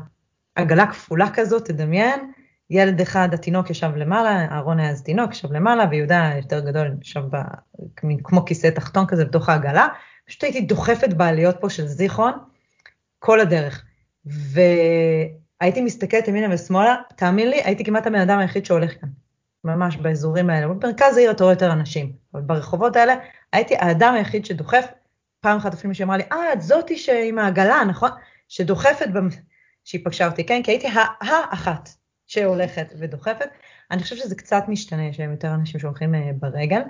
עגלה 0.55 0.87
כפולה 0.87 1.29
כזאת, 1.33 1.65
תדמיין, 1.65 2.31
ילד 2.69 3.01
אחד, 3.01 3.29
התינוק 3.33 3.69
ישב 3.69 3.91
למעלה, 3.95 4.45
אהרון 4.51 4.79
היה 4.79 4.89
אז 4.89 5.03
תינוק, 5.03 5.31
ישב 5.31 5.51
למעלה, 5.51 5.85
ויהודה 5.91 6.31
יותר 6.35 6.59
גדול, 6.59 6.91
ישב 7.01 7.23
ב, 7.31 7.37
כמו 8.23 8.45
כיסא 8.45 8.69
תחתון 8.69 9.05
כזה 9.07 9.25
בתוך 9.25 9.49
העגלה, 9.49 9.87
פשוט 10.27 10.43
הייתי 10.43 10.61
דוחפת 10.61 11.13
בעליות 11.13 11.55
פה 11.59 11.69
של 11.69 11.87
זיכרון, 11.87 12.33
כל 13.19 13.39
הדרך. 13.39 13.85
והייתי 14.25 15.81
מסתכלת 15.81 16.27
ימינה 16.27 16.53
ושמאלה, 16.53 16.95
תאמין 17.15 17.49
לי, 17.49 17.61
הייתי 17.63 17.83
כמעט 17.83 18.07
הבן 18.07 18.19
אדם 18.19 18.39
היחיד 18.39 18.65
שהולך 18.65 19.01
כאן. 19.01 19.09
ממש 19.63 19.97
באזורים 19.97 20.49
האלה. 20.49 20.67
במרכז 20.67 21.17
העיר 21.17 21.31
אתה 21.31 21.43
רואה 21.43 21.53
יותר 21.53 21.71
אנשים, 21.71 22.11
אבל 22.33 22.41
ברחובות 22.41 22.95
האלה 22.95 23.15
הייתי 23.53 23.75
האדם 23.75 24.13
היחיד 24.13 24.45
שדוחף, 24.45 24.85
פעם 25.41 25.57
אחת 25.57 25.73
אפילו 25.73 25.89
מישהי 25.89 26.03
אמרה 26.03 26.17
לי, 26.17 26.23
אה, 26.31 26.53
את 26.53 26.61
זאתי 26.61 26.97
שעם 26.97 27.39
העגלה, 27.39 27.81
נכון? 27.87 28.09
שדוחפת, 28.47 29.07
במ... 29.13 29.27
שהיא 29.83 30.01
פגשה 30.05 30.27
אותי, 30.27 30.45
כן? 30.45 30.63
כי 30.63 30.71
הייתי 30.71 30.87
האחת 31.21 31.89
שהולכת 32.27 32.93
ודוחפת. 32.99 33.49
אני 33.91 34.03
חושבת 34.03 34.19
שזה 34.19 34.35
קצת 34.35 34.63
משתנה, 34.67 35.13
שהם 35.13 35.31
יותר 35.31 35.53
אנשים 35.53 35.79
שהולכים 35.79 36.15
uh, 36.15 36.17
ברגל, 36.39 36.81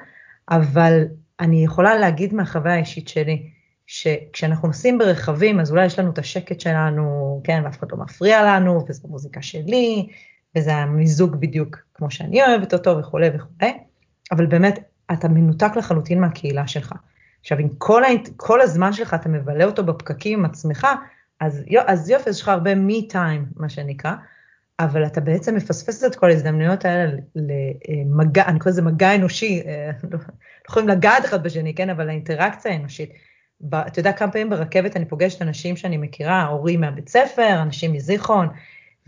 אבל 0.50 1.04
אני 1.40 1.64
יכולה 1.64 1.96
להגיד 1.96 2.34
מהחוויה 2.34 2.76
האישית 2.76 3.08
שלי, 3.08 3.50
שכשאנחנו 3.88 4.68
נוסעים 4.68 4.98
ברכבים, 4.98 5.60
אז 5.60 5.72
אולי 5.72 5.86
יש 5.86 6.00
לנו 6.00 6.12
את 6.12 6.18
השקט 6.18 6.60
שלנו, 6.60 7.42
כן, 7.44 7.62
ואף 7.66 7.80
אחד 7.80 7.92
לא 7.92 7.98
מפריע 7.98 8.44
לנו, 8.44 8.86
וזו 8.90 9.08
מוזיקה 9.08 9.42
שלי, 9.42 10.10
וזה 10.58 10.76
המיזוג 10.76 11.36
בדיוק 11.36 11.78
כמו 11.94 12.12
שאני 12.12 12.44
אוהבת 12.44 12.74
אותו 12.74 12.98
וכולי 12.98 13.30
וכולי, 13.34 13.78
אבל 14.32 14.46
באמת 14.46 14.80
אתה 15.12 15.28
מנותק 15.28 15.72
לחלוטין 15.76 16.22
מהקהילה 16.22 16.68
שלך. 16.68 16.94
עכשיו, 17.42 17.60
אם 17.60 17.70
כל, 17.78 18.04
כל 18.38 18.62
הזמן 18.62 18.94
שלך 18.94 19.14
אתה 19.14 19.30
מבלה 19.30 19.66
אותו 19.66 19.84
בפקקים 19.84 20.40
עם 20.40 20.46
עצמך, 20.46 20.88
אז, 21.40 21.64
אז 21.86 22.10
יופי, 22.10 22.30
יש 22.30 22.42
לך 22.42 22.48
הרבה 22.48 22.74
me 22.74 23.12
time, 23.14 23.54
מה 23.56 23.70
שנקרא, 23.70 24.14
אבל 24.80 25.06
אתה 25.06 25.22
בעצם 25.22 25.56
מפספס 25.56 26.04
את 26.04 26.16
כל 26.16 26.30
ההזדמנויות 26.30 26.86
האלה 26.86 27.12
למגע, 27.36 28.46
אני 28.46 28.60
קורא 28.60 28.72
לזה 28.72 28.82
מגע 28.82 29.16
אנושי, 29.16 29.62
אה, 29.66 29.92
לא, 30.04 30.10
לא 30.12 30.24
יכולים 30.70 30.90
לגעת 30.90 31.26
אחד 31.26 31.44
בשני, 31.44 31.76
כן, 31.76 31.90
אבל 31.90 32.10
האינטראקציה 32.10 32.72
האנושית. 32.72 33.10
אתה 33.70 34.00
יודע 34.00 34.12
כמה 34.12 34.32
פעמים 34.32 34.50
ברכבת 34.50 34.96
אני 34.96 35.06
פוגשת 35.06 35.42
אנשים 35.42 35.78
שאני 35.78 35.98
מכירה, 35.98 36.46
הורים 36.46 36.82
מהבית 36.82 37.10
ספר, 37.10 37.62
אנשים 37.62 37.94
מזיכרון, 37.94 38.48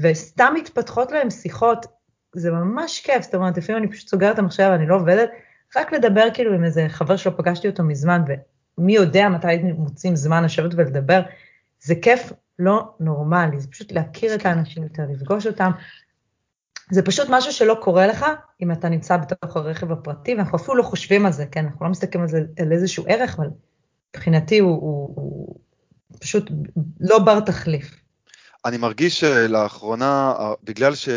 וסתם 0.01 0.53
מתפתחות 0.57 1.11
להם 1.11 1.29
שיחות, 1.29 1.85
זה 2.35 2.51
ממש 2.51 3.01
כיף, 3.01 3.23
זאת 3.23 3.35
אומרת, 3.35 3.57
לפעמים 3.57 3.83
אני 3.83 3.91
פשוט 3.91 4.07
סוגרת 4.07 4.33
את 4.33 4.39
המחשב, 4.39 4.71
אני 4.75 4.87
לא 4.87 4.95
עובדת, 4.95 5.29
רק 5.75 5.93
לדבר 5.93 6.27
כאילו 6.33 6.53
עם 6.53 6.63
איזה 6.63 6.85
חבר 6.89 7.15
שלא 7.15 7.33
פגשתי 7.37 7.67
אותו 7.67 7.83
מזמן, 7.83 8.21
ומי 8.77 8.93
יודע 8.93 9.29
מתי 9.29 9.57
מוצאים 9.77 10.15
זמן 10.15 10.43
לשבת 10.43 10.71
ולדבר, 10.75 11.21
זה 11.79 11.95
כיף 11.95 12.31
לא 12.59 12.93
נורמלי, 12.99 13.59
זה 13.59 13.67
פשוט 13.67 13.91
להכיר 13.91 14.35
את 14.35 14.45
האנשים 14.45 14.83
יותר, 14.83 15.03
לפגוש 15.09 15.47
אותם. 15.47 15.71
זה 16.91 17.01
פשוט 17.01 17.27
משהו 17.29 17.51
שלא 17.53 17.77
קורה 17.81 18.07
לך 18.07 18.25
אם 18.61 18.71
אתה 18.71 18.89
נמצא 18.89 19.17
בתוך 19.17 19.57
הרכב 19.57 19.91
הפרטי, 19.91 20.35
ואנחנו 20.35 20.57
אפילו 20.57 20.75
לא 20.75 20.83
חושבים 20.83 21.25
על 21.25 21.31
זה, 21.31 21.45
כן, 21.45 21.65
אנחנו 21.65 21.85
לא 21.85 21.91
מסתכלים 21.91 22.21
על 22.21 22.29
זה, 22.29 22.41
על 22.59 22.71
איזשהו 22.71 23.05
ערך, 23.07 23.35
אבל 23.39 23.47
מבחינתי 24.09 24.59
הוא, 24.59 24.71
הוא, 24.71 25.13
הוא 25.15 25.59
פשוט 26.19 26.51
לא 26.99 27.19
בר 27.19 27.39
תחליף. 27.39 28.01
אני 28.65 28.77
מרגיש 28.77 29.19
שלאחרונה, 29.19 30.33
בגלל 30.63 30.95
ש... 30.95 31.09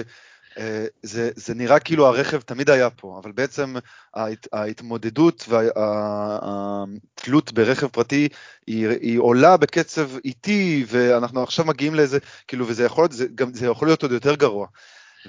אה, 0.59 0.87
זה, 1.03 1.31
זה 1.37 1.55
נראה 1.55 1.79
כאילו 1.79 2.07
הרכב 2.07 2.41
תמיד 2.41 2.71
היה 2.71 2.91
פה, 2.91 3.21
אבל 3.23 3.33
בעצם 3.33 3.75
ההת, 4.15 4.49
ההתמודדות 4.53 5.45
והתלות 5.49 7.53
ברכב 7.53 7.87
פרטי 7.87 8.29
היא, 8.67 8.89
היא 8.89 9.19
עולה 9.19 9.57
בקצב 9.57 10.11
איטי, 10.25 10.85
ואנחנו 10.89 11.43
עכשיו 11.43 11.65
מגיעים 11.65 11.95
לאיזה, 11.95 12.19
כאילו, 12.49 12.69
וזה 12.69 12.85
יכול 12.85 13.09
זה, 13.11 13.27
גם, 13.35 13.55
זה 13.55 13.67
יכול 13.67 13.89
להיות 13.89 14.03
עוד 14.03 14.13
יותר 14.13 14.35
גרוע. 14.35 14.67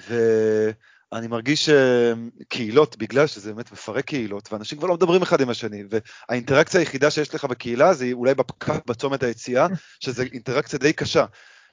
ואני 0.09 1.27
מרגיש 1.27 1.69
שקהילות, 1.69 2.97
בגלל 2.97 3.27
שזה 3.27 3.53
באמת 3.53 3.71
מפרק 3.71 4.05
קהילות, 4.05 4.53
ואנשים 4.53 4.77
כבר 4.77 4.87
לא 4.87 4.93
מדברים 4.93 5.21
אחד 5.21 5.41
עם 5.41 5.49
השני, 5.49 5.83
והאינטראקציה 5.89 6.79
היחידה 6.79 7.11
שיש 7.11 7.35
לך 7.35 7.45
בקהילה 7.45 7.93
זה 7.93 8.09
אולי 8.13 8.35
בפקק 8.35 8.85
בצומת 8.85 9.23
היציאה, 9.23 9.67
שזו 10.03 10.23
אינטראקציה 10.33 10.79
די 10.79 10.93
קשה. 10.93 11.25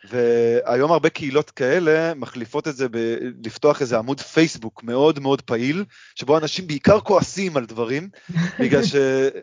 והיום 0.04 0.92
הרבה 0.92 1.10
קהילות 1.10 1.50
כאלה 1.50 2.14
מחליפות 2.14 2.68
את 2.68 2.76
זה 2.76 2.86
בלפתוח 2.88 3.80
איזה 3.80 3.98
עמוד 3.98 4.20
פייסבוק 4.20 4.82
מאוד 4.82 5.18
מאוד 5.18 5.40
פעיל, 5.42 5.84
שבו 6.14 6.38
אנשים 6.38 6.66
בעיקר 6.66 7.00
כועסים 7.00 7.56
על 7.56 7.66
דברים, 7.66 8.08
בגלל, 8.60 8.84
ש, 8.84 8.94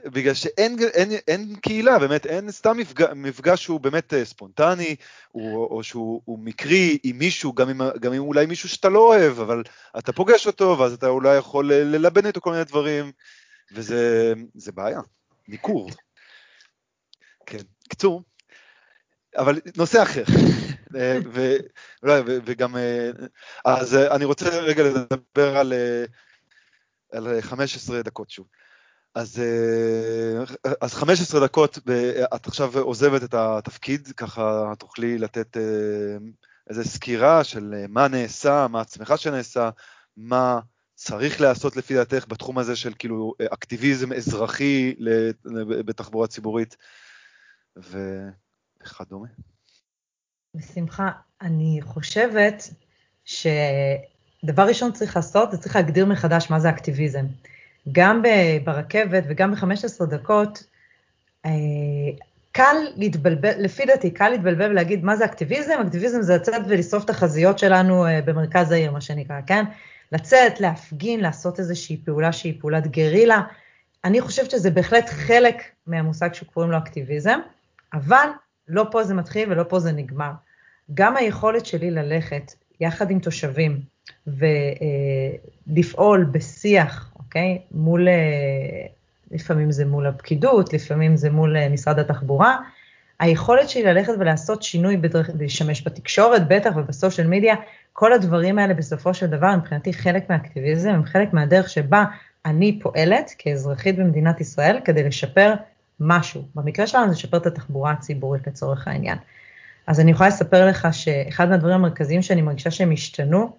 בגלל 0.06 0.34
שאין 0.34 0.76
אין, 0.94 1.12
אין 1.28 1.56
קהילה, 1.56 2.00
באמת, 2.00 2.26
אין 2.26 2.52
סתם 2.52 2.78
מפגש, 2.78 3.08
מפגש 3.16 3.64
שהוא 3.64 3.80
באמת 3.80 4.14
אה, 4.14 4.26
ספונטני, 4.26 4.96
או, 5.36 5.68
או 5.72 5.84
שהוא 5.84 6.40
מקרי 6.40 6.98
עם 7.04 7.18
מישהו, 7.18 7.54
גם 7.54 7.70
עם, 7.70 7.82
גם 8.00 8.14
עם 8.14 8.22
אולי 8.22 8.46
מישהו 8.46 8.70
שאתה 8.70 8.90
לא 8.90 9.00
אוהב, 9.00 9.40
אבל 9.40 9.64
אתה 9.98 10.14
פוגש 10.14 10.48
אותו, 10.48 10.76
ואז 10.80 10.94
אתה 10.94 11.08
אולי 11.08 11.38
יכול 11.38 11.74
ללבן 11.74 12.26
איתו 12.26 12.42
כל 12.42 12.52
מיני 12.52 12.64
דברים, 12.64 13.12
וזה 13.72 14.34
בעיה, 14.74 15.00
ניכור. 15.48 15.90
כן. 17.46 17.64
קצור, 17.90 18.24
אבל 19.38 19.60
נושא 19.78 20.04
אחר. 20.04 20.24
אה, 20.96 21.20
וגם, 22.26 22.78
אה, 22.78 23.12
אז 23.66 23.96
אה, 23.96 24.16
אני 24.16 24.26
רוצה 24.26 24.50
רגע 24.50 24.84
לדבר 24.84 25.58
על, 25.58 25.74
על 27.12 27.42
15 27.42 28.02
דקות 28.02 28.30
שוב. 28.30 28.48
אז, 29.16 29.42
אז 30.82 30.94
15 30.94 31.46
דקות, 31.46 31.78
את 32.36 32.48
עכשיו 32.48 32.80
עוזבת 32.80 33.24
את 33.24 33.34
התפקיד, 33.34 34.08
ככה 34.18 34.74
תוכלי 34.80 35.18
לתת 35.18 35.58
איזו 36.70 36.84
סקירה 36.84 37.44
של 37.44 37.86
מה 37.90 38.08
נעשה, 38.08 38.68
מה 38.70 38.82
עצמך 38.82 39.14
שנעשה, 39.18 39.70
מה 40.18 40.60
צריך 40.96 41.42
לעשות 41.42 41.76
לפי 41.76 41.94
דעתך 41.94 42.26
בתחום 42.28 42.58
הזה 42.58 42.76
של 42.76 42.94
כאילו 43.00 43.34
אקטיביזם 43.54 44.14
אזרחי 44.14 44.96
בתחבורה 45.86 46.28
ציבורית. 46.28 46.78
ו... 47.78 47.98
וכדומה? 48.84 49.28
בשמחה. 50.56 51.10
אני 51.42 51.80
חושבת 51.84 52.64
שדבר 53.26 54.68
ראשון 54.68 54.92
צריך 54.92 55.16
לעשות, 55.16 55.52
זה 55.52 55.58
צריך 55.58 55.76
להגדיר 55.76 56.06
מחדש 56.06 56.50
מה 56.50 56.60
זה 56.60 56.70
אקטיביזם. 56.70 57.26
גם 57.92 58.22
ברכבת 58.64 59.24
וגם 59.28 59.52
ב-15 59.52 60.06
דקות, 60.06 60.64
אה, 61.46 61.52
קל 62.52 62.76
להתבלבל, 62.96 63.52
לפי 63.58 63.86
דעתי, 63.86 64.12
קל 64.12 64.30
להתבלבל 64.30 64.72
ולהגיד 64.72 65.04
מה 65.04 65.16
זה 65.16 65.26
אקטיביזם, 65.26 65.74
אקטיביזם 65.88 66.22
זה 66.22 66.36
לצאת 66.36 66.62
ולשרוף 66.68 67.06
את 67.06 67.10
החזיות 67.10 67.60
שלנו 67.60 68.06
אה, 68.06 68.22
במרכז 68.22 68.72
העיר, 68.72 68.92
מה 68.92 69.02
שנקרא, 69.02 69.42
כן? 69.48 69.66
לצאת, 70.12 70.60
להפגין, 70.60 71.20
לעשות 71.20 71.60
איזושהי 71.60 71.98
פעולה 72.06 72.32
שהיא 72.32 72.60
פעולת 72.60 72.88
גרילה. 72.88 73.42
אני 74.04 74.22
חושבת 74.22 74.52
שזה 74.52 74.72
בהחלט 74.72 75.10
חלק 75.10 75.64
מהמושג 75.88 76.34
שקוראים 76.34 76.72
לו 76.72 76.78
אקטיביזם, 76.78 77.40
אבל 77.94 78.30
לא 78.70 78.86
פה 78.92 79.04
זה 79.04 79.14
מתחיל 79.14 79.52
ולא 79.52 79.64
פה 79.64 79.80
זה 79.80 79.92
נגמר. 79.92 80.32
גם 80.94 81.18
היכולת 81.18 81.66
שלי 81.66 81.92
ללכת 81.92 82.54
יחד 82.80 83.12
עם 83.12 83.20
תושבים 83.20 83.82
ולפעול 85.68 86.24
בשיח, 86.32 87.12
אוקיי? 87.16 87.62
מול, 87.72 88.08
אה, 88.08 88.86
לפעמים 89.32 89.72
זה 89.72 89.86
מול 89.86 90.08
הפקידות, 90.08 90.74
לפעמים 90.74 91.16
זה 91.16 91.30
מול 91.30 91.58
אה, 91.58 91.70
משרד 91.70 92.00
התחבורה, 92.00 92.58
היכולת 93.20 93.70
שלי 93.70 93.84
ללכת 93.84 94.14
ולעשות 94.20 94.64
שינוי, 94.64 94.98
בדרך, 94.98 95.30
לשמש 95.40 95.88
בתקשורת 95.88 96.48
בטח 96.48 96.72
ובסושיאל 96.76 97.28
מדיה, 97.28 97.56
כל 97.94 98.14
הדברים 98.14 98.60
האלה 98.60 98.74
בסופו 98.74 99.14
של 99.14 99.26
דבר 99.26 99.56
מבחינתי 99.56 99.94
חלק 99.94 100.30
מהאקטיביזם, 100.30 100.90
הם 100.90 101.06
חלק 101.06 101.34
מהדרך 101.34 101.70
שבה 101.70 102.06
אני 102.46 102.80
פועלת 102.82 103.32
כאזרחית 103.38 103.98
במדינת 103.98 104.42
ישראל 104.42 104.80
כדי 104.86 105.04
לשפר 105.04 105.54
משהו. 106.00 106.48
במקרה 106.56 106.88
שלנו 106.88 107.06
זה 107.06 107.12
לשפר 107.12 107.38
את 107.38 107.46
התחבורה 107.46 107.92
הציבורית 107.92 108.48
לצורך 108.48 108.88
העניין. 108.88 109.18
אז 109.88 110.00
אני 110.00 110.12
יכולה 110.12 110.30
לספר 110.30 110.68
לך 110.68 110.88
שאחד 110.92 111.50
מהדברים 111.50 111.76
המרכזיים 111.76 112.22
שאני 112.22 112.42
מרגישה 112.42 112.72
שהם 112.72 112.92
השתנו 112.92 113.58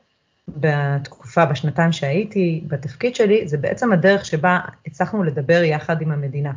בתקופה, 0.49 1.47
בשנתיים 1.47 1.93
שהייתי 1.93 2.65
בתפקיד 2.67 3.15
שלי, 3.15 3.49
זה 3.49 3.59
בעצם 3.59 3.93
הדרך 3.93 4.25
שבה 4.25 4.61
הצלחנו 4.87 5.25
לדבר 5.25 5.63
יחד 5.63 6.03
עם 6.03 6.13
המדינה. 6.13 6.53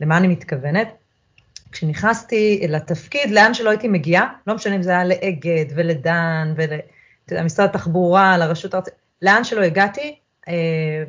למה 0.00 0.16
אני 0.16 0.28
מתכוונת? 0.28 0.88
כשנכנסתי 1.72 2.66
לתפקיד, 2.68 3.30
לאן 3.30 3.54
שלא 3.54 3.70
הייתי 3.70 3.88
מגיעה, 3.88 4.28
לא 4.46 4.54
משנה 4.54 4.76
אם 4.76 4.82
זה 4.82 4.90
היה 4.90 5.04
לאגד 5.04 5.64
ולדן 5.74 6.54
ולמשרד 7.30 7.68
התחבורה, 7.68 8.38
לרשות 8.38 8.74
הארצית, 8.74 8.94
לאן 9.22 9.44
שלא 9.44 9.62
הגעתי, 9.62 10.16
אה, 10.48 11.04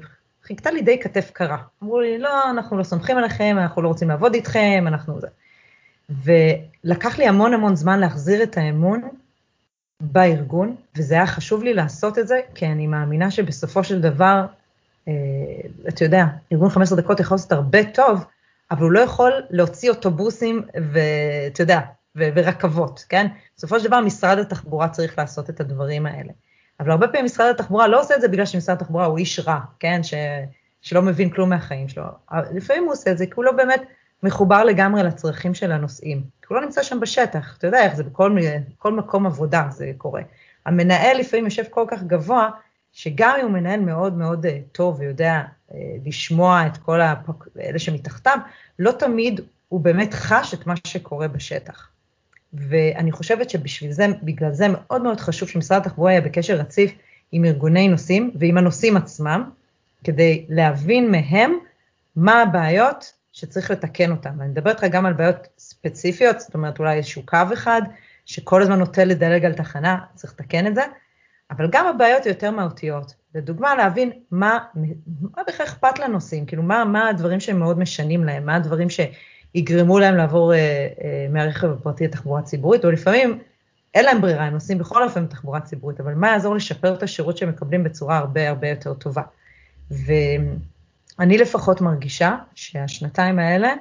חיכתה 0.49 0.71
לי 0.71 0.81
די 0.81 0.99
כתף 0.99 1.31
קרה. 1.33 1.57
אמרו 1.83 1.99
לי, 1.99 2.17
לא, 2.17 2.49
אנחנו 2.49 2.77
לא 2.77 2.83
סומכים 2.83 3.17
עליכם, 3.17 3.55
אנחנו 3.59 3.81
לא 3.81 3.87
רוצים 3.87 4.09
לעבוד 4.09 4.33
איתכם, 4.33 4.83
אנחנו 4.87 5.19
זה. 5.21 5.27
ולקח 6.09 7.17
לי 7.17 7.27
המון 7.27 7.53
המון 7.53 7.75
זמן 7.75 7.99
להחזיר 7.99 8.43
את 8.43 8.57
האמון 8.57 9.01
בארגון, 10.01 10.75
וזה 10.97 11.15
היה 11.15 11.27
חשוב 11.27 11.63
לי 11.63 11.73
לעשות 11.73 12.19
את 12.19 12.27
זה, 12.27 12.39
כי 12.55 12.65
אני 12.65 12.87
מאמינה 12.87 13.31
שבסופו 13.31 13.83
של 13.83 14.01
דבר, 14.01 14.45
אה, 15.07 15.13
אתה 15.87 16.03
יודע, 16.03 16.25
ארגון 16.51 16.69
15 16.69 17.01
דקות 17.01 17.19
יכול 17.19 17.35
לעשות 17.35 17.51
הרבה 17.51 17.83
טוב, 17.83 18.23
אבל 18.71 18.83
הוא 18.83 18.91
לא 18.91 18.99
יכול 18.99 19.31
להוציא 19.49 19.89
אוטובוסים 19.89 20.61
ואתה 20.91 21.61
יודע, 21.61 21.79
ורכבות, 22.15 23.05
כן? 23.09 23.27
בסופו 23.57 23.79
של 23.79 23.87
דבר 23.87 24.01
משרד 24.01 24.37
התחבורה 24.37 24.89
צריך 24.89 25.19
לעשות 25.19 25.49
את 25.49 25.59
הדברים 25.59 26.05
האלה. 26.05 26.31
אבל 26.79 26.91
הרבה 26.91 27.07
פעמים 27.07 27.25
משרד 27.25 27.49
התחבורה 27.49 27.87
לא 27.87 28.01
עושה 28.01 28.15
את 28.15 28.21
זה 28.21 28.27
בגלל 28.27 28.45
שמשרד 28.45 28.75
התחבורה 28.75 29.05
הוא 29.05 29.17
איש 29.17 29.39
רע, 29.39 29.59
כן? 29.79 30.03
ש... 30.03 30.13
שלא 30.81 31.01
מבין 31.01 31.29
כלום 31.29 31.49
מהחיים 31.49 31.89
שלו. 31.89 32.03
לפעמים 32.53 32.83
הוא 32.83 32.91
עושה 32.91 33.11
את 33.11 33.17
זה 33.17 33.25
כי 33.25 33.31
הוא 33.35 33.45
לא 33.45 33.51
באמת 33.51 33.81
מחובר 34.23 34.63
לגמרי 34.63 35.03
לצרכים 35.03 35.53
של 35.53 35.71
הנוסעים. 35.71 36.21
כי 36.41 36.45
הוא 36.49 36.55
לא 36.55 36.65
נמצא 36.65 36.83
שם 36.83 36.99
בשטח, 36.99 37.57
אתה 37.57 37.67
יודע 37.67 37.83
איך 37.83 37.95
זה 37.95 38.03
בכל 38.03 38.37
כל 38.77 38.93
מקום 38.93 39.25
עבודה 39.25 39.67
זה 39.69 39.91
קורה. 39.97 40.21
המנהל 40.65 41.17
לפעמים 41.17 41.45
יושב 41.45 41.63
כל 41.69 41.85
כך 41.87 42.03
גבוה, 42.03 42.49
שגם 42.91 43.35
אם 43.39 43.45
הוא 43.45 43.51
מנהל 43.51 43.79
מאוד 43.79 44.17
מאוד 44.17 44.45
uh, 44.45 44.49
טוב 44.71 44.99
ויודע 44.99 45.41
uh, 45.41 45.73
לשמוע 46.05 46.67
את 46.67 46.77
כל 46.77 46.99
אלה 47.59 47.79
שמתחתיו, 47.79 48.37
לא 48.79 48.91
תמיד 48.91 49.41
הוא 49.67 49.81
באמת 49.81 50.13
חש 50.13 50.53
את 50.53 50.67
מה 50.67 50.73
שקורה 50.87 51.27
בשטח. 51.27 51.89
ואני 52.53 53.11
חושבת 53.11 53.49
שבשביל 53.49 53.91
זה, 53.91 54.07
בגלל 54.23 54.53
זה 54.53 54.67
מאוד 54.67 55.01
מאוד 55.01 55.19
חשוב 55.19 55.49
שמשרד 55.49 55.81
התחבורה 55.81 56.11
יהיה 56.11 56.21
בקשר 56.21 56.55
רציף 56.55 56.91
עם 57.31 57.45
ארגוני 57.45 57.87
נוסעים 57.87 58.31
ועם 58.39 58.57
הנוסעים 58.57 58.97
עצמם, 58.97 59.49
כדי 60.03 60.45
להבין 60.49 61.11
מהם 61.11 61.53
מה 62.15 62.41
הבעיות 62.41 63.13
שצריך 63.33 63.71
לתקן 63.71 64.11
אותן. 64.11 64.41
אני 64.41 64.49
מדברת 64.49 64.83
איתך 64.83 64.95
גם 64.95 65.05
על 65.05 65.13
בעיות 65.13 65.47
ספציפיות, 65.57 66.39
זאת 66.39 66.53
אומרת 66.53 66.79
אולי 66.79 66.97
איזשהו 66.97 67.21
קו 67.25 67.37
אחד 67.53 67.81
שכל 68.25 68.61
הזמן 68.61 68.79
נוטה 68.79 69.05
לדלג 69.05 69.45
על 69.45 69.53
תחנה, 69.53 69.97
צריך 70.15 70.33
לתקן 70.33 70.67
את 70.67 70.75
זה, 70.75 70.81
אבל 71.51 71.67
גם 71.71 71.87
הבעיות 71.87 72.23
היותר 72.23 72.51
מהותיות. 72.51 73.13
לדוגמה, 73.35 73.75
להבין 73.75 74.11
מה, 74.31 74.59
מה 75.35 75.43
בכלל 75.47 75.65
אכפת 75.65 75.99
לנוסעים, 75.99 76.45
כאילו 76.45 76.63
מה, 76.63 76.85
מה 76.85 77.09
הדברים 77.09 77.39
שהם 77.39 77.59
מאוד 77.59 77.79
משנים 77.79 78.23
להם, 78.23 78.45
מה 78.45 78.55
הדברים 78.55 78.89
ש... 78.89 78.99
יגרמו 79.55 79.99
להם 79.99 80.15
לעבור 80.15 80.53
אה, 80.53 80.57
אה, 80.57 81.27
מהרכב 81.29 81.67
הפרטי 81.71 82.03
לתחבורה 82.03 82.41
ציבורית, 82.41 82.85
או 82.85 82.91
לפעמים 82.91 83.39
אין 83.93 84.05
להם 84.05 84.21
ברירה, 84.21 84.45
הם 84.45 84.53
נוסעים 84.53 84.77
בכל 84.77 85.03
אופן 85.03 85.25
בתחבורה 85.25 85.59
ציבורית, 85.61 85.99
אבל 85.99 86.13
מה 86.13 86.27
יעזור 86.27 86.55
לשפר 86.55 86.93
את 86.93 87.03
השירות 87.03 87.37
שהם 87.37 87.49
מקבלים 87.49 87.83
בצורה 87.83 88.17
הרבה 88.17 88.49
הרבה 88.49 88.67
יותר 88.67 88.93
טובה. 88.93 89.21
ואני 89.91 91.37
לפחות 91.37 91.81
מרגישה 91.81 92.35
שהשנתיים 92.55 93.39
האלה 93.39 93.73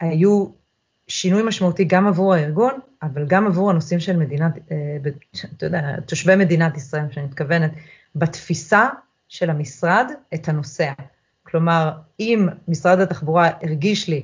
היו 0.00 0.46
שינוי 1.08 1.42
משמעותי 1.42 1.84
גם 1.84 2.06
עבור 2.06 2.34
הארגון, 2.34 2.78
אבל 3.02 3.26
גם 3.26 3.46
עבור 3.46 3.70
הנושאים 3.70 4.00
של 4.00 4.16
מדינת, 4.16 4.52
אה, 4.70 5.10
אתה 5.56 5.66
יודע, 5.66 6.00
תושבי 6.00 6.36
מדינת 6.36 6.76
ישראל, 6.76 7.04
שאני 7.10 7.26
מתכוונת, 7.26 7.72
בתפיסה 8.14 8.88
של 9.28 9.50
המשרד 9.50 10.06
את 10.34 10.48
הנוסע. 10.48 10.92
כלומר, 11.42 11.92
אם 12.20 12.48
משרד 12.68 13.00
התחבורה 13.00 13.50
הרגיש 13.62 14.08
לי 14.08 14.22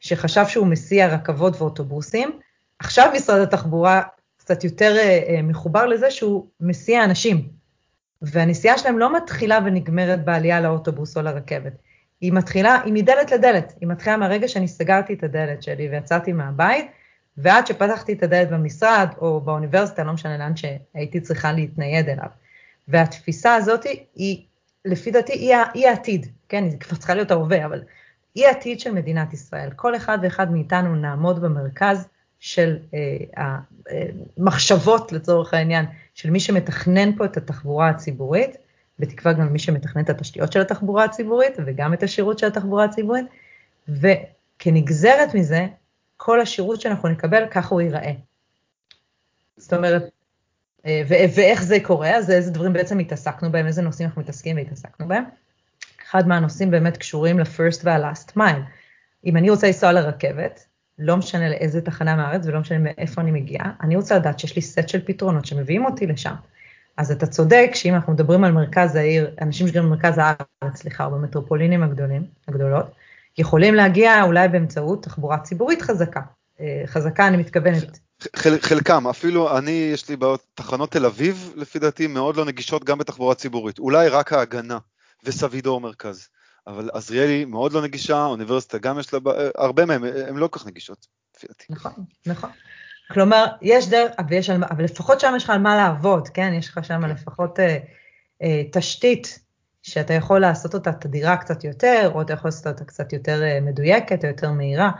שחשב 0.00 0.46
שהוא 0.48 0.66
מסיע 0.66 1.06
רכבות 1.06 1.60
ואוטובוסים, 1.60 2.38
עכשיו 2.78 3.10
משרד 3.14 3.40
התחבורה 3.40 4.02
קצת 4.36 4.64
יותר 4.64 4.96
אה, 4.96 5.20
אה, 5.28 5.42
מחובר 5.42 5.86
לזה 5.86 6.10
שהוא 6.10 6.46
מסיע 6.60 7.04
אנשים. 7.04 7.48
והנסיעה 8.22 8.78
שלהם 8.78 8.98
לא 8.98 9.16
מתחילה 9.16 9.58
ונגמרת 9.64 10.24
בעלייה 10.24 10.60
לאוטובוס 10.60 11.16
או 11.16 11.22
לרכבת. 11.22 11.72
היא 12.20 12.32
מתחילה, 12.32 12.80
היא 12.84 12.92
מדלת 12.92 13.32
לדלת, 13.32 13.72
היא 13.80 13.88
מתחילה 13.88 14.16
מהרגע 14.16 14.48
שאני 14.48 14.68
סגרתי 14.68 15.14
את 15.14 15.22
הדלת 15.22 15.62
שלי 15.62 15.88
ויצאתי 15.88 16.32
מהבית, 16.32 16.86
ועד 17.36 17.66
שפתחתי 17.66 18.12
את 18.12 18.22
הדלת 18.22 18.50
במשרד 18.50 19.08
או 19.20 19.40
באוניברסיטה, 19.40 20.04
לא 20.04 20.12
משנה 20.12 20.38
לאן 20.38 20.52
שהייתי 20.56 21.20
צריכה 21.20 21.52
להתנייד 21.52 22.08
אליו. 22.08 22.28
והתפיסה 22.88 23.54
הזאת 23.54 23.86
היא, 24.14 24.44
לפי 24.84 25.10
דעתי, 25.10 25.32
היא, 25.74 25.88
העתיד, 25.88 26.26
כן, 26.48 26.64
היא 26.64 26.80
כבר 26.80 26.96
צריכה 26.96 27.14
להיות 27.14 27.30
ההווה, 27.30 27.66
אבל 27.66 27.82
היא 28.34 28.46
העתיד 28.46 28.80
של 28.80 28.92
מדינת 28.92 29.32
ישראל. 29.32 29.70
כל 29.76 29.96
אחד 29.96 30.18
ואחד 30.22 30.52
מאיתנו 30.52 30.96
נעמוד 30.96 31.40
במרכז 31.42 32.08
של 32.38 32.78
אה, 32.94 33.56
המחשבות, 34.36 35.12
לצורך 35.12 35.54
העניין, 35.54 35.86
של 36.14 36.30
מי 36.30 36.40
שמתכנן 36.40 37.16
פה 37.16 37.24
את 37.24 37.36
התחבורה 37.36 37.88
הציבורית, 37.88 38.56
בתקווה 38.98 39.32
גם 39.32 39.52
מי 39.52 39.58
שמתכנן 39.58 40.02
את 40.02 40.10
התשתיות 40.10 40.52
של 40.52 40.60
התחבורה 40.60 41.04
הציבורית 41.04 41.54
וגם 41.66 41.94
את 41.94 42.02
השירות 42.02 42.38
של 42.38 42.46
התחבורה 42.46 42.84
הציבורית, 42.84 43.26
וכנגזרת 43.88 45.34
מזה, 45.34 45.66
כל 46.16 46.40
השירות 46.40 46.80
שאנחנו 46.80 47.08
נקבל, 47.08 47.46
ככה 47.50 47.68
הוא 47.68 47.80
ייראה. 47.80 48.12
זאת 49.56 49.72
אומרת, 49.72 50.10
אה, 50.86 51.02
ואיך 51.08 51.62
זה 51.62 51.78
קורה, 51.82 52.16
אז 52.16 52.30
איזה 52.30 52.50
דברים 52.50 52.72
בעצם 52.72 52.98
התעסקנו 52.98 53.52
בהם, 53.52 53.66
איזה 53.66 53.82
נושאים 53.82 54.08
אנחנו 54.08 54.22
מתעסקים 54.22 54.56
והתעסקנו 54.56 55.08
בהם. 55.08 55.24
אחד 56.10 56.28
מהנושאים 56.28 56.70
באמת 56.70 56.96
קשורים 56.96 57.38
ל-first 57.38 57.80
וה-last 57.84 58.36
mile. 58.36 58.62
אם 59.26 59.36
אני 59.36 59.50
רוצה 59.50 59.66
לנסוע 59.66 59.92
לרכבת, 59.92 60.66
לא 60.98 61.16
משנה 61.16 61.48
לאיזה 61.48 61.80
תחנה 61.80 62.16
מהארץ 62.16 62.46
ולא 62.46 62.60
משנה 62.60 62.78
מאיפה 62.78 63.20
אני 63.20 63.30
מגיעה, 63.30 63.72
אני 63.82 63.96
רוצה 63.96 64.16
לדעת 64.16 64.38
שיש 64.38 64.56
לי 64.56 64.62
סט 64.62 64.88
של 64.88 65.00
פתרונות 65.04 65.46
שמביאים 65.46 65.84
אותי 65.84 66.06
לשם. 66.06 66.34
אז 66.96 67.12
אתה 67.12 67.26
צודק 67.26 67.70
שאם 67.74 67.94
אנחנו 67.94 68.12
מדברים 68.12 68.44
על 68.44 68.52
מרכז 68.52 68.96
העיר, 68.96 69.30
אנשים 69.40 69.68
שגם 69.68 69.84
במרכז 69.84 70.18
הארץ, 70.18 70.76
סליחה, 70.76 71.04
או 71.04 71.10
במטרופולינים 71.10 71.82
הגדולים, 71.82 72.24
הגדולות, 72.48 72.86
יכולים 73.38 73.74
להגיע 73.74 74.22
אולי 74.22 74.48
באמצעות 74.48 75.02
תחבורה 75.02 75.38
ציבורית 75.38 75.82
חזקה. 75.82 76.20
אה, 76.60 76.82
חזקה, 76.86 77.28
אני 77.28 77.36
מתכוונת. 77.36 77.98
חל, 78.36 78.58
חלקם, 78.60 79.06
אפילו 79.06 79.58
אני, 79.58 79.90
יש 79.92 80.08
לי 80.08 80.16
בעיות, 80.16 80.46
תחנות 80.54 80.90
תל 80.90 81.06
אביב, 81.06 81.52
לפי 81.56 81.78
דעתי, 81.78 82.06
מאוד 82.06 82.36
לא 82.36 82.44
נגישות 82.44 82.84
גם 82.84 82.98
בתחבורה 82.98 83.34
ציבורית. 83.34 83.78
אולי 83.78 84.08
רק 84.08 84.32
ההגנה 84.32 84.78
וסבידור 85.24 85.80
מרכז. 85.80 86.28
אבל 86.66 86.90
עזריאלי 86.92 87.44
מאוד 87.44 87.72
לא 87.72 87.82
נגישה, 87.82 88.24
אוניברסיטה 88.24 88.78
גם 88.78 88.98
יש 88.98 89.14
לה, 89.14 89.20
הרבה 89.56 89.86
מהם, 89.86 90.04
הן 90.04 90.36
לא 90.36 90.48
כל 90.48 90.58
כך 90.58 90.66
נגישות, 90.66 91.06
לפי 91.36 91.46
דעתי. 91.46 91.64
נכון, 91.70 91.92
נכון. 92.26 92.50
כלומר, 93.10 93.46
יש 93.62 93.88
דרך, 93.88 94.12
ויש, 94.28 94.50
אבל 94.50 94.84
לפחות 94.84 95.20
שם 95.20 95.32
יש 95.36 95.44
לך 95.44 95.50
על 95.50 95.58
מה 95.58 95.76
לעבוד, 95.76 96.28
כן? 96.28 96.52
יש 96.52 96.68
לך 96.68 96.84
שם 96.84 97.00
כן. 97.02 97.10
לפחות 97.10 97.60
אה, 97.60 97.78
אה, 98.42 98.62
תשתית 98.72 99.38
שאתה 99.82 100.14
יכול 100.14 100.40
לעשות 100.40 100.74
אותה 100.74 100.92
תדירה 100.92 101.36
קצת 101.36 101.64
יותר, 101.64 102.10
או 102.14 102.22
אתה 102.22 102.32
יכול 102.32 102.48
לעשות 102.48 102.66
אותה 102.66 102.84
קצת 102.84 103.12
יותר 103.12 103.42
אה, 103.42 103.60
מדויקת 103.60 104.24
או 104.24 104.28
יותר 104.28 104.52
מהירה, 104.52 104.90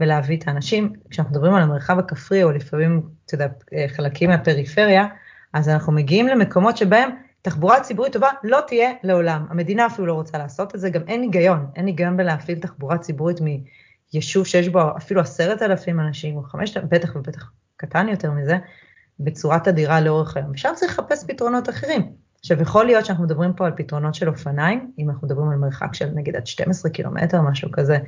ולהביא 0.00 0.38
את 0.38 0.48
האנשים. 0.48 0.92
כשאנחנו 1.10 1.32
מדברים 1.32 1.54
על 1.54 1.62
המרחב 1.62 1.98
הכפרי, 1.98 2.42
או 2.42 2.50
לפעמים, 2.50 3.02
אתה 3.26 3.34
יודע, 3.34 3.46
אה, 3.72 3.86
חלקים 3.88 4.30
מהפריפריה, 4.30 5.06
אז 5.52 5.68
אנחנו 5.68 5.92
מגיעים 5.92 6.28
למקומות 6.28 6.76
שבהם 6.76 7.10
תחבורה 7.42 7.80
ציבורית 7.80 8.12
טובה 8.12 8.28
לא 8.44 8.58
תהיה 8.66 8.90
לעולם. 9.02 9.46
המדינה 9.50 9.86
אפילו 9.86 10.06
לא 10.06 10.12
רוצה 10.12 10.38
לעשות 10.38 10.74
את 10.74 10.80
זה, 10.80 10.90
גם 10.90 11.02
אין 11.08 11.22
היגיון, 11.22 11.66
אין 11.76 11.86
היגיון 11.86 12.16
בלהפעיל 12.16 12.58
תחבורה 12.58 12.98
ציבורית 12.98 13.38
מיישוב 14.12 14.46
שיש 14.46 14.68
בו 14.68 14.80
אפילו 14.96 15.20
עשרת 15.20 15.62
אלפים 15.62 16.00
אנשים, 16.00 16.36
או 16.36 16.42
חמשת, 16.42 16.84
בטח 16.84 17.16
ובטח 17.16 17.50
קטן 17.76 18.08
יותר 18.08 18.30
מזה, 18.30 18.58
בצורת 19.20 19.64
תדירה 19.64 20.00
לאורך 20.00 20.36
היום. 20.36 20.50
ושם 20.54 20.70
צריך 20.76 20.98
לחפש 20.98 21.24
פתרונות 21.24 21.68
אחרים. 21.68 22.12
עכשיו, 22.40 22.62
יכול 22.62 22.86
להיות 22.86 23.06
שאנחנו 23.06 23.24
מדברים 23.24 23.52
פה 23.52 23.66
על 23.66 23.72
פתרונות 23.76 24.14
של 24.14 24.28
אופניים, 24.28 24.92
אם 24.98 25.10
אנחנו 25.10 25.26
מדברים 25.26 25.50
על 25.50 25.56
מרחק 25.56 25.94
של 25.94 26.08
נגיד 26.14 26.36
עד 26.36 26.46
12 26.46 26.90
קילומטר, 26.90 27.40
משהו 27.40 27.70
כזה, 27.72 27.98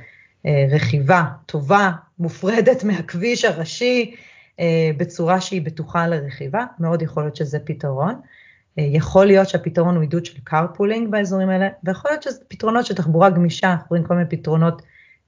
אה, 0.45 0.65
רכיבה 0.71 1.23
טובה, 1.45 1.91
מופרדת 2.19 2.83
מהכביש 2.87 3.45
הראשי, 3.45 4.15
אה, 4.59 4.91
בצורה 4.97 5.41
שהיא 5.41 5.61
בטוחה 5.61 6.07
לרכיבה, 6.07 6.65
מאוד 6.79 7.01
יכול 7.01 7.23
להיות 7.23 7.35
שזה 7.35 7.59
פתרון. 7.59 8.21
אה, 8.79 8.83
יכול 8.83 9.25
להיות 9.25 9.49
שהפתרון 9.49 9.95
הוא 9.95 10.01
עידוד 10.01 10.25
של 10.25 10.37
carpooling 10.49 11.09
באזורים 11.09 11.49
האלה, 11.49 11.69
ויכול 11.83 12.11
להיות 12.11 12.23
שזה 12.23 12.39
פתרונות 12.47 12.85
של 12.85 12.95
תחבורה 12.95 13.29
גמישה, 13.29 13.71
אנחנו 13.71 13.85
רואים 13.89 14.03
כל 14.03 14.15
מיני 14.15 14.29
פתרונות 14.29 14.81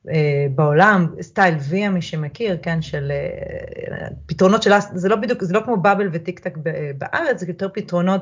אה, 0.09 0.47
בעולם, 0.55 1.07
סטייל 1.21 1.55
ויה, 1.69 1.89
מי 1.89 2.01
שמכיר, 2.01 2.57
כן, 2.61 2.81
של 2.81 3.11
אה, 3.11 4.07
פתרונות 4.25 4.63
של, 4.63 4.71
זה 4.93 5.09
לא 5.09 5.15
בדיוק, 5.15 5.43
זה 5.43 5.53
לא 5.53 5.61
כמו 5.65 5.77
באבל 5.77 6.09
וטיק 6.11 6.39
טק 6.39 6.57
בארץ, 6.97 7.39
זה 7.39 7.45
יותר 7.47 7.69
פתרונות 7.73 8.21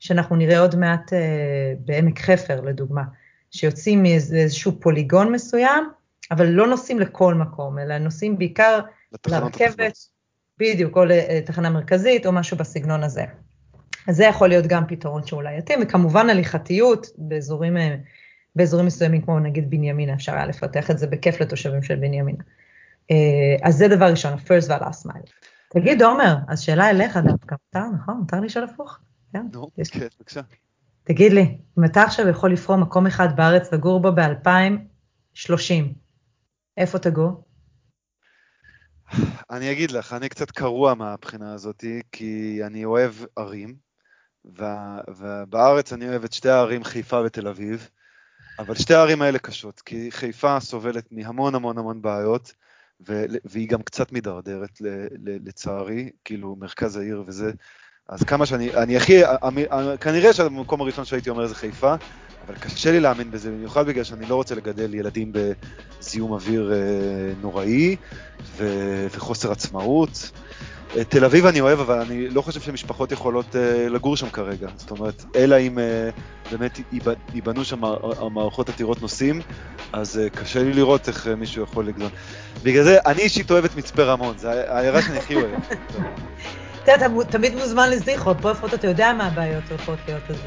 שאנחנו 0.00 0.36
נראה 0.36 0.58
עוד 0.58 0.76
מעט 0.76 1.12
אה, 1.12 1.72
בעמק 1.78 2.20
חפר, 2.20 2.60
לדוגמה, 2.60 3.02
שיוצאים 3.50 4.02
מאיזשהו 4.02 4.80
פוליגון 4.80 5.32
מסוים, 5.32 5.88
אבל 6.30 6.46
לא 6.46 6.66
נוסעים 6.66 6.98
לכל 6.98 7.34
מקום, 7.34 7.78
אלא 7.78 7.98
נוסעים 7.98 8.38
בעיקר 8.38 8.80
לרכבת, 9.26 9.98
בדיוק, 10.58 10.96
או 10.96 11.04
לתחנה 11.04 11.70
מרכזית, 11.70 12.26
או 12.26 12.32
משהו 12.32 12.56
בסגנון 12.56 13.02
הזה. 13.02 13.24
אז 14.08 14.16
זה 14.16 14.24
יכול 14.24 14.48
להיות 14.48 14.66
גם 14.66 14.86
פתרון 14.88 15.26
שאולי 15.26 15.58
יתאים, 15.58 15.78
וכמובן 15.82 16.30
הליכתיות 16.30 17.06
באזורים, 17.18 17.76
אה, 17.76 17.96
באזורים 18.56 18.86
מסוימים, 18.86 19.22
כמו 19.22 19.38
נגיד 19.38 19.70
בנימינה, 19.70 20.14
אפשר 20.14 20.34
היה 20.34 20.46
לפתח 20.46 20.90
את 20.90 20.98
זה 20.98 21.06
בכיף 21.06 21.40
לתושבים 21.40 21.82
של 21.82 21.96
בנימינה. 21.96 22.42
אה, 23.10 23.56
אז 23.62 23.76
זה 23.76 23.88
דבר 23.88 24.10
ראשון, 24.10 24.32
ה-first 24.32 24.68
וה-last 24.68 25.06
mile. 25.06 25.30
תגיד, 25.70 26.02
עומר, 26.02 26.36
אז 26.48 26.60
שאלה 26.60 26.90
אליך 26.90 27.16
דווקא, 27.16 27.56
מותר, 27.66 27.88
נכון? 27.94 28.16
מותר 28.16 28.40
לשאול 28.40 28.64
הפוך? 28.64 28.98
כן, 29.32 29.46
כן, 29.90 30.06
בבקשה. 30.18 30.40
תגיד 31.04 31.32
לי, 31.32 31.58
אם 31.78 31.84
אתה 31.84 32.02
עכשיו 32.02 32.28
יכול 32.28 32.52
לבחור 32.52 32.76
מקום 32.76 33.06
אחד 33.06 33.36
בארץ 33.36 33.72
לגור 33.72 34.00
בו 34.00 34.12
ב-2030, 34.12 35.72
איפה 36.76 36.98
תגור? 36.98 37.44
אני 39.50 39.72
אגיד 39.72 39.90
לך, 39.90 40.12
אני 40.12 40.28
קצת 40.28 40.50
קרוע 40.50 40.94
מהבחינה 40.94 41.54
הזאת, 41.54 41.84
כי 42.12 42.60
אני 42.66 42.84
אוהב 42.84 43.12
ערים, 43.36 43.89
ובארץ 44.44 45.92
אני 45.92 46.08
אוהב 46.08 46.24
את 46.24 46.32
שתי 46.32 46.48
הערים 46.48 46.84
חיפה 46.84 47.22
ותל 47.24 47.48
אביב, 47.48 47.88
אבל 48.58 48.74
שתי 48.74 48.94
הערים 48.94 49.22
האלה 49.22 49.38
קשות, 49.38 49.80
כי 49.80 50.10
חיפה 50.10 50.60
סובלת 50.60 51.12
מהמון 51.12 51.54
המון 51.54 51.78
המון 51.78 52.02
בעיות, 52.02 52.52
והיא 53.44 53.68
גם 53.68 53.82
קצת 53.82 54.12
מידרדרת 54.12 54.70
לצערי, 55.44 56.10
כאילו 56.24 56.56
מרכז 56.56 56.96
העיר 56.96 57.24
וזה, 57.26 57.52
אז 58.08 58.22
כמה 58.22 58.46
שאני, 58.46 58.74
אני 58.74 58.96
הכי, 58.96 59.22
כנראה 60.00 60.32
שהמקום 60.32 60.80
הראשון 60.80 61.04
שהייתי 61.04 61.30
אומר 61.30 61.46
זה 61.46 61.54
חיפה, 61.54 61.94
אבל 62.42 62.54
קשה 62.54 62.90
לי 62.90 63.00
להאמין 63.00 63.30
בזה, 63.30 63.50
במיוחד 63.50 63.86
בגלל 63.86 64.04
שאני 64.04 64.26
לא 64.26 64.34
רוצה 64.34 64.54
לגדל 64.54 64.94
ילדים 64.94 65.32
בזיהום 66.00 66.32
אוויר 66.32 66.72
אה, 66.72 67.32
נוראי 67.36 67.96
ו, 68.42 68.66
וחוסר 69.10 69.52
עצמאות. 69.52 70.30
אה, 70.96 71.04
תל 71.04 71.24
אביב 71.24 71.46
אני 71.46 71.60
אוהב, 71.60 71.80
אבל 71.80 72.00
אני 72.00 72.28
לא 72.28 72.42
חושב 72.42 72.60
שמשפחות 72.60 73.12
יכולות 73.12 73.56
אה, 73.56 73.88
לגור 73.88 74.16
שם 74.16 74.30
כרגע. 74.30 74.68
זאת 74.76 74.90
אומרת, 74.90 75.24
אלא 75.36 75.56
אם 75.58 75.78
באמת 76.50 76.80
ייבנו 77.34 77.64
שם 77.64 77.84
המערכות 78.20 78.68
עתירות 78.68 79.02
נוסעים, 79.02 79.40
אז 79.92 80.20
קשה 80.34 80.62
לי 80.62 80.72
לראות 80.72 81.08
איך 81.08 81.26
מישהו 81.26 81.62
יכול 81.62 81.86
לגזון. 81.86 82.10
בגלל 82.62 82.84
זה, 82.84 82.98
אני 83.06 83.22
אישית 83.22 83.50
אוהב 83.50 83.64
את 83.64 83.76
מצפה 83.76 84.02
רמון, 84.02 84.38
זו 84.38 84.48
העיירה 84.48 85.02
שאני 85.02 85.18
הכי 85.18 85.34
אוהב. 85.34 85.50
אתה 86.82 86.92
יודע, 86.92 87.06
אתה 87.06 87.30
תמיד 87.30 87.54
מוזמן 87.54 87.90
לזיכרות, 87.90 88.36
פה 88.40 88.50
לפחות 88.50 88.74
אתה 88.74 88.86
יודע 88.86 89.12
מה 89.12 89.26
הבעיות 89.26 89.64
הולכות 89.70 89.98
להיות, 90.08 90.22
אז... 90.30 90.38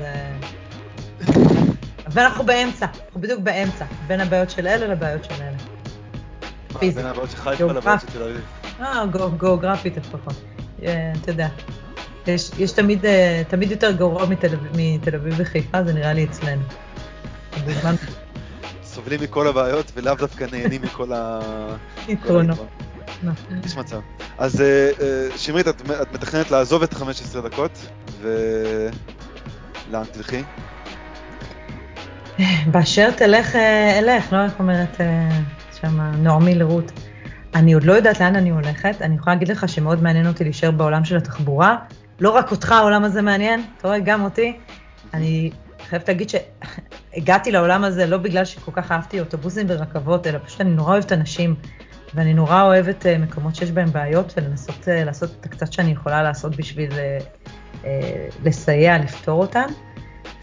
ואנחנו 2.08 2.44
באמצע, 2.44 2.86
אנחנו 3.06 3.22
בדיוק 3.22 3.40
באמצע, 3.40 3.86
בין 4.08 4.22
הבעיות 4.22 4.50
של 4.50 4.68
אלה 4.68 4.88
לבעיות 4.88 5.24
של 5.24 5.34
אלה. 5.34 5.58
בין 6.94 7.06
הבעיות 7.06 7.32
של 7.32 7.38
חיפה 7.38 7.66
לבעיות 7.66 8.02
של 8.02 8.08
תל 8.08 8.24
אביב. 8.24 8.63
אה, 8.80 9.04
גיאוגרפית 9.40 9.98
לפחות. 9.98 10.34
אה, 10.84 11.14
אתה 11.22 11.32
יודע, 11.32 11.48
יש 12.58 12.72
תמיד 12.76 13.06
אה, 13.06 13.42
תמיד 13.48 13.72
יותר 13.72 13.92
גרוע 13.92 14.26
מתל 14.26 15.16
אביב 15.16 15.34
וחיפה, 15.38 15.84
זה 15.84 15.94
נראה 15.94 16.14
לי 16.14 16.24
אצלנו. 16.24 16.62
סובלים 18.84 19.22
מכל 19.22 19.48
הבעיות 19.48 19.92
ולאו 19.96 20.16
דווקא 20.16 20.46
נהנים 20.52 20.82
מכל 20.82 21.14
ה... 21.14 21.40
יתרונות. 22.08 22.60
יש 23.66 23.78
מצב. 23.78 24.00
אז 24.38 24.62
אה, 24.62 24.90
שמרית, 25.38 25.68
את, 25.68 25.82
את 26.02 26.14
מתכננת 26.14 26.52
לעזוב 26.52 26.84
את 26.84 26.94
15 26.94 27.42
דקות, 27.42 27.86
ולאן 28.22 30.04
תלכי? 30.12 30.44
באשר 32.72 33.12
תלך, 33.12 33.56
אלך, 34.00 34.34
לא 34.34 34.44
איך 34.44 34.54
אומרת 34.60 35.02
שם 35.82 36.02
נעמי 36.02 36.56
לרות. 36.56 36.92
אני 37.56 37.74
עוד 37.74 37.84
לא 37.84 37.94
יודעת 37.94 38.20
לאן 38.20 38.36
אני 38.36 38.50
הולכת, 38.50 39.02
אני 39.02 39.16
יכולה 39.16 39.36
להגיד 39.36 39.48
לך 39.48 39.70
שמאוד 39.70 40.04
מעניין 40.04 40.28
אותי 40.28 40.44
להישאר 40.44 40.72
בעולם 40.72 41.06
של 41.06 41.18
התחבורה. 41.18 41.78
לא 42.20 42.30
רק 42.30 42.52
אותך 42.52 42.72
העולם 42.72 43.04
הזה 43.04 43.22
מעניין, 43.22 43.64
אתה 43.78 43.88
רואה, 43.88 44.00
גם 44.00 44.24
אותי. 44.24 44.58
אני 45.14 45.52
חייבת 45.90 46.08
להגיד 46.08 46.30
שהגעתי 46.30 47.52
לעולם 47.52 47.84
הזה 47.84 48.06
לא 48.06 48.18
בגלל 48.18 48.46
שכל 48.46 48.72
כך 48.72 48.92
אהבתי 48.92 49.20
אוטובוסים 49.20 49.66
ורכבות, 49.70 50.28
אלא 50.28 50.40
פשוט 50.46 50.62
אני 50.62 50.70
נורא 50.70 50.94
אוהבת 50.94 51.12
אנשים, 51.12 51.56
ואני 52.14 52.34
נורא 52.34 52.62
אוהבת 52.62 53.06
uh, 53.06 53.22
מקומות 53.22 53.56
שיש 53.56 53.72
בהם 53.72 53.92
בעיות, 53.92 54.34
ולנסות 54.38 54.84
uh, 54.84 55.06
לעשות 55.06 55.32
את 55.40 55.46
הקצת 55.46 55.74
שאני 55.74 55.92
יכולה 55.92 56.24
לעשות 56.24 56.56
בשביל 56.56 56.90
uh, 56.92 57.86
לסייע, 58.44 58.98
לפתור 58.98 59.42
אותן. 59.42 59.66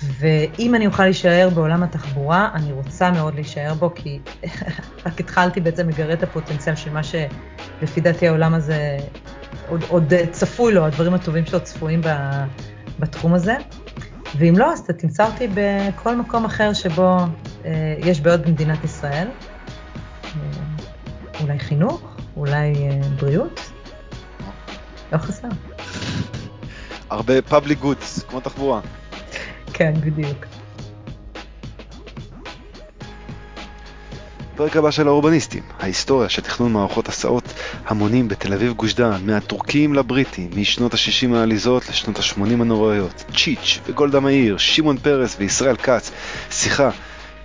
ואם 0.03 0.75
אני 0.75 0.87
אוכל 0.87 1.05
להישאר 1.05 1.49
בעולם 1.55 1.83
התחבורה, 1.83 2.51
אני 2.55 2.73
רוצה 2.73 3.11
מאוד 3.11 3.35
להישאר 3.35 3.75
בו, 3.75 3.95
כי 3.95 4.21
רק 5.07 5.21
התחלתי 5.21 5.61
בעצם 5.61 5.89
לגרד 5.89 6.11
את 6.11 6.23
הפוטנציאל 6.23 6.77
של 6.77 6.93
מה 6.93 7.01
שלפי 7.03 8.01
דעתי 8.01 8.29
העולם 8.29 8.55
הזה 8.55 8.97
עוד, 9.67 9.85
עוד 9.89 10.13
צפוי 10.31 10.75
לו, 10.75 10.85
הדברים 10.85 11.15
הטובים 11.15 11.47
שלו 11.47 11.61
צפויים 11.61 12.01
בתחום 12.99 13.35
הזה. 13.35 13.57
ואם 14.39 14.55
לא, 14.57 14.73
אז 14.73 14.79
אתה 14.79 14.93
תמצא 14.93 15.27
אותי 15.27 15.49
בכל 15.55 16.17
מקום 16.17 16.45
אחר 16.45 16.73
שבו 16.73 17.17
אה, 17.65 17.95
יש 17.99 18.21
בעיות 18.21 18.41
במדינת 18.41 18.85
ישראל. 18.85 19.29
אה, 20.25 20.31
אולי 21.41 21.59
חינוך, 21.59 22.17
אולי 22.37 22.75
אה, 22.75 23.01
בריאות, 23.21 23.61
לא 25.13 25.19
חסר. 25.19 25.49
הרבה 27.11 27.35
public 27.39 27.83
goods, 27.83 28.27
כמו 28.29 28.41
תחבורה. 28.41 28.81
כן, 29.73 29.95
בדיוק. 30.01 30.47
פרק 34.61 34.77
הבא 34.77 34.91
של 34.91 35.09
האורבניסטים, 35.09 35.63
ההיסטוריה 35.79 36.29
של 36.29 36.43
תכנון 36.43 36.73
מערכות 36.73 37.09
הסעות 37.09 37.45
המונים 37.87 38.29
בתל 38.29 38.53
אביב 38.53 38.73
גוש 38.73 38.95
דן, 38.95 39.27
מהטורקים 39.27 39.95
לבריטים, 39.95 40.51
משנות 40.57 40.95
ה-60 40.95 41.35
העליזות 41.37 41.89
לשנות 41.89 42.19
ה-80 42.19 42.53
הנוראיות, 42.61 43.25
צ'יץ' 43.37 43.81
וגולדה 43.87 44.21
מאיר, 44.21 44.59
שמעון 44.59 44.99
פרס 44.99 45.37
וישראל 45.39 45.77
כץ, 45.77 46.11
שיחה 46.51 46.91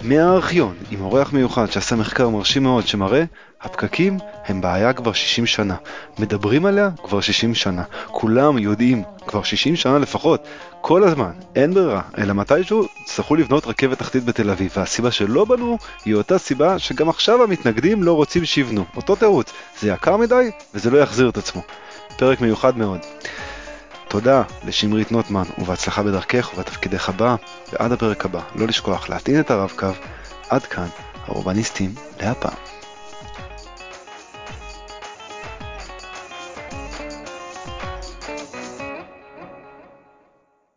מהארכיון 0.01 0.75
עם 0.91 1.01
אורח 1.01 1.33
מיוחד 1.33 1.71
שעשה 1.71 1.95
מחקר 1.95 2.29
מרשים 2.29 2.63
מאוד 2.63 2.87
שמראה 2.87 3.23
הפקקים 3.61 4.17
הם 4.45 4.61
בעיה 4.61 4.93
כבר 4.93 5.13
60 5.13 5.45
שנה. 5.45 5.75
מדברים 6.19 6.65
עליה 6.65 6.89
כבר 7.03 7.21
60 7.21 7.55
שנה. 7.55 7.83
כולם 8.07 8.57
יודעים 8.57 9.03
כבר 9.27 9.43
60 9.43 9.75
שנה 9.75 9.99
לפחות, 9.99 10.47
כל 10.81 11.03
הזמן, 11.03 11.31
אין 11.55 11.73
ברירה, 11.73 12.01
אלא 12.17 12.33
מתישהו 12.33 12.85
יצטרכו 13.03 13.35
לבנות 13.35 13.67
רכבת 13.67 13.99
תחתית 13.99 14.25
בתל 14.25 14.49
אביב, 14.49 14.71
והסיבה 14.77 15.11
שלא 15.11 15.45
בנו 15.45 15.77
היא 16.05 16.15
אותה 16.15 16.37
סיבה 16.37 16.79
שגם 16.79 17.09
עכשיו 17.09 17.43
המתנגדים 17.43 18.03
לא 18.03 18.13
רוצים 18.13 18.45
שיבנו. 18.45 18.85
אותו 18.95 19.15
תירוץ, 19.15 19.51
זה 19.79 19.87
יקר 19.87 20.17
מדי 20.17 20.51
וזה 20.73 20.91
לא 20.91 20.97
יחזיר 20.97 21.29
את 21.29 21.37
עצמו. 21.37 21.61
פרק 22.17 22.41
מיוחד 22.41 22.77
מאוד. 22.77 22.99
תודה 24.07 24.43
לשמרית 24.63 25.11
נוטמן 25.11 25.43
ובהצלחה 25.57 26.03
בדרכך 26.03 26.51
ובתפקידך 26.53 27.09
הבא, 27.09 27.35
ועד 27.73 27.91
הפרק 27.91 28.25
הבא, 28.25 28.41
לא 28.55 28.67
לשכוח 28.67 29.09
להטעין 29.09 29.39
את 29.39 29.51
הרב-קו. 29.51 29.91
עד 30.49 30.65
כאן, 30.65 30.87
האורבניסטים 31.27 31.95
להפעם. 32.21 32.64